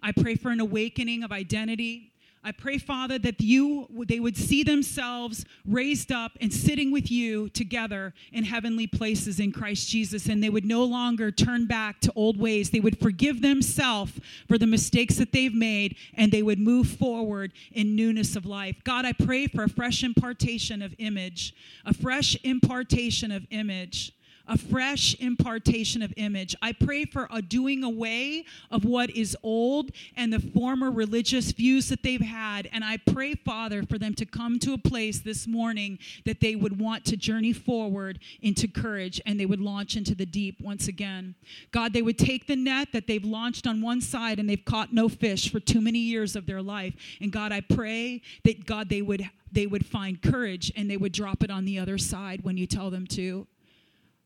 I 0.03 0.13
pray 0.13 0.35
for 0.35 0.51
an 0.51 0.61
awakening 0.61 1.23
of 1.23 1.33
identity 1.33 2.13
I 2.43 2.53
pray, 2.53 2.79
Father, 2.79 3.19
that 3.19 3.39
you 3.43 3.87
they 4.09 4.19
would 4.19 4.37
see 4.37 4.63
themselves 4.63 5.45
raised 5.67 6.11
up 6.11 6.33
and 6.41 6.51
sitting 6.51 6.91
with 6.91 7.11
you 7.11 7.51
together 7.51 8.15
in 8.33 8.45
heavenly 8.45 8.87
places 8.87 9.41
in 9.41 9.53
Christ 9.53 9.91
Jesus, 9.91 10.27
and 10.27 10.43
they 10.43 10.49
would 10.49 10.65
no 10.65 10.85
longer 10.85 11.31
turn 11.31 11.67
back 11.67 12.01
to 12.01 12.13
old 12.17 12.39
ways. 12.39 12.71
They 12.71 12.81
would 12.81 12.99
forgive 12.99 13.43
themselves 13.43 14.13
for 14.49 14.57
the 14.57 14.67
mistakes 14.67 15.17
that 15.17 15.33
they've 15.33 15.55
made, 15.55 15.97
and 16.15 16.33
they 16.33 16.43
would 16.43 16.59
move 16.59 16.89
forward 16.89 17.53
in 17.73 17.95
newness 17.95 18.37
of 18.37 18.47
life. 18.47 18.77
God, 18.85 19.05
I 19.05 19.13
pray 19.13 19.47
for 19.47 19.65
a 19.65 19.69
fresh 19.69 20.03
impartation 20.03 20.81
of 20.81 20.95
image, 20.99 21.55
a 21.85 21.93
fresh 21.93 22.39
impartation 22.43 23.33
of 23.33 23.47
image 23.51 24.15
a 24.51 24.59
fresh 24.59 25.15
impartation 25.21 26.03
of 26.03 26.13
image. 26.17 26.57
I 26.61 26.73
pray 26.73 27.05
for 27.05 27.29
a 27.31 27.41
doing 27.41 27.85
away 27.85 28.45
of 28.71 28.85
what 28.85 29.09
is 29.11 29.37
old 29.45 29.93
and 30.17 30.33
the 30.33 30.41
former 30.41 30.91
religious 30.91 31.53
views 31.53 31.89
that 31.89 32.03
they've 32.03 32.21
had. 32.21 32.69
And 32.73 32.83
I 32.85 32.97
pray, 32.97 33.35
Father, 33.35 33.85
for 33.85 33.97
them 33.97 34.13
to 34.15 34.27
come 34.27 34.59
to 34.59 34.75
a 34.75 34.79
place 34.79 35.21
this 35.21 35.47
morning 35.47 36.01
that 36.27 36.41
they 36.41 36.57
would 36.57 36.81
want 36.81 37.05
to 37.07 37.17
journey 37.17 37.53
forward 37.53 38.19
into 38.43 38.67
courage 38.67 39.21
and 39.25 39.39
they 39.39 39.47
would 39.47 39.61
launch 39.61 39.97
into 39.97 40.17
the 40.17 40.27
deep 40.27 40.61
once 40.61 40.89
again. 40.89 41.37
God, 41.71 41.93
they 41.93 42.03
would 42.03 42.19
take 42.19 42.49
the 42.49 42.57
net 42.57 42.89
that 42.93 43.07
they've 43.07 43.25
launched 43.25 43.69
on 43.69 43.81
one 43.81 44.01
side 44.01 44.41
and 44.41 44.51
they've 44.51 44.65
caught 44.65 44.93
no 44.93 45.09
fish 45.09 45.51
for 45.51 45.61
too 45.61 45.81
many 45.81 46.01
years 46.01 46.35
of 46.35 46.47
their 46.47 46.61
life. 46.61 46.95
And 47.21 47.31
God, 47.31 47.53
I 47.53 47.61
pray 47.61 48.21
that 48.45 48.67
God, 48.67 48.89
they 48.89 49.03
would 49.03 49.31
they 49.53 49.67
would 49.67 49.85
find 49.85 50.23
courage 50.23 50.73
and 50.77 50.89
they 50.89 50.97
would 50.97 51.13
drop 51.13 51.43
it 51.43 51.51
on 51.51 51.65
the 51.65 51.77
other 51.79 51.99
side 51.99 52.45
when 52.45 52.57
you 52.57 52.69
tell 52.69 52.89
them 52.89 53.05
to. 53.09 53.49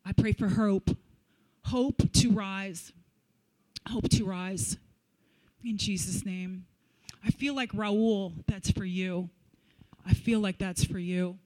I 0.06 0.12
pray 0.12 0.32
for 0.32 0.48
hope. 0.48 0.90
Hope 1.64 2.02
to 2.12 2.30
rise. 2.30 2.92
Hope 3.88 4.08
to 4.10 4.24
rise. 4.24 4.76
In 5.64 5.78
Jesus' 5.78 6.24
name. 6.24 6.66
I 7.24 7.30
feel 7.30 7.54
like 7.54 7.72
Raul, 7.72 8.32
that's 8.46 8.70
for 8.70 8.84
you. 8.84 9.30
I 10.06 10.12
feel 10.12 10.40
like 10.40 10.58
that's 10.58 10.84
for 10.84 10.98
you. 10.98 11.38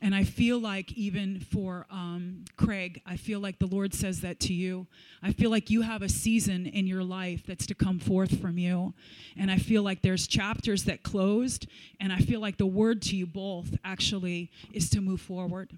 And 0.00 0.14
I 0.14 0.22
feel 0.22 0.60
like, 0.60 0.92
even 0.92 1.40
for 1.40 1.86
um, 1.90 2.44
Craig, 2.56 3.02
I 3.04 3.16
feel 3.16 3.40
like 3.40 3.58
the 3.58 3.66
Lord 3.66 3.92
says 3.94 4.20
that 4.20 4.38
to 4.40 4.54
you. 4.54 4.86
I 5.22 5.32
feel 5.32 5.50
like 5.50 5.70
you 5.70 5.82
have 5.82 6.02
a 6.02 6.08
season 6.08 6.66
in 6.66 6.86
your 6.86 7.02
life 7.02 7.42
that's 7.46 7.66
to 7.66 7.74
come 7.74 7.98
forth 7.98 8.40
from 8.40 8.58
you. 8.58 8.94
And 9.36 9.50
I 9.50 9.58
feel 9.58 9.82
like 9.82 10.02
there's 10.02 10.28
chapters 10.28 10.84
that 10.84 11.02
closed. 11.02 11.66
And 11.98 12.12
I 12.12 12.18
feel 12.18 12.40
like 12.40 12.58
the 12.58 12.66
word 12.66 13.02
to 13.02 13.16
you 13.16 13.26
both 13.26 13.76
actually 13.84 14.52
is 14.72 14.88
to 14.90 15.00
move 15.00 15.20
forward. 15.20 15.72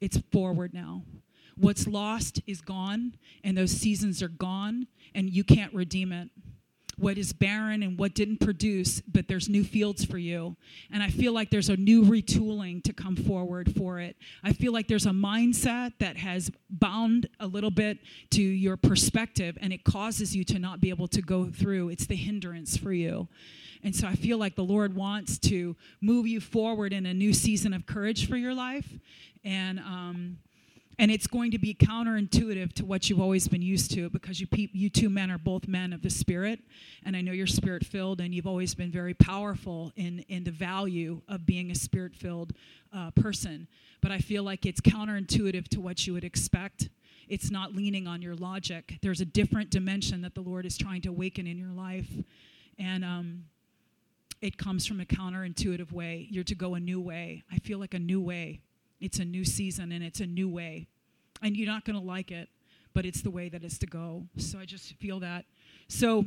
It's 0.00 0.18
forward 0.30 0.72
now. 0.72 1.02
What's 1.60 1.86
lost 1.86 2.40
is 2.46 2.60
gone, 2.60 3.14
and 3.44 3.56
those 3.56 3.70
seasons 3.70 4.22
are 4.22 4.28
gone, 4.28 4.86
and 5.14 5.28
you 5.28 5.44
can't 5.44 5.72
redeem 5.74 6.12
it 6.12 6.30
what 7.00 7.16
is 7.16 7.32
barren 7.32 7.82
and 7.82 7.98
what 7.98 8.14
didn't 8.14 8.38
produce, 8.40 9.00
but 9.00 9.26
there's 9.26 9.48
new 9.48 9.64
fields 9.64 10.04
for 10.04 10.18
you. 10.18 10.54
And 10.92 11.02
I 11.02 11.08
feel 11.08 11.32
like 11.32 11.50
there's 11.50 11.70
a 11.70 11.76
new 11.76 12.04
retooling 12.04 12.84
to 12.84 12.92
come 12.92 13.16
forward 13.16 13.74
for 13.74 14.00
it. 14.00 14.16
I 14.44 14.52
feel 14.52 14.72
like 14.72 14.86
there's 14.86 15.06
a 15.06 15.10
mindset 15.10 15.94
that 15.98 16.18
has 16.18 16.50
bound 16.68 17.28
a 17.40 17.46
little 17.46 17.70
bit 17.70 17.98
to 18.32 18.42
your 18.42 18.76
perspective 18.76 19.56
and 19.62 19.72
it 19.72 19.82
causes 19.82 20.36
you 20.36 20.44
to 20.44 20.58
not 20.58 20.80
be 20.80 20.90
able 20.90 21.08
to 21.08 21.22
go 21.22 21.46
through. 21.46 21.88
It's 21.88 22.06
the 22.06 22.16
hindrance 22.16 22.76
for 22.76 22.92
you. 22.92 23.28
And 23.82 23.96
so 23.96 24.06
I 24.06 24.14
feel 24.14 24.36
like 24.36 24.56
the 24.56 24.64
Lord 24.64 24.94
wants 24.94 25.38
to 25.38 25.74
move 26.02 26.26
you 26.26 26.38
forward 26.38 26.92
in 26.92 27.06
a 27.06 27.14
new 27.14 27.32
season 27.32 27.72
of 27.72 27.86
courage 27.86 28.28
for 28.28 28.36
your 28.36 28.54
life. 28.54 28.98
And, 29.42 29.78
um, 29.78 30.36
and 31.00 31.10
it's 31.10 31.26
going 31.26 31.50
to 31.50 31.58
be 31.58 31.72
counterintuitive 31.72 32.74
to 32.74 32.84
what 32.84 33.08
you've 33.08 33.22
always 33.22 33.48
been 33.48 33.62
used 33.62 33.90
to 33.90 34.10
because 34.10 34.38
you, 34.38 34.46
pe- 34.46 34.68
you 34.74 34.90
two 34.90 35.08
men 35.08 35.30
are 35.30 35.38
both 35.38 35.66
men 35.66 35.94
of 35.94 36.02
the 36.02 36.10
spirit. 36.10 36.60
And 37.06 37.16
i 37.16 37.22
know 37.22 37.32
you're 37.32 37.46
spirit 37.46 37.86
filled 37.86 38.20
and 38.20 38.34
you've 38.34 38.46
always 38.46 38.74
been 38.74 38.90
very 38.90 39.14
powerful 39.14 39.92
in, 39.96 40.18
in 40.28 40.44
the 40.44 40.50
value 40.50 41.22
of 41.26 41.46
being 41.46 41.70
a 41.70 41.74
spirit 41.74 42.14
filled 42.14 42.52
uh, 42.92 43.12
person. 43.12 43.66
But 44.02 44.12
i 44.12 44.18
feel 44.18 44.42
like 44.42 44.66
it's 44.66 44.82
counterintuitive 44.82 45.68
to 45.68 45.80
what 45.80 46.06
you 46.06 46.12
would 46.12 46.24
expect. 46.24 46.90
It's 47.28 47.50
not 47.50 47.74
leaning 47.74 48.06
on 48.06 48.20
your 48.20 48.34
logic. 48.34 48.98
There's 49.00 49.22
a 49.22 49.24
different 49.24 49.70
dimension 49.70 50.20
that 50.20 50.34
the 50.34 50.42
lord 50.42 50.66
is 50.66 50.76
trying 50.76 51.00
to 51.02 51.08
awaken 51.08 51.46
in 51.46 51.56
your 51.56 51.72
life. 51.72 52.10
And 52.78 53.06
um, 53.06 53.44
it 54.42 54.58
comes 54.58 54.86
from 54.86 55.00
a 55.00 55.06
counterintuitive 55.06 55.92
way. 55.92 56.26
You're 56.30 56.44
to 56.44 56.54
go 56.54 56.74
a 56.74 56.80
new 56.80 57.00
way. 57.00 57.42
I 57.50 57.58
feel 57.58 57.78
like 57.78 57.94
a 57.94 57.98
new 57.98 58.20
way 58.20 58.60
it's 59.00 59.18
a 59.18 59.24
new 59.24 59.44
season 59.44 59.92
and 59.92 60.04
it's 60.04 60.20
a 60.20 60.26
new 60.26 60.48
way. 60.48 60.88
And 61.42 61.56
you're 61.56 61.66
not 61.66 61.84
going 61.84 61.98
to 61.98 62.04
like 62.04 62.30
it, 62.30 62.48
but 62.92 63.06
it's 63.06 63.22
the 63.22 63.30
way 63.30 63.48
that 63.48 63.64
it's 63.64 63.78
to 63.78 63.86
go. 63.86 64.24
So 64.36 64.58
I 64.58 64.64
just 64.64 64.94
feel 64.94 65.20
that. 65.20 65.44
So 65.88 66.26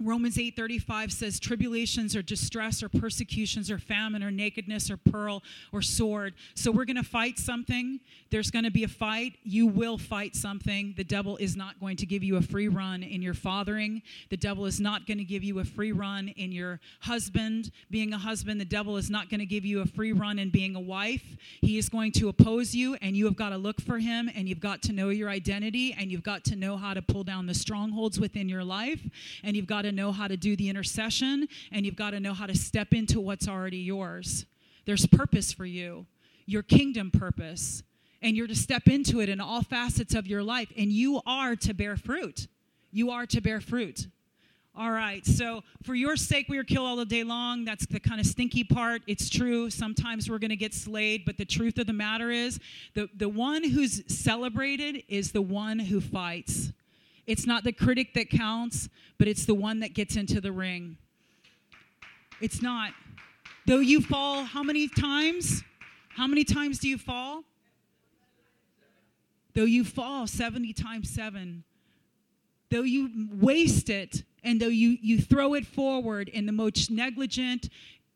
Romans 0.00 0.36
8:35 0.36 1.12
says 1.12 1.40
tribulations 1.40 2.14
or 2.14 2.22
distress 2.22 2.82
or 2.82 2.88
persecutions 2.88 3.70
or 3.70 3.78
famine 3.78 4.22
or 4.22 4.30
nakedness 4.30 4.90
or 4.90 4.96
pearl 4.96 5.42
or 5.72 5.82
sword. 5.82 6.34
So 6.54 6.70
we're 6.70 6.84
going 6.84 6.96
to 6.96 7.02
fight 7.02 7.38
something. 7.38 8.00
There's 8.30 8.50
going 8.50 8.64
to 8.64 8.70
be 8.70 8.84
a 8.84 8.88
fight. 8.88 9.34
You 9.42 9.66
will 9.66 9.98
fight 9.98 10.36
something. 10.36 10.94
The 10.96 11.04
devil 11.04 11.36
is 11.38 11.56
not 11.56 11.80
going 11.80 11.96
to 11.96 12.06
give 12.06 12.22
you 12.22 12.36
a 12.36 12.42
free 12.42 12.68
run 12.68 13.02
in 13.02 13.22
your 13.22 13.34
fathering. 13.34 14.02
The 14.30 14.36
devil 14.36 14.66
is 14.66 14.80
not 14.80 15.06
going 15.06 15.18
to 15.18 15.24
give 15.24 15.42
you 15.42 15.58
a 15.58 15.64
free 15.64 15.92
run 15.92 16.28
in 16.28 16.52
your 16.52 16.80
husband 17.00 17.70
being 17.90 18.12
a 18.12 18.18
husband. 18.18 18.60
The 18.60 18.66
devil 18.66 18.96
is 18.96 19.10
not 19.10 19.28
going 19.30 19.40
to 19.40 19.46
give 19.46 19.64
you 19.64 19.80
a 19.80 19.86
free 19.86 20.12
run 20.12 20.38
in 20.38 20.50
being 20.50 20.76
a 20.76 20.80
wife. 20.80 21.36
He 21.60 21.78
is 21.78 21.88
going 21.88 22.12
to 22.12 22.28
oppose 22.28 22.74
you 22.74 22.94
and 23.02 23.16
you 23.16 23.24
have 23.24 23.36
got 23.36 23.50
to 23.50 23.58
look 23.58 23.80
for 23.80 23.98
him 23.98 24.30
and 24.34 24.48
you've 24.48 24.60
got 24.60 24.82
to 24.82 24.92
know 24.92 25.08
your 25.08 25.28
identity 25.28 25.94
and 25.98 26.10
you've 26.10 26.22
got 26.22 26.44
to 26.44 26.56
know 26.56 26.76
how 26.76 26.94
to 26.94 27.02
pull 27.02 27.24
down 27.24 27.46
the 27.46 27.54
strongholds 27.54 28.20
within 28.20 28.48
your 28.48 28.64
life 28.64 29.00
and 29.42 29.56
you've 29.56 29.66
got 29.66 29.82
to 29.82 29.87
know 29.92 30.12
how 30.12 30.28
to 30.28 30.36
do 30.36 30.56
the 30.56 30.68
intercession 30.68 31.48
and 31.72 31.84
you've 31.84 31.96
got 31.96 32.10
to 32.10 32.20
know 32.20 32.34
how 32.34 32.46
to 32.46 32.56
step 32.56 32.92
into 32.92 33.20
what's 33.20 33.48
already 33.48 33.78
yours. 33.78 34.46
There's 34.84 35.06
purpose 35.06 35.52
for 35.52 35.66
you, 35.66 36.06
your 36.46 36.62
kingdom 36.62 37.10
purpose, 37.10 37.82
and 38.22 38.36
you're 38.36 38.46
to 38.46 38.56
step 38.56 38.88
into 38.88 39.20
it 39.20 39.28
in 39.28 39.40
all 39.40 39.62
facets 39.62 40.14
of 40.14 40.26
your 40.26 40.42
life. 40.42 40.72
And 40.76 40.90
you 40.90 41.20
are 41.26 41.54
to 41.56 41.74
bear 41.74 41.96
fruit. 41.96 42.48
You 42.90 43.10
are 43.10 43.26
to 43.26 43.40
bear 43.40 43.60
fruit. 43.60 44.06
All 44.78 44.92
right, 44.92 45.26
so 45.26 45.64
for 45.82 45.96
your 45.96 46.16
sake, 46.16 46.46
we 46.48 46.56
are 46.56 46.62
killed 46.62 46.86
all 46.86 46.94
the 46.94 47.04
day 47.04 47.24
long. 47.24 47.64
That's 47.64 47.84
the 47.86 47.98
kind 47.98 48.20
of 48.20 48.26
stinky 48.26 48.62
part. 48.62 49.02
It's 49.08 49.28
true. 49.28 49.70
Sometimes 49.70 50.30
we're 50.30 50.38
going 50.38 50.50
to 50.50 50.56
get 50.56 50.72
slayed, 50.72 51.24
but 51.24 51.36
the 51.36 51.44
truth 51.44 51.78
of 51.78 51.88
the 51.88 51.92
matter 51.92 52.30
is 52.30 52.60
the, 52.94 53.08
the 53.16 53.28
one 53.28 53.64
who's 53.64 54.04
celebrated 54.06 55.02
is 55.08 55.32
the 55.32 55.42
one 55.42 55.80
who 55.80 56.00
fights. 56.00 56.72
It's 57.28 57.46
not 57.46 57.62
the 57.62 57.72
critic 57.72 58.14
that 58.14 58.30
counts, 58.30 58.88
but 59.18 59.28
it's 59.28 59.44
the 59.44 59.54
one 59.54 59.80
that 59.80 59.92
gets 59.92 60.16
into 60.16 60.40
the 60.40 60.50
ring. 60.50 60.96
It's 62.40 62.62
not. 62.62 62.92
Though 63.66 63.80
you 63.80 64.00
fall 64.00 64.44
how 64.44 64.62
many 64.62 64.88
times? 64.88 65.62
How 66.08 66.26
many 66.26 66.42
times 66.42 66.78
do 66.78 66.88
you 66.88 66.96
fall? 66.96 67.44
Though 69.54 69.66
you 69.66 69.84
fall 69.84 70.26
70 70.26 70.72
times 70.72 71.10
7. 71.10 71.64
Though 72.70 72.82
you 72.82 73.28
waste 73.30 73.90
it 73.90 74.22
and 74.42 74.58
though 74.58 74.68
you, 74.68 74.96
you 75.02 75.20
throw 75.20 75.52
it 75.52 75.66
forward 75.66 76.30
in 76.30 76.46
the 76.46 76.52
most 76.52 76.90
negligent, 76.90 77.68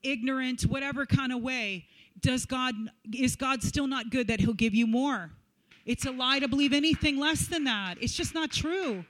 ignorant, 0.03 0.63
whatever 0.63 1.05
kind 1.05 1.33
of 1.33 1.43
way, 1.43 1.87
does 2.19 2.47
God 2.47 2.75
is 3.15 3.37
God 3.37 3.63
still 3.63 3.87
not 3.87 4.11
good 4.11 4.29
that 4.29 4.41
he'll 4.41 4.55
give 4.55 4.75
you 4.75 4.87
more? 4.87 5.33
It's 5.85 6.07
a 6.07 6.11
lie 6.11 6.39
to 6.39 6.49
believe 6.49 6.73
anything 6.73 7.19
less 7.19 7.47
than 7.47 7.65
that. 7.65 7.97
It's 8.01 8.15
just 8.15 8.35
not 8.35 8.51
true. 8.51 9.05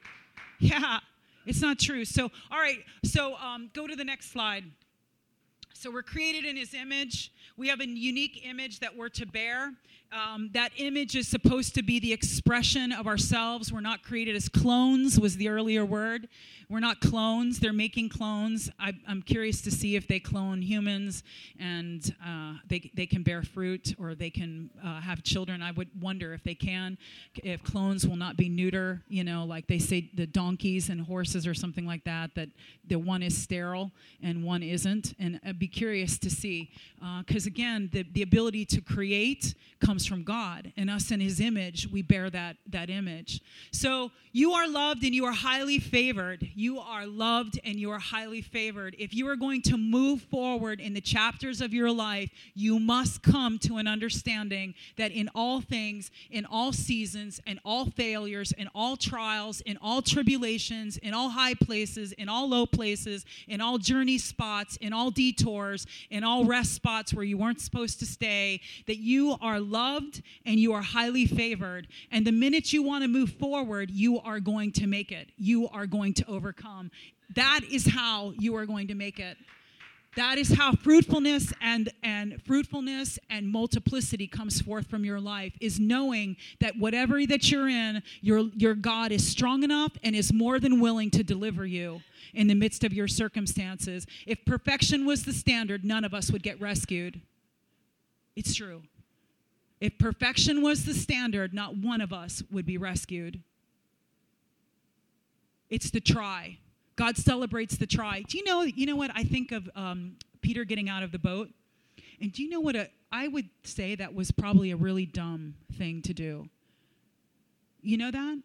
Yeah, 0.58 1.00
it's 1.44 1.60
not 1.60 1.78
true. 1.78 2.04
So, 2.04 2.30
all 2.50 2.58
right, 2.58 2.78
so 3.04 3.36
um, 3.36 3.70
go 3.74 3.86
to 3.86 3.96
the 3.96 4.04
next 4.04 4.30
slide. 4.30 4.64
So, 5.74 5.90
we're 5.90 6.02
created 6.02 6.44
in 6.44 6.56
his 6.56 6.74
image. 6.74 7.32
We 7.56 7.68
have 7.68 7.80
a 7.80 7.86
unique 7.86 8.46
image 8.46 8.80
that 8.80 8.96
we're 8.96 9.08
to 9.10 9.26
bear. 9.26 9.72
Um, 10.12 10.50
that 10.52 10.72
image 10.76 11.16
is 11.16 11.26
supposed 11.26 11.74
to 11.74 11.82
be 11.82 11.98
the 11.98 12.12
expression 12.12 12.92
of 12.92 13.06
ourselves. 13.06 13.72
We're 13.72 13.80
not 13.80 14.02
created 14.02 14.36
as 14.36 14.46
clones, 14.46 15.18
was 15.18 15.38
the 15.38 15.48
earlier 15.48 15.86
word. 15.86 16.28
We're 16.68 16.80
not 16.80 17.00
clones. 17.00 17.60
They're 17.60 17.72
making 17.72 18.08
clones. 18.08 18.70
I, 18.78 18.94
am 19.08 19.22
curious 19.22 19.60
to 19.62 19.70
see 19.70 19.96
if 19.96 20.08
they 20.08 20.20
clone 20.20 20.62
humans 20.62 21.22
and 21.58 22.14
uh, 22.26 22.54
they, 22.66 22.90
they 22.94 23.06
can 23.06 23.22
bear 23.22 23.42
fruit 23.42 23.94
or 23.98 24.14
they 24.14 24.30
can 24.30 24.70
uh, 24.82 25.00
have 25.00 25.22
children. 25.22 25.62
I 25.62 25.72
would 25.72 25.88
wonder 26.00 26.32
if 26.32 26.42
they 26.42 26.54
can, 26.54 26.96
if 27.42 27.62
clones 27.62 28.06
will 28.06 28.16
not 28.16 28.36
be 28.36 28.48
neuter, 28.48 29.02
you 29.08 29.22
know, 29.24 29.44
like 29.44 29.66
they 29.66 29.78
say 29.78 30.10
the 30.14 30.26
donkeys 30.26 30.88
and 30.88 31.00
horses 31.00 31.46
or 31.46 31.54
something 31.54 31.86
like 31.86 32.04
that, 32.04 32.34
that 32.36 32.48
the 32.86 32.96
one 32.96 33.22
is 33.22 33.36
sterile 33.36 33.90
and 34.22 34.42
one 34.42 34.62
isn't. 34.62 35.14
And 35.18 35.40
I'd 35.44 35.58
be 35.58 35.68
curious 35.68 36.18
to 36.18 36.30
see. 36.30 36.70
Because 37.18 37.46
uh, 37.46 37.48
again, 37.48 37.90
the, 37.92 38.06
the 38.12 38.22
ability 38.22 38.64
to 38.66 38.80
create 38.80 39.54
comes 39.80 40.01
comes 40.02 40.08
from 40.08 40.24
God, 40.24 40.72
and 40.76 40.90
us 40.90 41.10
in 41.10 41.20
His 41.20 41.40
image, 41.40 41.88
we 41.90 42.02
bear 42.02 42.28
that, 42.30 42.56
that 42.70 42.90
image. 42.90 43.40
So 43.72 44.10
you 44.32 44.52
are 44.52 44.66
loved 44.66 45.04
and 45.04 45.14
you 45.14 45.26
are 45.26 45.32
highly 45.32 45.78
favored. 45.78 46.48
You 46.54 46.78
are 46.80 47.06
loved 47.06 47.60
and 47.64 47.76
you 47.76 47.90
are 47.90 47.98
highly 47.98 48.40
favored. 48.40 48.96
If 48.98 49.14
you 49.14 49.28
are 49.28 49.36
going 49.36 49.60
to 49.62 49.76
move 49.76 50.22
forward 50.22 50.80
in 50.80 50.94
the 50.94 51.00
chapters 51.02 51.60
of 51.60 51.74
your 51.74 51.92
life, 51.92 52.30
you 52.54 52.80
must 52.80 53.22
come 53.22 53.58
to 53.60 53.76
an 53.76 53.86
understanding 53.86 54.74
that 54.96 55.12
in 55.12 55.28
all 55.34 55.60
things, 55.60 56.10
in 56.30 56.46
all 56.46 56.72
seasons, 56.72 57.40
in 57.46 57.60
all 57.64 57.84
failures, 57.90 58.52
in 58.52 58.68
all 58.74 58.96
trials, 58.96 59.60
in 59.60 59.76
all 59.82 60.00
tribulations, 60.00 60.96
in 60.96 61.12
all 61.12 61.28
high 61.28 61.54
places, 61.54 62.12
in 62.12 62.28
all 62.28 62.48
low 62.48 62.64
places, 62.64 63.26
in 63.46 63.60
all 63.60 63.76
journey 63.76 64.18
spots, 64.18 64.78
in 64.78 64.94
all 64.94 65.10
detours, 65.10 65.86
in 66.10 66.24
all 66.24 66.46
rest 66.46 66.72
spots 66.72 67.12
where 67.12 67.24
you 67.24 67.36
weren't 67.36 67.60
supposed 67.60 67.98
to 67.98 68.06
stay, 68.06 68.60
that 68.86 68.96
you 68.96 69.36
are 69.42 69.60
loved 69.60 69.91
loved 69.92 70.22
and 70.44 70.58
you 70.58 70.72
are 70.72 70.82
highly 70.82 71.26
favored. 71.26 71.86
And 72.10 72.26
the 72.26 72.32
minute 72.32 72.72
you 72.72 72.82
want 72.82 73.02
to 73.04 73.08
move 73.08 73.32
forward, 73.32 73.90
you 73.90 74.20
are 74.20 74.40
going 74.40 74.72
to 74.72 74.86
make 74.86 75.12
it. 75.12 75.30
You 75.36 75.68
are 75.68 75.86
going 75.86 76.14
to 76.14 76.26
overcome. 76.26 76.90
That 77.34 77.60
is 77.70 77.86
how 77.86 78.32
you 78.38 78.56
are 78.56 78.66
going 78.66 78.88
to 78.88 78.94
make 78.94 79.18
it. 79.18 79.36
That 80.14 80.36
is 80.36 80.52
how 80.52 80.72
fruitfulness 80.72 81.54
and, 81.62 81.90
and 82.02 82.42
fruitfulness 82.44 83.18
and 83.30 83.48
multiplicity 83.48 84.26
comes 84.26 84.60
forth 84.60 84.86
from 84.90 85.06
your 85.06 85.18
life 85.18 85.54
is 85.58 85.80
knowing 85.80 86.36
that 86.60 86.76
whatever 86.76 87.24
that 87.24 87.50
you're 87.50 87.68
in, 87.68 88.02
your, 88.20 88.40
your 88.54 88.74
God 88.74 89.10
is 89.10 89.26
strong 89.26 89.62
enough 89.62 89.92
and 90.02 90.14
is 90.14 90.30
more 90.30 90.60
than 90.60 90.80
willing 90.80 91.10
to 91.12 91.22
deliver 91.22 91.64
you 91.64 92.02
in 92.34 92.46
the 92.46 92.54
midst 92.54 92.84
of 92.84 92.92
your 92.92 93.08
circumstances. 93.08 94.06
If 94.26 94.44
perfection 94.44 95.06
was 95.06 95.24
the 95.24 95.32
standard, 95.32 95.82
none 95.82 96.04
of 96.04 96.12
us 96.12 96.30
would 96.30 96.42
get 96.42 96.60
rescued. 96.60 97.22
It's 98.36 98.54
true. 98.54 98.82
If 99.82 99.98
perfection 99.98 100.62
was 100.62 100.84
the 100.84 100.94
standard, 100.94 101.52
not 101.52 101.76
one 101.76 102.00
of 102.00 102.12
us 102.12 102.40
would 102.52 102.64
be 102.64 102.78
rescued. 102.78 103.40
It's 105.70 105.90
the 105.90 105.98
try. 105.98 106.58
God 106.94 107.16
celebrates 107.16 107.76
the 107.76 107.86
try. 107.88 108.22
Do 108.28 108.38
you 108.38 108.44
know? 108.44 108.62
You 108.62 108.86
know 108.86 108.94
what 108.94 109.10
I 109.12 109.24
think 109.24 109.50
of 109.50 109.68
um, 109.74 110.18
Peter 110.40 110.64
getting 110.64 110.88
out 110.88 111.02
of 111.02 111.10
the 111.10 111.18
boat, 111.18 111.50
and 112.20 112.32
do 112.32 112.44
you 112.44 112.48
know 112.48 112.60
what? 112.60 112.76
A, 112.76 112.90
I 113.10 113.26
would 113.26 113.48
say 113.64 113.96
that 113.96 114.14
was 114.14 114.30
probably 114.30 114.70
a 114.70 114.76
really 114.76 115.04
dumb 115.04 115.56
thing 115.76 116.00
to 116.02 116.14
do. 116.14 116.48
You 117.82 117.96
know 117.96 118.12
that 118.12 118.38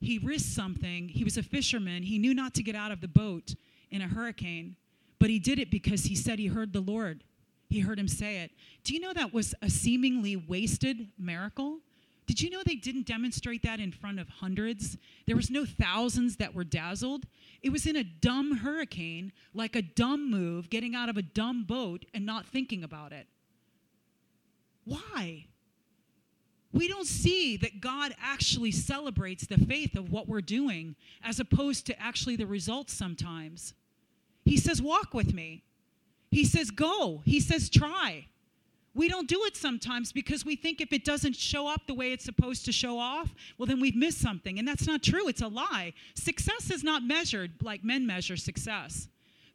he 0.00 0.18
risked 0.18 0.50
something. 0.50 1.08
He 1.08 1.22
was 1.22 1.36
a 1.36 1.44
fisherman. 1.44 2.02
He 2.02 2.18
knew 2.18 2.34
not 2.34 2.52
to 2.54 2.64
get 2.64 2.74
out 2.74 2.90
of 2.90 3.00
the 3.00 3.06
boat 3.06 3.54
in 3.92 4.02
a 4.02 4.08
hurricane, 4.08 4.74
but 5.20 5.30
he 5.30 5.38
did 5.38 5.60
it 5.60 5.70
because 5.70 6.02
he 6.02 6.16
said 6.16 6.40
he 6.40 6.48
heard 6.48 6.72
the 6.72 6.80
Lord 6.80 7.22
He 7.70 7.80
heard 7.80 7.98
him 7.98 8.08
say 8.08 8.38
it. 8.38 8.50
Do 8.82 8.92
you 8.92 9.00
know 9.00 9.12
that 9.12 9.32
was 9.32 9.54
a 9.62 9.70
seemingly 9.70 10.34
wasted 10.36 11.08
miracle? 11.16 11.78
Did 12.26 12.40
you 12.40 12.50
know 12.50 12.62
they 12.64 12.74
didn't 12.74 13.06
demonstrate 13.06 13.62
that 13.62 13.80
in 13.80 13.92
front 13.92 14.18
of 14.18 14.28
hundreds? 14.28 14.98
There 15.26 15.36
was 15.36 15.50
no 15.50 15.64
thousands 15.64 16.36
that 16.36 16.54
were 16.54 16.64
dazzled. 16.64 17.26
It 17.62 17.70
was 17.70 17.86
in 17.86 17.96
a 17.96 18.04
dumb 18.04 18.58
hurricane, 18.58 19.32
like 19.54 19.76
a 19.76 19.82
dumb 19.82 20.30
move, 20.30 20.68
getting 20.68 20.94
out 20.94 21.08
of 21.08 21.16
a 21.16 21.22
dumb 21.22 21.64
boat 21.64 22.04
and 22.12 22.26
not 22.26 22.46
thinking 22.46 22.82
about 22.82 23.12
it. 23.12 23.26
Why? 24.84 25.46
We 26.72 26.88
don't 26.88 27.06
see 27.06 27.56
that 27.56 27.80
God 27.80 28.14
actually 28.20 28.72
celebrates 28.72 29.46
the 29.46 29.58
faith 29.58 29.96
of 29.96 30.10
what 30.10 30.28
we're 30.28 30.40
doing 30.40 30.96
as 31.22 31.40
opposed 31.40 31.86
to 31.86 32.00
actually 32.00 32.36
the 32.36 32.46
results 32.46 32.92
sometimes. 32.92 33.74
He 34.44 34.56
says, 34.56 34.80
Walk 34.80 35.14
with 35.14 35.34
me. 35.34 35.64
He 36.30 36.44
says, 36.44 36.70
Go. 36.70 37.22
He 37.24 37.40
says, 37.40 37.68
Try. 37.68 38.26
We 38.92 39.08
don't 39.08 39.28
do 39.28 39.44
it 39.44 39.56
sometimes 39.56 40.12
because 40.12 40.44
we 40.44 40.56
think 40.56 40.80
if 40.80 40.92
it 40.92 41.04
doesn't 41.04 41.36
show 41.36 41.68
up 41.68 41.86
the 41.86 41.94
way 41.94 42.12
it's 42.12 42.24
supposed 42.24 42.64
to 42.64 42.72
show 42.72 42.98
off, 42.98 43.32
well, 43.56 43.66
then 43.66 43.78
we've 43.78 43.94
missed 43.94 44.18
something. 44.18 44.58
And 44.58 44.66
that's 44.66 44.86
not 44.86 45.02
true. 45.02 45.28
It's 45.28 45.42
a 45.42 45.48
lie. 45.48 45.92
Success 46.14 46.70
is 46.70 46.82
not 46.82 47.04
measured 47.04 47.52
like 47.62 47.84
men 47.84 48.04
measure 48.04 48.36
success. 48.36 49.08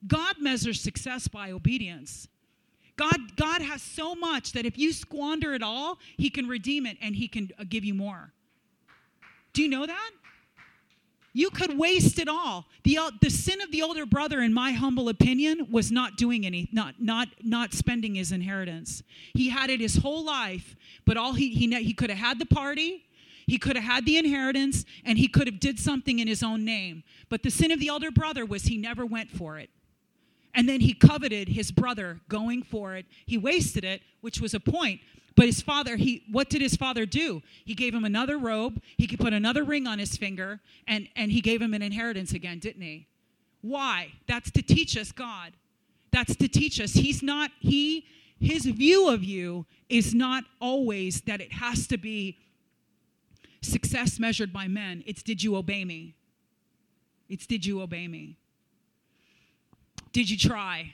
God 0.07 0.35
measures 0.39 0.79
success 0.79 1.27
by 1.27 1.51
obedience. 1.51 2.29
God, 2.95 3.35
God 3.35 3.61
has 3.61 3.81
so 3.81 4.15
much 4.15 4.53
that 4.53 4.65
if 4.65 4.77
you 4.77 4.93
squander 4.93 5.53
it 5.53 5.61
all, 5.61 5.99
He 6.15 6.29
can 6.29 6.47
redeem 6.47 6.85
it 6.85 6.97
and 7.01 7.15
He 7.15 7.27
can 7.27 7.49
uh, 7.59 7.65
give 7.67 7.83
you 7.83 7.93
more. 7.93 8.31
Do 9.51 9.61
you 9.61 9.67
know 9.67 9.85
that? 9.85 10.11
You 11.35 11.49
could 11.49 11.77
waste 11.77 12.17
it 12.17 12.29
all. 12.29 12.65
The, 12.85 12.97
uh, 12.97 13.11
the 13.21 13.29
sin 13.29 13.59
of 13.59 13.69
the 13.69 13.81
older 13.81 14.05
brother, 14.05 14.39
in 14.39 14.53
my 14.53 14.71
humble 14.71 15.09
opinion, 15.09 15.67
was 15.69 15.91
not 15.91 16.15
doing 16.15 16.45
any, 16.45 16.69
not, 16.71 16.95
not, 16.97 17.27
not 17.43 17.73
spending 17.73 18.15
his 18.15 18.31
inheritance. 18.31 19.03
He 19.33 19.49
had 19.49 19.69
it 19.69 19.81
his 19.81 19.97
whole 19.97 20.23
life, 20.23 20.77
but 21.05 21.17
all 21.17 21.33
he, 21.33 21.49
he, 21.49 21.67
he 21.83 21.93
could 21.93 22.09
have 22.09 22.19
had 22.19 22.39
the 22.39 22.45
party, 22.45 23.03
he 23.47 23.57
could 23.57 23.75
have 23.75 23.83
had 23.83 24.05
the 24.05 24.17
inheritance, 24.17 24.85
and 25.03 25.17
he 25.17 25.27
could 25.27 25.47
have 25.47 25.59
did 25.59 25.77
something 25.77 26.19
in 26.19 26.27
his 26.29 26.41
own 26.41 26.63
name. 26.63 27.03
But 27.27 27.43
the 27.43 27.51
sin 27.51 27.69
of 27.69 27.81
the 27.81 27.89
elder 27.89 28.11
brother 28.11 28.45
was 28.45 28.63
he 28.63 28.77
never 28.77 29.05
went 29.05 29.29
for 29.29 29.59
it. 29.59 29.69
And 30.53 30.69
then 30.69 30.79
he 30.79 30.93
coveted 30.93 31.49
his 31.49 31.69
brother 31.69 32.21
going 32.29 32.63
for 32.63 32.95
it. 32.95 33.07
He 33.25 33.37
wasted 33.37 33.83
it, 33.83 34.01
which 34.21 34.39
was 34.39 34.53
a 34.53 34.59
point. 34.61 35.01
But 35.35 35.47
his 35.47 35.61
father, 35.61 35.97
he 35.97 36.23
what 36.31 36.49
did 36.49 36.61
his 36.61 36.75
father 36.75 37.05
do? 37.05 37.41
He 37.65 37.73
gave 37.73 37.93
him 37.93 38.05
another 38.05 38.37
robe, 38.37 38.81
he 38.97 39.05
could 39.05 39.19
put 39.19 39.33
another 39.33 39.63
ring 39.63 39.85
on 39.85 39.99
his 39.99 40.15
finger, 40.15 40.61
and, 40.87 41.07
and 41.15 41.31
he 41.31 41.41
gave 41.41 41.61
him 41.61 41.73
an 41.73 41.81
inheritance 41.81 42.31
again, 42.33 42.59
didn't 42.59 42.81
he? 42.81 43.07
Why? 43.61 44.13
That's 44.27 44.51
to 44.51 44.61
teach 44.61 44.95
us 44.95 45.11
God. 45.11 45.53
That's 46.11 46.35
to 46.37 46.47
teach 46.47 46.79
us. 46.79 46.93
He's 46.93 47.21
not, 47.21 47.51
he, 47.59 48.05
his 48.39 48.65
view 48.65 49.09
of 49.09 49.23
you 49.23 49.65
is 49.89 50.13
not 50.13 50.45
always 50.61 51.21
that 51.21 51.41
it 51.41 51.51
has 51.51 51.87
to 51.87 51.97
be 51.97 52.37
success 53.61 54.19
measured 54.19 54.53
by 54.53 54.67
men. 54.67 55.03
It's 55.05 55.23
did 55.23 55.43
you 55.43 55.55
obey 55.55 55.83
me? 55.83 56.15
It's 57.27 57.45
did 57.45 57.65
you 57.65 57.81
obey 57.81 58.07
me? 58.07 58.37
Did 60.13 60.29
you 60.29 60.37
try? 60.37 60.93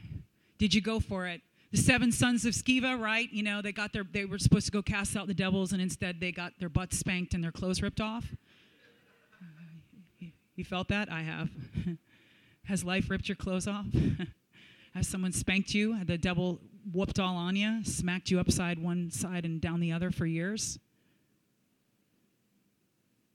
Did 0.57 0.73
you 0.73 0.81
go 0.81 0.99
for 0.99 1.27
it? 1.27 1.41
The 1.71 1.77
seven 1.77 2.11
sons 2.11 2.45
of 2.45 2.53
Sceva, 2.53 2.99
right? 2.99 3.31
You 3.31 3.43
know, 3.43 3.61
they 3.61 3.71
got 3.71 3.93
their 3.93 4.03
they 4.03 4.25
were 4.25 4.37
supposed 4.37 4.65
to 4.65 4.71
go 4.71 4.81
cast 4.81 5.15
out 5.15 5.27
the 5.27 5.33
devils, 5.33 5.71
and 5.71 5.81
instead 5.81 6.19
they 6.19 6.31
got 6.31 6.53
their 6.59 6.69
butts 6.69 6.97
spanked 6.97 7.33
and 7.33 7.43
their 7.43 7.51
clothes 7.51 7.81
ripped 7.81 8.01
off. 8.01 8.25
You 10.55 10.65
felt 10.65 10.89
that? 10.89 11.11
I 11.11 11.21
have. 11.21 11.49
Has 12.65 12.83
life 12.83 13.09
ripped 13.09 13.27
your 13.27 13.37
clothes 13.37 13.67
off? 13.67 13.85
Has 14.93 15.07
someone 15.07 15.31
spanked 15.31 15.73
you? 15.73 15.93
Had 15.93 16.07
the 16.07 16.17
devil 16.17 16.59
whooped 16.91 17.19
all 17.19 17.35
on 17.35 17.55
you, 17.55 17.83
smacked 17.83 18.29
you 18.29 18.39
upside 18.39 18.77
one 18.77 19.09
side 19.09 19.45
and 19.45 19.61
down 19.61 19.79
the 19.79 19.91
other 19.91 20.11
for 20.11 20.25
years? 20.25 20.77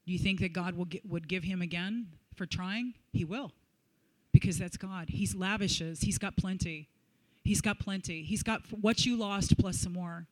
Do 0.06 0.12
you 0.12 0.18
think 0.18 0.40
that 0.40 0.52
God 0.52 0.76
will 0.76 0.84
get, 0.84 1.04
would 1.06 1.26
give 1.26 1.42
him 1.42 1.62
again 1.62 2.08
for 2.34 2.46
trying? 2.46 2.94
He 3.12 3.24
will, 3.24 3.52
because 4.32 4.58
that's 4.58 4.76
God. 4.76 5.08
He's 5.08 5.34
lavishes. 5.34 6.02
He's 6.02 6.18
got 6.18 6.36
plenty. 6.36 6.88
He's 7.46 7.60
got 7.60 7.78
plenty. 7.78 8.22
He's 8.22 8.42
got 8.42 8.62
what 8.70 9.06
you 9.06 9.16
lost 9.16 9.56
plus 9.58 9.78
some 9.78 9.92
more. 9.92 10.26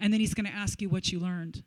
And 0.00 0.12
then 0.12 0.20
he's 0.20 0.34
going 0.34 0.46
to 0.46 0.52
ask 0.52 0.80
you 0.82 0.88
what 0.88 1.12
you 1.12 1.20
learned. 1.20 1.62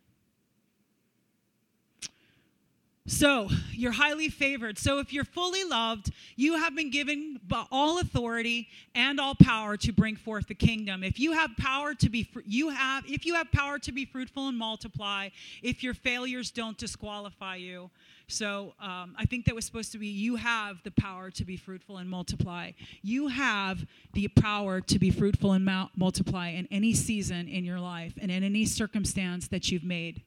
So, 3.09 3.47
you're 3.71 3.93
highly 3.93 4.27
favored. 4.27 4.77
So, 4.77 4.99
if 4.99 5.13
you're 5.13 5.23
fully 5.23 5.63
loved, 5.63 6.11
you 6.35 6.57
have 6.57 6.75
been 6.75 6.91
given 6.91 7.39
all 7.71 7.99
authority 7.99 8.67
and 8.95 9.17
all 9.17 9.33
power 9.33 9.77
to 9.77 9.93
bring 9.93 10.17
forth 10.17 10.47
the 10.47 10.55
kingdom. 10.55 11.05
If 11.05 11.17
you 11.17 11.31
have 11.31 11.51
power 11.57 11.93
to 11.93 12.09
be 12.09 12.27
you 12.45 12.67
have 12.67 13.05
if 13.07 13.25
you 13.25 13.35
have 13.35 13.49
power 13.53 13.79
to 13.79 13.93
be 13.93 14.03
fruitful 14.03 14.49
and 14.49 14.57
multiply, 14.57 15.29
if 15.63 15.83
your 15.83 15.93
failures 15.93 16.51
don't 16.51 16.77
disqualify 16.77 17.55
you. 17.55 17.89
So, 18.29 18.73
um, 18.81 19.15
I 19.17 19.25
think 19.25 19.45
that 19.45 19.55
was 19.55 19.65
supposed 19.65 19.93
to 19.93 19.97
be 19.97 20.07
you 20.07 20.35
have 20.35 20.83
the 20.83 20.91
power 20.91 21.31
to 21.31 21.45
be 21.45 21.55
fruitful 21.55 21.97
and 21.97 22.09
multiply. 22.09 22.71
You 23.01 23.29
have 23.29 23.85
the 24.13 24.27
power 24.27 24.81
to 24.81 24.99
be 24.99 25.11
fruitful 25.11 25.53
and 25.53 25.69
multiply 25.95 26.49
in 26.49 26.67
any 26.69 26.93
season 26.93 27.47
in 27.47 27.63
your 27.63 27.79
life 27.79 28.13
and 28.19 28.29
in 28.29 28.43
any 28.43 28.65
circumstance 28.65 29.47
that 29.47 29.71
you've 29.71 29.85
made. 29.85 30.23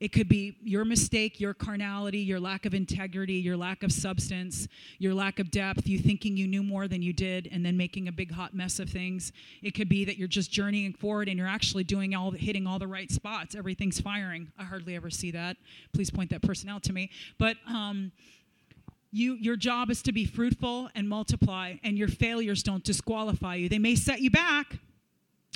It 0.00 0.12
could 0.12 0.28
be 0.28 0.56
your 0.62 0.84
mistake, 0.84 1.40
your 1.40 1.54
carnality, 1.54 2.18
your 2.18 2.38
lack 2.38 2.66
of 2.66 2.74
integrity, 2.74 3.34
your 3.34 3.56
lack 3.56 3.82
of 3.82 3.92
substance, 3.92 4.68
your 4.98 5.12
lack 5.12 5.40
of 5.40 5.50
depth, 5.50 5.88
you 5.88 5.98
thinking 5.98 6.36
you 6.36 6.46
knew 6.46 6.62
more 6.62 6.86
than 6.86 7.02
you 7.02 7.12
did 7.12 7.48
and 7.50 7.66
then 7.66 7.76
making 7.76 8.06
a 8.06 8.12
big 8.12 8.30
hot 8.30 8.54
mess 8.54 8.78
of 8.78 8.88
things. 8.88 9.32
It 9.62 9.72
could 9.72 9.88
be 9.88 10.04
that 10.04 10.16
you're 10.16 10.28
just 10.28 10.52
journeying 10.52 10.94
forward 10.94 11.28
and 11.28 11.36
you're 11.36 11.48
actually 11.48 11.84
doing 11.84 12.14
all 12.14 12.30
hitting 12.30 12.66
all 12.66 12.78
the 12.78 12.86
right 12.86 13.10
spots. 13.10 13.54
Everything's 13.54 14.00
firing. 14.00 14.52
I 14.58 14.64
hardly 14.64 14.94
ever 14.94 15.10
see 15.10 15.32
that. 15.32 15.56
Please 15.92 16.10
point 16.10 16.30
that 16.30 16.42
person 16.42 16.68
out 16.68 16.84
to 16.84 16.92
me. 16.92 17.10
But 17.38 17.56
um, 17.66 18.12
you, 19.10 19.34
your 19.34 19.56
job 19.56 19.90
is 19.90 20.02
to 20.02 20.12
be 20.12 20.24
fruitful 20.24 20.90
and 20.94 21.08
multiply, 21.08 21.76
and 21.82 21.96
your 21.96 22.08
failures 22.08 22.62
don't 22.62 22.84
disqualify 22.84 23.56
you. 23.56 23.68
They 23.68 23.78
may 23.78 23.94
set 23.94 24.20
you 24.20 24.30
back, 24.30 24.78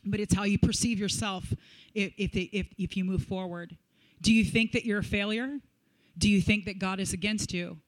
but 0.05 0.21
it's 0.21 0.35
how 0.35 0.45
you 0.45 0.59
perceive 0.59 0.99
yourself 0.99 1.53
if, 1.95 2.13
if, 2.17 2.31
if, 2.35 2.67
if 2.79 2.97
you 2.97 3.05
move 3.05 3.25
forward. 3.25 3.77
Do 4.23 4.33
you 4.33 4.45
think 4.45 4.73
that 4.73 4.87
you're 4.87 5.01
a 5.01 5.05
failure? 5.05 5.59
Do 6.17 6.31
you 6.31 6.41
think 6.41 6.65
that 6.65 6.79
God 6.79 7.01
is 7.01 7.13
against 7.13 7.53
you? 7.53 7.79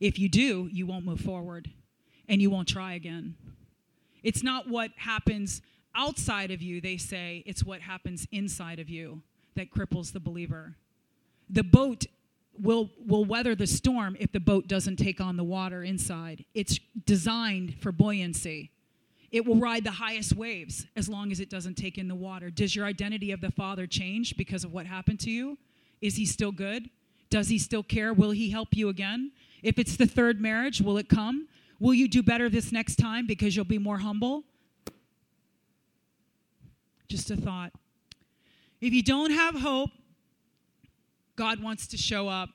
If 0.00 0.18
you 0.18 0.28
do, 0.28 0.68
you 0.72 0.86
won't 0.86 1.04
move 1.04 1.20
forward 1.20 1.70
and 2.28 2.42
you 2.42 2.50
won't 2.50 2.66
try 2.66 2.94
again. 2.94 3.36
It's 4.22 4.42
not 4.42 4.68
what 4.68 4.90
happens 4.96 5.62
outside 5.94 6.50
of 6.50 6.62
you, 6.62 6.80
they 6.80 6.96
say, 6.96 7.42
it's 7.46 7.64
what 7.64 7.82
happens 7.82 8.26
inside 8.32 8.78
of 8.78 8.88
you 8.88 9.22
that 9.54 9.70
cripples 9.70 10.12
the 10.12 10.20
believer. 10.20 10.76
The 11.50 11.62
boat 11.62 12.06
will, 12.58 12.90
will 13.06 13.24
weather 13.24 13.54
the 13.54 13.66
storm 13.66 14.16
if 14.18 14.32
the 14.32 14.40
boat 14.40 14.68
doesn't 14.68 14.96
take 14.96 15.20
on 15.20 15.36
the 15.36 15.44
water 15.44 15.82
inside. 15.82 16.44
It's 16.54 16.78
designed 17.04 17.78
for 17.80 17.92
buoyancy. 17.92 18.70
It 19.30 19.46
will 19.46 19.56
ride 19.56 19.84
the 19.84 19.90
highest 19.92 20.34
waves 20.34 20.86
as 20.96 21.08
long 21.08 21.32
as 21.32 21.40
it 21.40 21.50
doesn't 21.50 21.74
take 21.74 21.98
in 21.98 22.08
the 22.08 22.14
water. 22.14 22.50
Does 22.50 22.74
your 22.74 22.86
identity 22.86 23.32
of 23.32 23.40
the 23.40 23.50
Father 23.50 23.86
change 23.86 24.36
because 24.36 24.64
of 24.64 24.72
what 24.72 24.86
happened 24.86 25.20
to 25.20 25.30
you? 25.30 25.58
Is 26.02 26.16
he 26.16 26.26
still 26.26 26.52
good? 26.52 26.90
Does 27.30 27.48
he 27.48 27.58
still 27.58 27.82
care? 27.82 28.12
Will 28.12 28.32
he 28.32 28.50
help 28.50 28.76
you 28.76 28.90
again? 28.90 29.32
If 29.62 29.78
it's 29.78 29.96
the 29.96 30.06
third 30.06 30.40
marriage, 30.40 30.82
will 30.82 30.98
it 30.98 31.08
come? 31.08 31.48
Will 31.80 31.94
you 31.94 32.08
do 32.08 32.22
better 32.22 32.50
this 32.50 32.72
next 32.72 32.96
time 32.96 33.26
because 33.26 33.56
you'll 33.56 33.64
be 33.64 33.78
more 33.78 33.98
humble? 33.98 34.44
Just 37.08 37.30
a 37.30 37.36
thought. 37.36 37.72
If 38.80 38.92
you 38.92 39.02
don't 39.02 39.30
have 39.30 39.60
hope, 39.60 39.90
God 41.36 41.62
wants 41.62 41.86
to 41.88 41.96
show 41.96 42.28
up. 42.28 42.50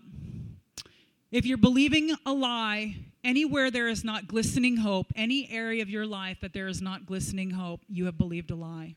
If 1.32 1.46
you're 1.46 1.58
believing 1.58 2.16
a 2.26 2.34
lie, 2.34 2.98
anywhere 3.24 3.72
there 3.72 3.88
is 3.88 4.04
not 4.04 4.28
glistening 4.28 4.78
hope, 4.78 5.08
any 5.16 5.50
area 5.52 5.82
of 5.82 5.90
your 5.90 6.06
life 6.06 6.38
that 6.42 6.54
there 6.54 6.68
is 6.68 6.82
not 6.82 7.06
glistening 7.06 7.52
hope, 7.52 7.82
you 7.90 8.06
have 8.06 8.18
believed 8.18 8.52
a 8.52 8.56
lie. 8.56 8.96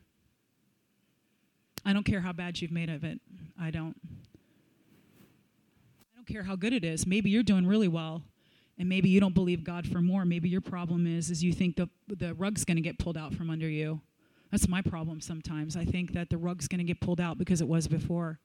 I 1.85 1.93
don't 1.93 2.05
care 2.05 2.21
how 2.21 2.33
bad 2.33 2.61
you've 2.61 2.71
made 2.71 2.91
of 2.91 3.05
it. 3.05 3.21
I 3.61 3.71
don't 3.71 3.97
care 6.31 6.45
how 6.45 6.57
good 6.57 6.73
it 6.73 6.85
is. 6.85 7.07
Maybe 7.07 7.31
you're 7.31 7.43
doing 7.43 7.67
really 7.67 7.89
well, 7.89 8.23
and 8.79 8.89
maybe 8.89 9.09
you 9.09 9.21
don't 9.21 9.35
believe 9.35 9.65
God 9.65 9.87
for 9.87 10.01
more. 10.01 10.25
Maybe 10.25 10.49
your 10.49 10.61
problem 10.61 11.07
is 11.07 11.31
is 11.31 11.43
you 11.43 11.53
think 11.53 11.77
the 11.77 11.89
the 12.09 12.35
rug's 12.35 12.65
going 12.65 12.77
to 12.77 12.83
get 12.83 12.99
pulled 12.99 13.17
out 13.17 13.35
from 13.35 13.51
under 13.51 13.69
you. 13.69 14.01
That's 14.51 14.69
my 14.69 14.83
problem 14.83 15.21
sometimes. 15.21 15.77
I 15.77 15.85
think 15.85 16.13
that 16.13 16.31
the 16.31 16.39
rug's 16.39 16.67
going 16.67 16.79
to 16.79 16.85
get 16.85 17.01
pulled 17.01 17.21
out 17.21 17.39
because 17.39 17.61
it 17.61 17.69
was 17.69 17.87
before. 17.87 18.41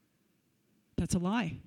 That's 0.97 1.15
a 1.15 1.19
lie. 1.19 1.57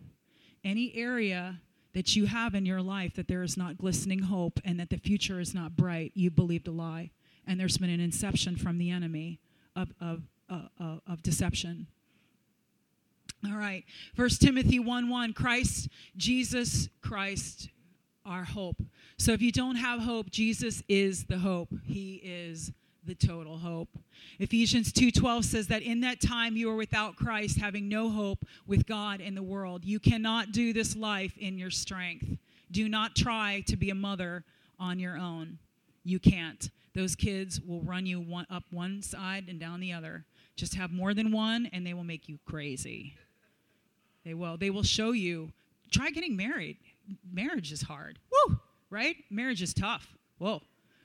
Any 0.64 0.94
area 0.94 1.60
that 1.94 2.14
you 2.14 2.26
have 2.26 2.54
in 2.54 2.66
your 2.66 2.82
life 2.82 3.14
that 3.14 3.28
there 3.28 3.42
is 3.42 3.56
not 3.56 3.78
glistening 3.78 4.20
hope 4.20 4.60
and 4.64 4.78
that 4.78 4.90
the 4.90 4.96
future 4.96 5.40
is 5.40 5.54
not 5.54 5.76
bright, 5.76 6.12
you 6.14 6.30
believed 6.30 6.68
a 6.68 6.70
lie. 6.70 7.10
And 7.46 7.58
there's 7.58 7.78
been 7.78 7.90
an 7.90 8.00
inception 8.00 8.56
from 8.56 8.78
the 8.78 8.90
enemy 8.90 9.40
of, 9.74 9.92
of, 10.00 10.22
uh, 10.48 10.68
uh, 10.78 10.98
of 11.06 11.22
deception. 11.22 11.86
All 13.46 13.56
right. 13.56 13.84
First 14.14 14.40
Timothy 14.42 14.78
1 14.78 15.08
1, 15.08 15.32
Christ, 15.32 15.88
Jesus 16.16 16.88
Christ, 17.02 17.68
our 18.26 18.44
hope. 18.44 18.82
So 19.16 19.32
if 19.32 19.40
you 19.42 19.52
don't 19.52 19.76
have 19.76 20.00
hope, 20.00 20.30
Jesus 20.30 20.82
is 20.88 21.24
the 21.24 21.38
hope. 21.38 21.68
He 21.84 22.20
is 22.24 22.72
the 23.04 23.14
total 23.14 23.58
hope. 23.58 23.88
Ephesians 24.38 24.92
2:12 24.92 25.44
says 25.44 25.66
that 25.68 25.82
in 25.82 26.00
that 26.00 26.20
time 26.20 26.56
you 26.56 26.70
are 26.70 26.76
without 26.76 27.16
Christ, 27.16 27.58
having 27.58 27.88
no 27.88 28.10
hope 28.10 28.44
with 28.66 28.86
God 28.86 29.20
in 29.20 29.34
the 29.34 29.42
world. 29.42 29.84
You 29.84 29.98
cannot 29.98 30.52
do 30.52 30.72
this 30.72 30.94
life 30.94 31.36
in 31.38 31.58
your 31.58 31.70
strength. 31.70 32.36
Do 32.70 32.88
not 32.88 33.16
try 33.16 33.62
to 33.66 33.76
be 33.76 33.90
a 33.90 33.94
mother 33.94 34.44
on 34.78 34.98
your 34.98 35.16
own. 35.16 35.58
You 36.04 36.18
can't. 36.18 36.70
Those 36.94 37.16
kids 37.16 37.60
will 37.60 37.80
run 37.82 38.04
you 38.04 38.20
one, 38.20 38.46
up 38.50 38.64
one 38.70 39.02
side 39.02 39.46
and 39.48 39.58
down 39.58 39.80
the 39.80 39.92
other. 39.92 40.26
Just 40.56 40.74
have 40.74 40.90
more 40.90 41.14
than 41.14 41.32
one 41.32 41.66
and 41.72 41.86
they 41.86 41.94
will 41.94 42.04
make 42.04 42.28
you 42.28 42.38
crazy. 42.44 43.14
They 44.24 44.34
will. 44.34 44.56
They 44.56 44.70
will 44.70 44.82
show 44.82 45.12
you. 45.12 45.50
Try 45.90 46.10
getting 46.10 46.36
married. 46.36 46.76
Marriage 47.32 47.72
is 47.72 47.82
hard. 47.82 48.18
Woo! 48.30 48.58
Right? 48.90 49.16
Marriage 49.30 49.62
is 49.62 49.72
tough. 49.72 50.14
Whoa. 50.38 50.62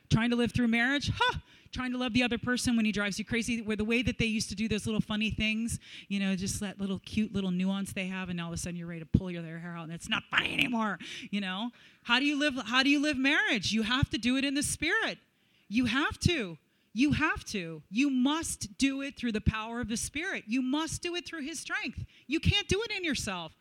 Trying 0.09 0.30
to 0.32 0.36
live 0.36 0.53
through 0.53 0.68
marriage? 0.68 1.11
Huh! 1.16 1.39
Trying 1.72 1.91
to 1.93 1.97
love 1.97 2.14
the 2.14 2.22
other 2.22 2.38
person 2.38 2.76
when 2.76 2.86
he 2.86 2.91
drives 2.91 3.18
you 3.18 3.26
crazy. 3.26 3.61
Where 3.61 3.76
the 3.76 3.84
way 3.84 4.03
that 4.03 4.20
they 4.20 4.26
used 4.26 4.49
to 4.49 4.55
do 4.55 4.68
those 4.68 4.86
little 4.86 5.01
funny 5.01 5.32
things, 5.32 5.80
you 6.07 6.20
know, 6.20 6.36
just 6.36 6.59
that 6.59 6.80
little 6.80 6.99
cute 6.99 7.34
little 7.34 7.49
nuance 7.49 7.93
they 7.93 8.05
have, 8.07 8.30
and 8.30 8.39
all 8.39 8.49
of 8.49 8.53
a 8.53 8.57
sudden 8.57 8.76
you're 8.76 8.88
ready 8.88 8.99
to 8.99 9.07
pull 9.07 9.32
your 9.32 9.41
hair 9.41 9.76
out, 9.76 9.86
and 9.86 9.93
it's 9.93 10.07
not 10.07 10.22
funny 10.30 10.53
anymore. 10.53 10.99
You 11.32 11.41
know, 11.41 11.72
how 12.03 12.20
do 12.20 12.26
you 12.26 12.38
live? 12.38 12.53
How 12.66 12.84
do 12.84 12.91
you 12.91 13.01
live 13.01 13.18
marriage? 13.18 13.72
You 13.72 13.82
have 13.82 14.09
to 14.11 14.20
do 14.20 14.38
it 14.38 14.45
in 14.45 14.53
the 14.53 14.61
spirit. 14.61 15.18
You 15.68 15.86
have 15.86 16.20
to. 16.20 16.57
You 16.93 17.11
have 17.13 17.43
to. 17.45 17.81
You 17.89 18.09
must 18.09 18.77
do 18.77 19.01
it 19.01 19.17
through 19.17 19.31
the 19.31 19.41
power 19.41 19.81
of 19.81 19.89
the 19.89 19.97
Spirit. 19.97 20.43
You 20.47 20.61
must 20.61 21.01
do 21.01 21.15
it 21.15 21.27
through 21.27 21.41
His 21.41 21.59
strength. 21.59 22.05
You 22.27 22.39
can't 22.39 22.67
do 22.67 22.81
it 22.83 22.91
in 22.95 23.03
yourself. 23.03 23.53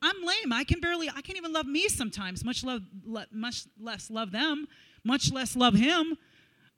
I'm 0.00 0.24
lame. 0.24 0.52
I 0.52 0.64
can 0.64 0.80
barely. 0.80 1.08
I 1.08 1.20
can't 1.20 1.38
even 1.38 1.52
love 1.52 1.66
me 1.66 1.88
sometimes. 1.88 2.44
Much 2.44 2.64
love. 2.64 2.82
Much 3.32 3.66
less 3.80 4.10
love 4.10 4.30
them. 4.30 4.68
Much 5.04 5.32
less 5.32 5.56
love 5.56 5.74
Him. 5.74 6.16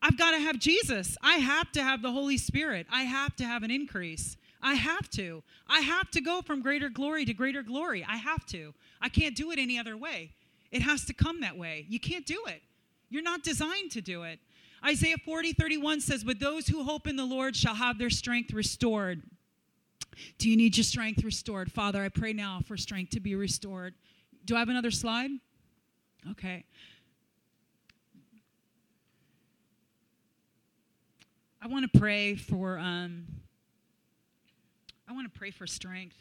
I've 0.02 0.16
got 0.16 0.30
to 0.30 0.38
have 0.38 0.58
Jesus. 0.58 1.18
I 1.22 1.36
have 1.36 1.70
to 1.72 1.82
have 1.82 2.00
the 2.00 2.10
Holy 2.10 2.38
Spirit. 2.38 2.86
I 2.90 3.02
have 3.02 3.36
to 3.36 3.44
have 3.44 3.62
an 3.62 3.70
increase. 3.70 4.36
I 4.62 4.74
have 4.74 5.08
to. 5.10 5.42
I 5.68 5.80
have 5.80 6.10
to 6.12 6.20
go 6.20 6.42
from 6.42 6.62
greater 6.62 6.88
glory 6.88 7.24
to 7.26 7.34
greater 7.34 7.62
glory. 7.62 8.04
I 8.08 8.16
have 8.16 8.46
to. 8.46 8.74
I 9.00 9.08
can't 9.08 9.36
do 9.36 9.50
it 9.50 9.58
any 9.58 9.78
other 9.78 9.96
way. 9.96 10.32
It 10.70 10.82
has 10.82 11.04
to 11.06 11.12
come 11.12 11.40
that 11.40 11.58
way. 11.58 11.86
You 11.88 12.00
can't 12.00 12.26
do 12.26 12.42
it. 12.46 12.62
You're 13.10 13.22
not 13.22 13.42
designed 13.42 13.90
to 13.92 14.00
do 14.00 14.22
it. 14.22 14.38
Isaiah 14.84 15.18
40, 15.24 15.52
31 15.52 16.00
says, 16.00 16.24
But 16.24 16.40
those 16.40 16.68
who 16.68 16.82
hope 16.82 17.06
in 17.06 17.16
the 17.16 17.24
Lord 17.24 17.54
shall 17.54 17.74
have 17.74 17.98
their 17.98 18.10
strength 18.10 18.52
restored. 18.52 19.22
Do 20.38 20.48
you 20.48 20.56
need 20.56 20.76
your 20.76 20.84
strength 20.84 21.22
restored? 21.22 21.70
Father, 21.70 22.02
I 22.02 22.08
pray 22.08 22.32
now 22.32 22.60
for 22.66 22.76
strength 22.76 23.10
to 23.10 23.20
be 23.20 23.34
restored. 23.34 23.94
Do 24.44 24.56
I 24.56 24.58
have 24.58 24.68
another 24.68 24.90
slide? 24.90 25.30
Okay. 26.32 26.64
I 31.62 31.66
want 31.66 31.90
to 31.90 31.98
pray 31.98 32.36
for 32.36 32.78
um, 32.78 33.26
I 35.08 35.12
want 35.12 35.30
to 35.30 35.38
pray 35.38 35.50
for 35.50 35.66
strength. 35.66 36.16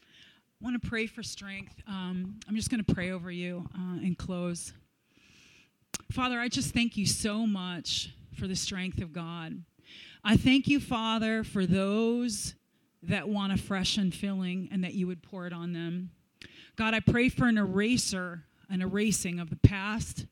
I 0.00 0.64
want 0.64 0.80
to 0.80 0.88
pray 0.88 1.06
for 1.06 1.22
strength. 1.22 1.74
Um, 1.86 2.36
I'm 2.48 2.56
just 2.56 2.70
going 2.70 2.82
to 2.82 2.94
pray 2.94 3.10
over 3.10 3.30
you 3.30 3.68
uh, 3.74 3.98
and 3.98 4.16
close. 4.16 4.72
Father, 6.16 6.40
I 6.40 6.48
just 6.48 6.72
thank 6.72 6.96
you 6.96 7.04
so 7.04 7.46
much 7.46 8.08
for 8.32 8.48
the 8.48 8.56
strength 8.56 9.02
of 9.02 9.12
God. 9.12 9.62
I 10.24 10.38
thank 10.38 10.66
you, 10.66 10.80
Father, 10.80 11.44
for 11.44 11.66
those 11.66 12.54
that 13.02 13.28
want 13.28 13.52
a 13.52 13.58
fresh 13.58 13.98
and 13.98 14.14
filling 14.14 14.70
and 14.72 14.82
that 14.82 14.94
you 14.94 15.06
would 15.08 15.22
pour 15.22 15.46
it 15.46 15.52
on 15.52 15.74
them. 15.74 16.12
God, 16.74 16.94
I 16.94 17.00
pray 17.00 17.28
for 17.28 17.46
an 17.48 17.58
eraser, 17.58 18.44
an 18.70 18.80
erasing 18.80 19.38
of 19.40 19.50
the 19.50 19.56
past 19.56 20.24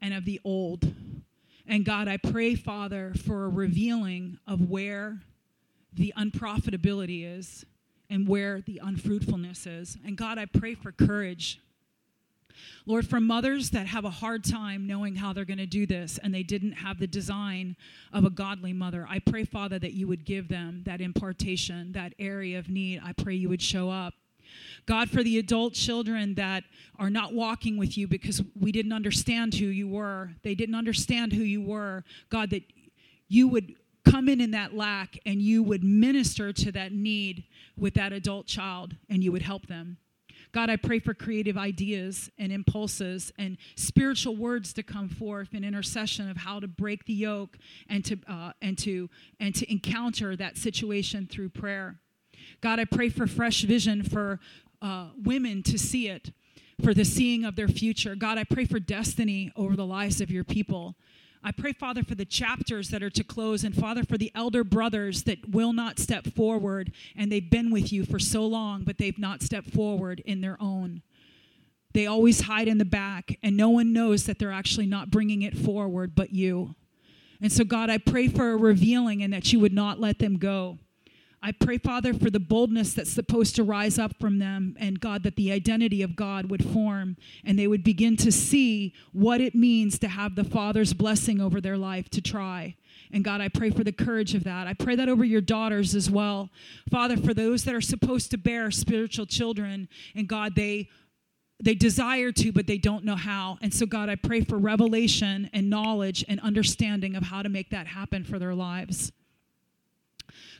and 0.00 0.14
of 0.14 0.24
the 0.24 0.40
old. 0.42 0.90
And 1.66 1.84
God, 1.84 2.08
I 2.08 2.16
pray, 2.16 2.54
Father, 2.54 3.12
for 3.26 3.44
a 3.44 3.50
revealing 3.50 4.38
of 4.46 4.70
where 4.70 5.20
the 5.92 6.14
unprofitability 6.16 7.26
is 7.26 7.66
and 8.08 8.26
where 8.26 8.62
the 8.62 8.80
unfruitfulness 8.82 9.66
is. 9.66 9.98
And 10.02 10.16
God, 10.16 10.38
I 10.38 10.46
pray 10.46 10.74
for 10.74 10.92
courage 10.92 11.60
Lord, 12.86 13.06
for 13.06 13.20
mothers 13.20 13.70
that 13.70 13.86
have 13.86 14.04
a 14.04 14.10
hard 14.10 14.44
time 14.44 14.86
knowing 14.86 15.14
how 15.14 15.32
they're 15.32 15.44
going 15.44 15.58
to 15.58 15.66
do 15.66 15.86
this 15.86 16.18
and 16.22 16.34
they 16.34 16.42
didn't 16.42 16.72
have 16.72 16.98
the 16.98 17.06
design 17.06 17.76
of 18.12 18.24
a 18.24 18.30
godly 18.30 18.72
mother, 18.72 19.06
I 19.08 19.18
pray, 19.18 19.44
Father, 19.44 19.78
that 19.78 19.92
you 19.92 20.06
would 20.08 20.24
give 20.24 20.48
them 20.48 20.82
that 20.84 21.00
impartation, 21.00 21.92
that 21.92 22.14
area 22.18 22.58
of 22.58 22.68
need. 22.68 23.00
I 23.04 23.12
pray 23.12 23.34
you 23.34 23.48
would 23.48 23.62
show 23.62 23.90
up. 23.90 24.14
God, 24.86 25.10
for 25.10 25.22
the 25.22 25.38
adult 25.38 25.74
children 25.74 26.34
that 26.34 26.64
are 26.98 27.10
not 27.10 27.34
walking 27.34 27.76
with 27.76 27.98
you 27.98 28.08
because 28.08 28.42
we 28.58 28.72
didn't 28.72 28.92
understand 28.92 29.54
who 29.54 29.66
you 29.66 29.88
were, 29.88 30.30
they 30.42 30.54
didn't 30.54 30.74
understand 30.74 31.32
who 31.32 31.42
you 31.42 31.60
were. 31.60 32.04
God, 32.30 32.50
that 32.50 32.62
you 33.28 33.48
would 33.48 33.74
come 34.10 34.28
in 34.28 34.40
in 34.40 34.52
that 34.52 34.74
lack 34.74 35.18
and 35.26 35.42
you 35.42 35.62
would 35.62 35.84
minister 35.84 36.52
to 36.52 36.72
that 36.72 36.92
need 36.92 37.44
with 37.76 37.94
that 37.94 38.12
adult 38.12 38.46
child 38.46 38.96
and 39.10 39.22
you 39.22 39.30
would 39.32 39.42
help 39.42 39.66
them. 39.66 39.98
God, 40.52 40.70
I 40.70 40.76
pray 40.76 40.98
for 40.98 41.14
creative 41.14 41.58
ideas 41.58 42.30
and 42.38 42.52
impulses 42.52 43.32
and 43.38 43.58
spiritual 43.76 44.36
words 44.36 44.72
to 44.74 44.82
come 44.82 45.08
forth 45.08 45.54
in 45.54 45.64
intercession 45.64 46.30
of 46.30 46.38
how 46.38 46.60
to 46.60 46.66
break 46.66 47.04
the 47.04 47.12
yoke 47.12 47.58
and 47.88 48.04
to 48.06 48.18
uh, 48.26 48.52
and 48.62 48.78
to 48.78 49.10
and 49.40 49.54
to 49.54 49.70
encounter 49.70 50.36
that 50.36 50.56
situation 50.56 51.28
through 51.30 51.50
prayer. 51.50 52.00
God, 52.60 52.80
I 52.80 52.84
pray 52.84 53.08
for 53.08 53.26
fresh 53.26 53.62
vision 53.62 54.02
for 54.02 54.40
uh, 54.80 55.08
women 55.22 55.62
to 55.64 55.78
see 55.78 56.08
it, 56.08 56.32
for 56.82 56.94
the 56.94 57.04
seeing 57.04 57.44
of 57.44 57.56
their 57.56 57.68
future. 57.68 58.14
God, 58.14 58.38
I 58.38 58.44
pray 58.44 58.64
for 58.64 58.78
destiny 58.78 59.52
over 59.56 59.76
the 59.76 59.86
lives 59.86 60.20
of 60.20 60.30
your 60.30 60.44
people. 60.44 60.96
I 61.42 61.52
pray, 61.52 61.72
Father, 61.72 62.02
for 62.02 62.14
the 62.14 62.24
chapters 62.24 62.90
that 62.90 63.02
are 63.02 63.10
to 63.10 63.24
close, 63.24 63.64
and 63.64 63.74
Father, 63.74 64.04
for 64.04 64.18
the 64.18 64.32
elder 64.34 64.64
brothers 64.64 65.22
that 65.24 65.50
will 65.50 65.72
not 65.72 65.98
step 65.98 66.26
forward, 66.34 66.92
and 67.16 67.30
they've 67.30 67.50
been 67.50 67.70
with 67.70 67.92
you 67.92 68.04
for 68.04 68.18
so 68.18 68.44
long, 68.44 68.84
but 68.84 68.98
they've 68.98 69.18
not 69.18 69.42
stepped 69.42 69.70
forward 69.70 70.20
in 70.24 70.40
their 70.40 70.56
own. 70.60 71.02
They 71.94 72.06
always 72.06 72.42
hide 72.42 72.68
in 72.68 72.78
the 72.78 72.84
back, 72.84 73.38
and 73.42 73.56
no 73.56 73.70
one 73.70 73.92
knows 73.92 74.24
that 74.24 74.38
they're 74.38 74.52
actually 74.52 74.86
not 74.86 75.10
bringing 75.10 75.42
it 75.42 75.56
forward 75.56 76.14
but 76.14 76.32
you. 76.32 76.74
And 77.40 77.52
so, 77.52 77.64
God, 77.64 77.88
I 77.88 77.98
pray 77.98 78.28
for 78.28 78.50
a 78.50 78.56
revealing 78.56 79.22
and 79.22 79.32
that 79.32 79.52
you 79.52 79.60
would 79.60 79.72
not 79.72 80.00
let 80.00 80.18
them 80.18 80.38
go. 80.38 80.78
I 81.40 81.52
pray, 81.52 81.78
Father, 81.78 82.12
for 82.12 82.30
the 82.30 82.40
boldness 82.40 82.94
that's 82.94 83.12
supposed 83.12 83.54
to 83.56 83.62
rise 83.62 83.98
up 83.98 84.18
from 84.18 84.38
them, 84.38 84.76
and 84.80 84.98
God, 84.98 85.22
that 85.22 85.36
the 85.36 85.52
identity 85.52 86.02
of 86.02 86.16
God 86.16 86.50
would 86.50 86.64
form 86.64 87.16
and 87.44 87.56
they 87.58 87.68
would 87.68 87.84
begin 87.84 88.16
to 88.18 88.32
see 88.32 88.92
what 89.12 89.40
it 89.40 89.54
means 89.54 89.98
to 90.00 90.08
have 90.08 90.34
the 90.34 90.44
Father's 90.44 90.92
blessing 90.92 91.40
over 91.40 91.60
their 91.60 91.76
life 91.76 92.08
to 92.10 92.20
try. 92.20 92.74
And 93.12 93.24
God, 93.24 93.40
I 93.40 93.48
pray 93.48 93.70
for 93.70 93.84
the 93.84 93.92
courage 93.92 94.34
of 94.34 94.44
that. 94.44 94.66
I 94.66 94.74
pray 94.74 94.96
that 94.96 95.08
over 95.08 95.24
your 95.24 95.40
daughters 95.40 95.94
as 95.94 96.10
well. 96.10 96.50
Father, 96.90 97.16
for 97.16 97.32
those 97.32 97.64
that 97.64 97.74
are 97.74 97.80
supposed 97.80 98.30
to 98.32 98.38
bear 98.38 98.70
spiritual 98.70 99.26
children, 99.26 99.88
and 100.14 100.28
God, 100.28 100.56
they 100.56 100.88
they 101.60 101.74
desire 101.74 102.30
to, 102.30 102.52
but 102.52 102.68
they 102.68 102.78
don't 102.78 103.04
know 103.04 103.16
how. 103.16 103.58
And 103.60 103.74
so, 103.74 103.84
God, 103.84 104.08
I 104.08 104.14
pray 104.14 104.42
for 104.42 104.56
revelation 104.58 105.50
and 105.52 105.68
knowledge 105.68 106.24
and 106.28 106.38
understanding 106.38 107.16
of 107.16 107.24
how 107.24 107.42
to 107.42 107.48
make 107.48 107.70
that 107.70 107.88
happen 107.88 108.22
for 108.22 108.38
their 108.38 108.54
lives. 108.54 109.10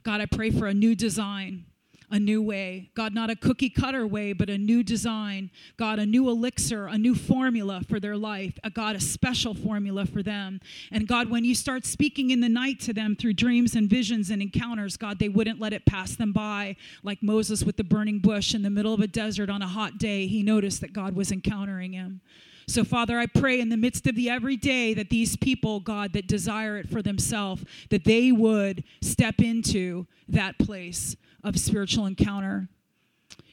God, 0.08 0.22
I 0.22 0.24
pray 0.24 0.48
for 0.50 0.66
a 0.66 0.72
new 0.72 0.94
design, 0.94 1.66
a 2.10 2.18
new 2.18 2.40
way. 2.40 2.90
God, 2.94 3.12
not 3.12 3.28
a 3.28 3.36
cookie 3.36 3.68
cutter 3.68 4.06
way, 4.06 4.32
but 4.32 4.48
a 4.48 4.56
new 4.56 4.82
design. 4.82 5.50
God, 5.76 5.98
a 5.98 6.06
new 6.06 6.30
elixir, 6.30 6.86
a 6.86 6.96
new 6.96 7.14
formula 7.14 7.82
for 7.86 8.00
their 8.00 8.16
life. 8.16 8.58
A 8.64 8.70
God, 8.70 8.96
a 8.96 9.00
special 9.00 9.52
formula 9.52 10.06
for 10.06 10.22
them. 10.22 10.60
And 10.90 11.06
God, 11.06 11.28
when 11.28 11.44
you 11.44 11.54
start 11.54 11.84
speaking 11.84 12.30
in 12.30 12.40
the 12.40 12.48
night 12.48 12.80
to 12.80 12.94
them 12.94 13.16
through 13.16 13.34
dreams 13.34 13.74
and 13.74 13.90
visions 13.90 14.30
and 14.30 14.40
encounters, 14.40 14.96
God, 14.96 15.18
they 15.18 15.28
wouldn't 15.28 15.60
let 15.60 15.74
it 15.74 15.84
pass 15.84 16.16
them 16.16 16.32
by. 16.32 16.76
Like 17.02 17.22
Moses 17.22 17.62
with 17.62 17.76
the 17.76 17.84
burning 17.84 18.20
bush 18.20 18.54
in 18.54 18.62
the 18.62 18.70
middle 18.70 18.94
of 18.94 19.00
a 19.00 19.06
desert 19.06 19.50
on 19.50 19.60
a 19.60 19.68
hot 19.68 19.98
day, 19.98 20.26
he 20.26 20.42
noticed 20.42 20.80
that 20.80 20.94
God 20.94 21.14
was 21.14 21.30
encountering 21.30 21.92
him. 21.92 22.22
So, 22.68 22.84
Father, 22.84 23.18
I 23.18 23.24
pray 23.24 23.60
in 23.60 23.70
the 23.70 23.78
midst 23.78 24.06
of 24.06 24.14
the 24.14 24.28
everyday 24.28 24.92
that 24.92 25.08
these 25.08 25.36
people, 25.36 25.80
God, 25.80 26.12
that 26.12 26.26
desire 26.26 26.76
it 26.76 26.86
for 26.86 27.00
themselves, 27.00 27.64
that 27.88 28.04
they 28.04 28.30
would 28.30 28.84
step 29.00 29.40
into 29.40 30.06
that 30.28 30.58
place 30.58 31.16
of 31.42 31.58
spiritual 31.58 32.04
encounter. 32.04 32.68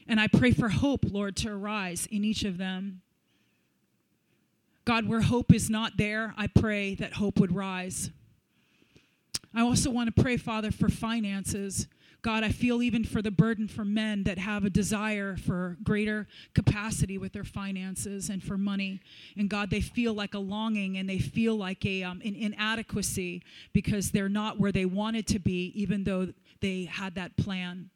And 0.06 0.20
I 0.20 0.26
pray 0.26 0.50
for 0.50 0.68
hope, 0.68 1.06
Lord, 1.10 1.34
to 1.38 1.48
arise 1.50 2.06
in 2.10 2.24
each 2.24 2.44
of 2.44 2.58
them. 2.58 3.00
God, 4.84 5.08
where 5.08 5.22
hope 5.22 5.50
is 5.50 5.70
not 5.70 5.96
there, 5.96 6.34
I 6.36 6.46
pray 6.46 6.94
that 6.96 7.14
hope 7.14 7.40
would 7.40 7.56
rise. 7.56 8.10
I 9.54 9.62
also 9.62 9.88
want 9.90 10.14
to 10.14 10.22
pray, 10.22 10.36
Father, 10.36 10.70
for 10.70 10.90
finances. 10.90 11.88
God, 12.26 12.42
I 12.42 12.48
feel 12.48 12.82
even 12.82 13.04
for 13.04 13.22
the 13.22 13.30
burden 13.30 13.68
for 13.68 13.84
men 13.84 14.24
that 14.24 14.36
have 14.36 14.64
a 14.64 14.68
desire 14.68 15.36
for 15.36 15.76
greater 15.84 16.26
capacity 16.54 17.18
with 17.18 17.32
their 17.32 17.44
finances 17.44 18.30
and 18.30 18.42
for 18.42 18.58
money. 18.58 19.00
And 19.36 19.48
God, 19.48 19.70
they 19.70 19.80
feel 19.80 20.12
like 20.12 20.34
a 20.34 20.40
longing 20.40 20.96
and 20.98 21.08
they 21.08 21.20
feel 21.20 21.54
like 21.54 21.86
a, 21.86 22.02
um, 22.02 22.20
an 22.24 22.34
inadequacy 22.34 23.44
because 23.72 24.10
they're 24.10 24.28
not 24.28 24.58
where 24.58 24.72
they 24.72 24.86
wanted 24.86 25.28
to 25.28 25.38
be, 25.38 25.70
even 25.76 26.02
though 26.02 26.32
they 26.60 26.86
had 26.86 27.14
that 27.14 27.36
plan. 27.36 27.90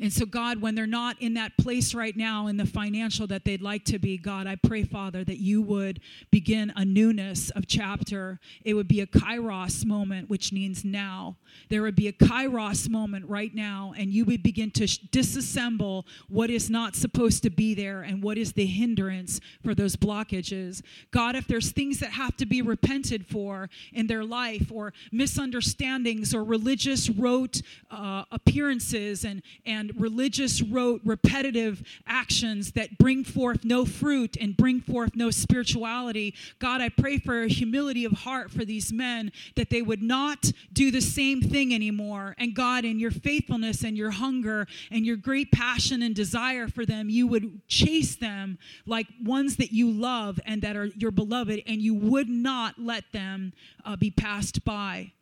And 0.00 0.12
so, 0.12 0.26
God, 0.26 0.60
when 0.60 0.74
they're 0.74 0.86
not 0.86 1.20
in 1.20 1.34
that 1.34 1.56
place 1.56 1.94
right 1.94 2.16
now 2.16 2.46
in 2.46 2.56
the 2.56 2.66
financial 2.66 3.26
that 3.28 3.44
they'd 3.44 3.62
like 3.62 3.84
to 3.86 3.98
be, 3.98 4.16
God, 4.18 4.46
I 4.46 4.56
pray, 4.56 4.84
Father, 4.84 5.24
that 5.24 5.38
you 5.38 5.62
would 5.62 6.00
begin 6.30 6.72
a 6.76 6.84
newness 6.84 7.50
of 7.50 7.66
chapter. 7.66 8.40
It 8.64 8.74
would 8.74 8.88
be 8.88 9.00
a 9.00 9.06
kairos 9.06 9.84
moment, 9.84 10.28
which 10.30 10.52
means 10.52 10.84
now. 10.84 11.36
There 11.68 11.82
would 11.82 11.96
be 11.96 12.08
a 12.08 12.12
kairos 12.12 12.88
moment 12.88 13.26
right 13.28 13.54
now, 13.54 13.94
and 13.96 14.12
you 14.12 14.24
would 14.24 14.42
begin 14.42 14.70
to 14.72 14.84
disassemble 14.84 16.04
what 16.28 16.50
is 16.50 16.70
not 16.70 16.96
supposed 16.96 17.42
to 17.42 17.50
be 17.50 17.74
there 17.74 18.02
and 18.02 18.22
what 18.22 18.38
is 18.38 18.52
the 18.52 18.66
hindrance 18.66 19.40
for 19.62 19.74
those 19.74 19.96
blockages. 19.96 20.82
God, 21.10 21.36
if 21.36 21.46
there's 21.46 21.72
things 21.72 21.98
that 22.00 22.12
have 22.12 22.36
to 22.38 22.46
be 22.46 22.62
repented 22.62 23.26
for 23.26 23.68
in 23.92 24.06
their 24.06 24.24
life, 24.24 24.70
or 24.70 24.92
misunderstandings, 25.10 26.34
or 26.34 26.44
religious 26.44 27.08
rote 27.10 27.62
uh, 27.90 28.24
appearances, 28.30 29.24
and, 29.24 29.42
and 29.64 29.71
religious 29.96 30.62
rote 30.62 31.00
repetitive 31.04 31.82
actions 32.06 32.72
that 32.72 32.98
bring 32.98 33.24
forth 33.24 33.64
no 33.64 33.84
fruit 33.84 34.36
and 34.40 34.56
bring 34.56 34.80
forth 34.80 35.14
no 35.14 35.30
spirituality, 35.30 36.34
God, 36.58 36.80
I 36.80 36.88
pray 36.88 37.18
for 37.18 37.42
a 37.42 37.48
humility 37.48 38.04
of 38.04 38.12
heart 38.12 38.50
for 38.50 38.64
these 38.64 38.92
men 38.92 39.32
that 39.56 39.70
they 39.70 39.82
would 39.82 40.02
not 40.02 40.52
do 40.72 40.90
the 40.90 41.00
same 41.00 41.40
thing 41.40 41.74
anymore. 41.74 42.34
And 42.38 42.54
God, 42.54 42.84
in 42.84 42.98
your 42.98 43.10
faithfulness 43.10 43.84
and 43.84 43.96
your 43.96 44.10
hunger 44.10 44.66
and 44.90 45.04
your 45.06 45.16
great 45.16 45.52
passion 45.52 46.02
and 46.02 46.14
desire 46.14 46.68
for 46.68 46.84
them, 46.84 47.08
you 47.08 47.26
would 47.26 47.66
chase 47.68 48.16
them 48.16 48.58
like 48.86 49.06
ones 49.22 49.56
that 49.56 49.72
you 49.72 49.90
love 49.90 50.40
and 50.46 50.62
that 50.62 50.76
are 50.76 50.86
your 50.86 51.10
beloved, 51.10 51.62
and 51.66 51.80
you 51.80 51.94
would 51.94 52.28
not 52.28 52.78
let 52.78 53.10
them 53.12 53.52
uh, 53.84 53.96
be 53.96 54.10
passed 54.10 54.64
by. 54.64 55.12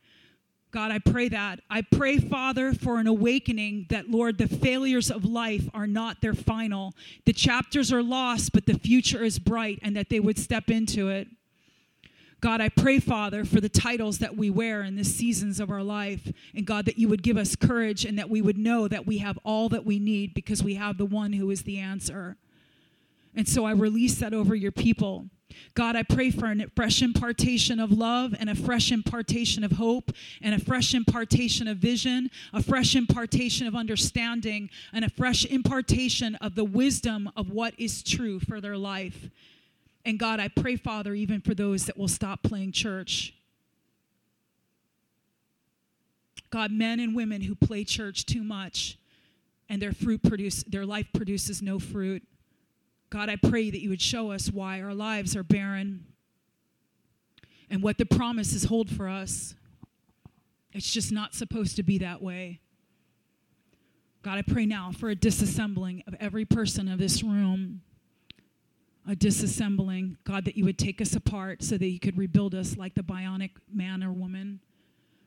God, 0.73 0.93
I 0.93 0.99
pray 0.99 1.29
that. 1.29 1.61
I 1.69 1.83
pray, 1.83 2.19
Father, 2.19 2.73
for 2.73 2.99
an 2.99 3.07
awakening 3.07 3.87
that, 3.91 4.09
Lord, 4.09 4.39
the 4.39 4.47
failures 4.47 5.11
of 5.11 5.25
life 5.25 5.69
are 5.75 5.87
not 5.87 6.21
their 6.21 6.35
final. 6.35 6.95
The 7.25 7.33
chapters 7.33 7.93
are 7.93 8.03
lost, 8.03 8.53
but 8.53 8.67
the 8.67 8.79
future 8.79 9.25
is 9.25 9.39
bright, 9.39 9.81
and 9.83 9.97
that 9.97 10.11
they 10.11 10.21
would 10.21 10.39
step 10.39 10.71
into 10.71 11.09
it. 11.09 11.27
God, 12.41 12.61
I 12.61 12.71
pray, 12.71 13.01
Father, 13.01 13.45
for 13.45 13.61
the 13.61 13.69
titles 13.69 14.19
that 14.19 14.37
we 14.37 14.49
wear 14.49 14.83
in 14.83 14.97
the 14.97 15.05
seasons 15.05 15.61
of 15.61 15.71
our 15.71 15.83
life. 15.83 16.33
And 16.55 16.67
God, 16.67 16.87
that 16.87 16.99
you 16.99 17.09
would 17.09 17.23
give 17.23 17.37
us 17.37 17.55
courage 17.55 18.07
and 18.07 18.19
that 18.19 18.31
we 18.31 18.41
would 18.41 18.57
know 18.57 18.89
that 18.89 19.07
we 19.07 19.19
have 19.19 19.39
all 19.45 19.69
that 19.71 19.85
we 19.85 19.99
need 19.99 20.33
because 20.33 20.63
we 20.63 20.77
have 20.77 20.97
the 20.97 21.05
one 21.05 21.35
who 21.35 21.51
is 21.51 21.65
the 21.65 21.79
answer. 21.79 22.39
And 23.35 23.49
so 23.49 23.65
I 23.65 23.73
release 23.73 24.17
that 24.17 24.35
over 24.35 24.55
your 24.55 24.73
people. 24.73 25.27
God, 25.75 25.95
I 25.97 26.03
pray 26.03 26.31
for 26.31 26.47
a 26.47 26.67
fresh 26.75 27.03
impartation 27.03 27.79
of 27.79 27.93
love 27.93 28.35
and 28.39 28.51
a 28.51 28.55
fresh 28.55 28.91
impartation 28.91 29.63
of 29.63 29.73
hope 29.73 30.13
and 30.43 30.55
a 30.55 30.59
fresh 30.59 30.95
impartation 30.95 31.69
of 31.69 31.79
vision, 31.79 32.31
a 32.53 32.63
fresh 32.63 32.97
impartation 32.97 33.67
of 33.67 33.75
understanding, 33.75 34.71
and 34.93 35.05
a 35.05 35.11
fresh 35.11 35.45
impartation 35.45 36.35
of 36.37 36.55
the 36.55 36.65
wisdom 36.65 37.31
of 37.37 37.51
what 37.51 37.75
is 37.79 38.03
true 38.03 38.41
for 38.41 38.61
their 38.61 38.77
life. 38.77 39.29
And 40.05 40.19
God, 40.19 40.41
I 40.41 40.49
pray, 40.49 40.77
Father, 40.77 41.15
even 41.15 41.41
for 41.41 41.55
those 41.55 41.87
that 41.87 41.99
will 41.99 42.09
stop 42.09 42.43
playing 42.43 42.73
church. 42.73 43.35
God, 46.51 46.73
men 46.73 46.99
and 46.99 47.15
women 47.15 47.43
who 47.43 47.55
play 47.55 47.85
church 47.85 48.27
too 48.27 48.43
much 48.43 48.99
and 49.69 49.81
their 49.81 49.93
fruit 49.93 50.23
produce 50.23 50.65
their 50.65 50.85
life 50.85 51.07
produces 51.13 51.63
no 51.63 51.79
fruit. 51.79 52.25
God, 53.11 53.29
I 53.29 53.37
pray 53.37 53.71
that 53.71 53.81
you 53.81 53.89
would 53.91 54.01
show 54.01 54.31
us 54.31 54.51
why 54.51 54.81
our 54.81 54.95
lives 54.95 55.35
are 55.37 55.43
barren 55.43 56.05
and 57.69 57.83
what 57.83 57.99
the 57.99 58.07
promises 58.07 58.65
hold 58.65 58.89
for 58.89 59.09
us. 59.09 59.55
It's 60.73 60.93
just 60.93 61.11
not 61.11 61.35
supposed 61.35 61.75
to 61.77 61.83
be 61.83 61.99
that 61.99 62.23
way. 62.23 62.61
God, 64.23 64.39
I 64.39 64.43
pray 64.43 64.65
now 64.65 64.93
for 64.93 65.11
a 65.11 65.17
disassembling 65.17 66.07
of 66.07 66.15
every 66.21 66.45
person 66.45 66.89
of 66.89 66.99
this 66.99 67.23
room, 67.25 67.81
a 69.09 69.17
disassembling. 69.17 70.17
God, 70.23 70.45
that 70.45 70.57
you 70.57 70.65
would 70.65 70.79
take 70.79 71.01
us 71.01 71.17
apart 71.17 71.65
so 71.65 71.77
that 71.77 71.87
you 71.87 71.99
could 71.99 72.17
rebuild 72.17 72.55
us 72.55 72.77
like 72.77 72.95
the 72.95 73.03
bionic 73.03 73.51
man 73.73 74.05
or 74.05 74.13
woman. 74.13 74.61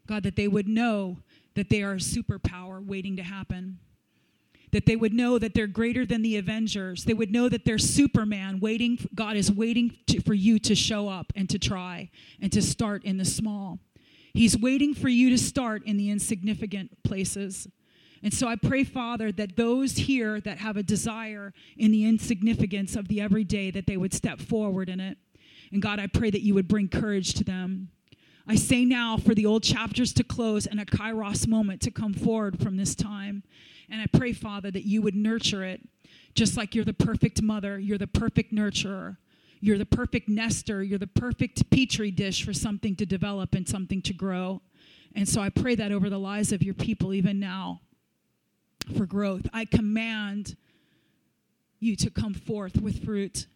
God, 0.08 0.24
that 0.24 0.38
they 0.38 0.48
would 0.48 0.68
know 0.68 1.18
that 1.56 1.70
they 1.70 1.82
are 1.82 1.94
a 1.94 1.98
superpower 1.98 2.86
waiting 2.86 3.18
to 3.18 3.24
happen 3.24 3.80
that 4.74 4.86
they 4.86 4.96
would 4.96 5.14
know 5.14 5.40
that 5.40 5.54
they're 5.54 5.68
greater 5.68 6.06
than 6.06 6.24
the 6.24 6.36
Avengers. 6.36 7.06
They 7.06 7.14
would 7.14 7.32
know 7.32 7.48
that 7.48 7.64
they're 7.64 7.78
Superman 7.78 8.60
waiting, 8.60 8.98
God 9.16 9.38
is 9.38 9.52
waiting 9.52 9.98
to, 10.08 10.20
for 10.22 10.34
you 10.34 10.60
to 10.60 10.76
show 10.76 11.08
up 11.08 11.32
and 11.36 11.50
to 11.50 11.60
try 11.60 12.10
and 12.42 12.52
to 12.52 12.62
start 12.62 13.04
in 13.06 13.18
the 13.18 13.26
small. 13.26 13.80
He's 14.34 14.58
waiting 14.58 14.96
for 14.96 15.10
you 15.10 15.30
to 15.30 15.38
start 15.38 15.84
in 15.86 15.98
the 15.98 16.10
insignificant 16.10 17.04
places. 17.04 17.68
And 18.24 18.34
so 18.34 18.48
I 18.48 18.56
pray, 18.56 18.84
Father, 18.84 19.32
that 19.34 19.56
those 19.58 19.96
here 19.96 20.42
that 20.42 20.58
have 20.58 20.76
a 20.76 20.84
desire 20.84 21.54
in 21.78 21.92
the 21.92 22.06
insignificance 22.06 22.96
of 22.96 23.08
the 23.08 23.22
everyday, 23.22 23.70
that 23.70 23.86
they 23.86 23.98
would 23.98 24.14
step 24.14 24.40
forward 24.40 24.90
in 24.90 25.00
it. 25.00 25.20
And 25.72 25.82
God, 25.82 26.00
I 26.00 26.08
pray 26.08 26.32
that 26.32 26.42
you 26.42 26.56
would 26.56 26.68
bring 26.68 26.88
courage 26.88 27.34
to 27.36 27.44
them. 27.44 27.90
I 28.48 28.56
say 28.56 28.86
now 28.86 29.18
for 29.18 29.36
the 29.36 29.46
old 29.46 29.62
chapters 29.64 30.14
to 30.14 30.24
close 30.24 30.66
and 30.66 30.80
a 30.80 30.86
kairos 30.86 31.48
moment 31.48 31.82
to 31.82 31.92
come 31.92 32.14
forward 32.14 32.60
from 32.60 32.78
this 32.78 32.96
time. 32.96 33.44
And 33.94 34.02
I 34.02 34.08
pray, 34.08 34.34
Father, 34.34 34.72
that 34.72 34.86
you 34.86 35.02
would 35.04 35.16
nurture 35.16 35.64
it 35.64 35.80
just 36.34 36.58
like 36.58 36.74
you're 36.74 36.84
the 36.84 36.94
perfect 36.94 37.42
mother, 37.42 37.78
you're 37.80 38.00
the 38.00 38.08
perfect 38.08 38.52
nurturer. 38.52 39.18
You're 39.64 39.78
the 39.78 39.86
perfect 39.86 40.28
nester. 40.28 40.84
You're 40.84 41.00
the 41.00 41.08
perfect 41.08 41.70
petri 41.70 42.12
dish 42.12 42.44
for 42.44 42.52
something 42.52 42.98
to 42.98 43.06
develop 43.06 43.56
and 43.56 43.66
something 43.66 44.02
to 44.02 44.14
grow. 44.14 44.62
And 45.16 45.30
so 45.30 45.40
I 45.40 45.48
pray 45.48 45.76
that 45.76 45.94
over 45.94 46.10
the 46.10 46.20
lives 46.20 46.52
of 46.52 46.62
your 46.62 46.74
people, 46.74 47.14
even 47.14 47.40
now, 47.40 47.80
for 48.98 49.06
growth. 49.06 49.48
I 49.54 49.64
command 49.64 50.58
you 51.80 51.96
to 51.96 52.10
come 52.10 52.34
forth 52.34 52.82
with 52.82 53.06
fruit. 53.06 53.48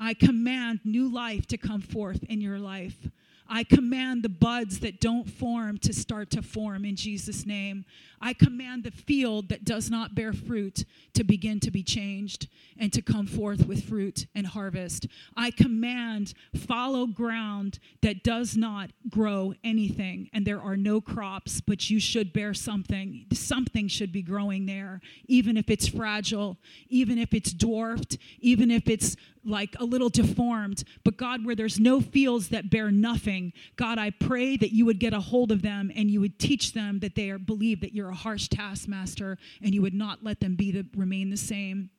I 0.00 0.14
command 0.14 0.80
new 0.84 1.12
life 1.12 1.46
to 1.48 1.58
come 1.58 1.82
forth 1.82 2.24
in 2.30 2.40
your 2.40 2.58
life. 2.58 3.10
I 3.48 3.64
command 3.64 4.22
the 4.22 4.28
buds 4.28 4.80
that 4.80 5.00
don't 5.00 5.28
form 5.30 5.78
to 5.78 5.92
start 5.92 6.30
to 6.30 6.42
form 6.42 6.84
in 6.84 6.96
Jesus' 6.96 7.44
name. 7.44 7.84
I 8.20 8.32
command 8.32 8.84
the 8.84 8.90
field 8.90 9.50
that 9.50 9.64
does 9.64 9.90
not 9.90 10.14
bear 10.14 10.32
fruit 10.32 10.84
to 11.12 11.24
begin 11.24 11.60
to 11.60 11.70
be 11.70 11.82
changed 11.82 12.48
and 12.78 12.90
to 12.92 13.02
come 13.02 13.26
forth 13.26 13.66
with 13.66 13.84
fruit 13.84 14.26
and 14.34 14.46
harvest. 14.46 15.06
I 15.36 15.50
command 15.50 16.32
follow 16.56 17.06
ground 17.06 17.78
that 18.00 18.24
does 18.24 18.56
not 18.56 18.90
grow 19.10 19.54
anything 19.62 20.30
and 20.32 20.46
there 20.46 20.60
are 20.60 20.76
no 20.76 21.02
crops, 21.02 21.60
but 21.60 21.90
you 21.90 22.00
should 22.00 22.32
bear 22.32 22.54
something. 22.54 23.26
Something 23.32 23.88
should 23.88 24.12
be 24.12 24.22
growing 24.22 24.64
there, 24.64 25.02
even 25.26 25.58
if 25.58 25.68
it's 25.68 25.86
fragile, 25.86 26.56
even 26.88 27.18
if 27.18 27.34
it's 27.34 27.52
dwarfed, 27.52 28.16
even 28.40 28.70
if 28.70 28.88
it's 28.88 29.16
like 29.44 29.76
a 29.78 29.84
little 29.84 30.08
deformed. 30.08 30.84
But 31.04 31.16
God, 31.16 31.44
where 31.44 31.54
there's 31.54 31.78
no 31.78 32.00
fields 32.00 32.48
that 32.48 32.70
bear 32.70 32.90
nothing, 32.90 33.52
God, 33.76 33.98
I 33.98 34.10
pray 34.10 34.56
that 34.56 34.72
you 34.72 34.86
would 34.86 34.98
get 34.98 35.12
a 35.12 35.20
hold 35.20 35.52
of 35.52 35.62
them 35.62 35.90
and 35.94 36.10
you 36.10 36.20
would 36.20 36.38
teach 36.38 36.72
them 36.72 37.00
that 37.00 37.14
they 37.14 37.30
are 37.30 37.38
believe 37.38 37.80
that 37.80 37.94
you're 37.94 38.10
a 38.10 38.14
harsh 38.14 38.48
taskmaster 38.48 39.38
and 39.62 39.74
you 39.74 39.82
would 39.82 39.94
not 39.94 40.24
let 40.24 40.40
them 40.40 40.56
be 40.56 40.70
the 40.70 40.86
remain 40.96 41.30
the 41.30 41.36
same. 41.36 41.90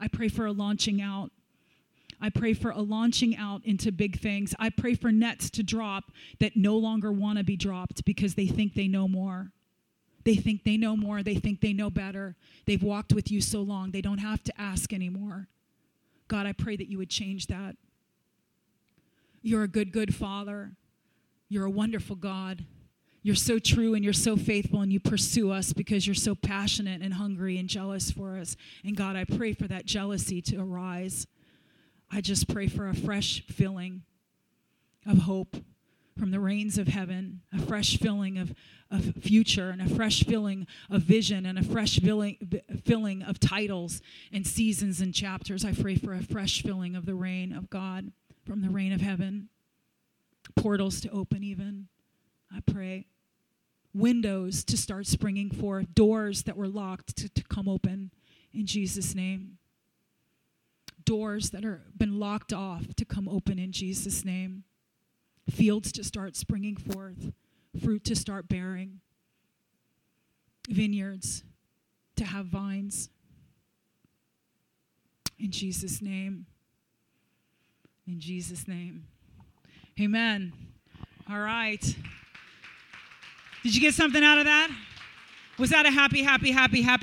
I 0.00 0.08
pray 0.08 0.28
for 0.28 0.46
a 0.46 0.52
launching 0.52 1.02
out. 1.02 1.30
I 2.20 2.30
pray 2.30 2.52
for 2.52 2.70
a 2.70 2.80
launching 2.80 3.36
out 3.36 3.64
into 3.64 3.92
big 3.92 4.18
things. 4.18 4.54
I 4.58 4.70
pray 4.70 4.94
for 4.94 5.12
nets 5.12 5.50
to 5.50 5.62
drop 5.62 6.10
that 6.40 6.56
no 6.56 6.76
longer 6.76 7.12
want 7.12 7.38
to 7.38 7.44
be 7.44 7.56
dropped 7.56 8.04
because 8.04 8.34
they 8.34 8.46
think 8.46 8.74
they 8.74 8.88
know 8.88 9.06
more. 9.06 9.52
They 10.24 10.34
think 10.34 10.64
they 10.64 10.76
know 10.76 10.96
more. 10.96 11.22
They 11.22 11.36
think 11.36 11.60
they 11.60 11.72
know 11.72 11.90
better. 11.90 12.36
They've 12.66 12.82
walked 12.82 13.12
with 13.12 13.30
you 13.30 13.40
so 13.40 13.62
long, 13.62 13.92
they 13.92 14.00
don't 14.00 14.18
have 14.18 14.42
to 14.44 14.60
ask 14.60 14.92
anymore. 14.92 15.48
God, 16.28 16.46
I 16.46 16.52
pray 16.52 16.76
that 16.76 16.88
you 16.88 16.98
would 16.98 17.10
change 17.10 17.46
that. 17.48 17.76
You're 19.42 19.62
a 19.62 19.68
good, 19.68 19.92
good 19.92 20.14
father. 20.14 20.72
You're 21.48 21.64
a 21.64 21.70
wonderful 21.70 22.16
God. 22.16 22.64
You're 23.22 23.34
so 23.34 23.58
true 23.58 23.94
and 23.94 24.04
you're 24.04 24.12
so 24.12 24.36
faithful 24.36 24.80
and 24.80 24.92
you 24.92 25.00
pursue 25.00 25.50
us 25.50 25.72
because 25.72 26.06
you're 26.06 26.14
so 26.14 26.34
passionate 26.34 27.02
and 27.02 27.14
hungry 27.14 27.58
and 27.58 27.68
jealous 27.68 28.10
for 28.10 28.36
us. 28.36 28.56
And 28.84 28.96
God, 28.96 29.16
I 29.16 29.24
pray 29.24 29.52
for 29.52 29.66
that 29.68 29.86
jealousy 29.86 30.40
to 30.42 30.56
arise. 30.56 31.26
I 32.10 32.20
just 32.20 32.48
pray 32.48 32.68
for 32.68 32.88
a 32.88 32.94
fresh 32.94 33.44
filling 33.46 34.02
of 35.06 35.18
hope 35.18 35.56
from 36.18 36.30
the 36.30 36.40
rains 36.40 36.78
of 36.78 36.88
heaven, 36.88 37.40
a 37.52 37.60
fresh 37.60 37.96
filling 37.96 38.38
of, 38.38 38.52
of 38.90 39.14
future, 39.22 39.70
and 39.70 39.80
a 39.80 39.88
fresh 39.88 40.24
filling 40.24 40.66
of 40.90 41.02
vision, 41.02 41.46
and 41.46 41.58
a 41.58 41.62
fresh 41.62 42.00
filling, 42.00 42.36
filling 42.84 43.22
of 43.22 43.38
titles 43.38 44.02
and 44.32 44.46
seasons 44.46 45.00
and 45.00 45.14
chapters. 45.14 45.64
I 45.64 45.72
pray 45.72 45.94
for 45.94 46.12
a 46.12 46.22
fresh 46.22 46.62
filling 46.62 46.96
of 46.96 47.06
the 47.06 47.14
rain 47.14 47.52
of 47.52 47.70
God 47.70 48.12
from 48.44 48.62
the 48.62 48.70
rain 48.70 48.92
of 48.92 49.00
heaven, 49.00 49.48
portals 50.56 51.00
to 51.02 51.10
open, 51.10 51.44
even. 51.44 51.88
I 52.54 52.60
pray. 52.60 53.06
Windows 53.94 54.64
to 54.64 54.76
start 54.76 55.06
springing 55.06 55.50
forth, 55.50 55.94
doors 55.94 56.42
that 56.44 56.56
were 56.56 56.68
locked 56.68 57.16
to, 57.16 57.28
to 57.28 57.44
come 57.44 57.68
open 57.68 58.10
in 58.52 58.66
Jesus' 58.66 59.14
name. 59.14 59.58
Doors 61.04 61.50
that 61.50 61.64
are 61.64 61.82
been 61.96 62.18
locked 62.18 62.52
off 62.52 62.94
to 62.96 63.04
come 63.04 63.28
open 63.28 63.58
in 63.58 63.72
Jesus' 63.72 64.24
name 64.24 64.64
fields 65.50 65.92
to 65.92 66.04
start 66.04 66.36
springing 66.36 66.76
forth, 66.76 67.32
fruit 67.82 68.04
to 68.04 68.16
start 68.16 68.48
bearing, 68.48 69.00
vineyards 70.68 71.44
to 72.16 72.24
have 72.24 72.46
vines. 72.46 73.10
In 75.38 75.50
Jesus' 75.50 76.02
name. 76.02 76.46
In 78.06 78.20
Jesus' 78.20 78.66
name. 78.66 79.04
Amen. 80.00 80.52
All 81.30 81.38
right. 81.38 81.82
Did 83.62 83.74
you 83.74 83.80
get 83.80 83.94
something 83.94 84.22
out 84.22 84.38
of 84.38 84.44
that? 84.46 84.70
Was 85.58 85.70
that 85.70 85.86
a 85.86 85.90
happy, 85.90 86.22
happy, 86.22 86.52
happy, 86.52 86.82
happy? 86.82 86.88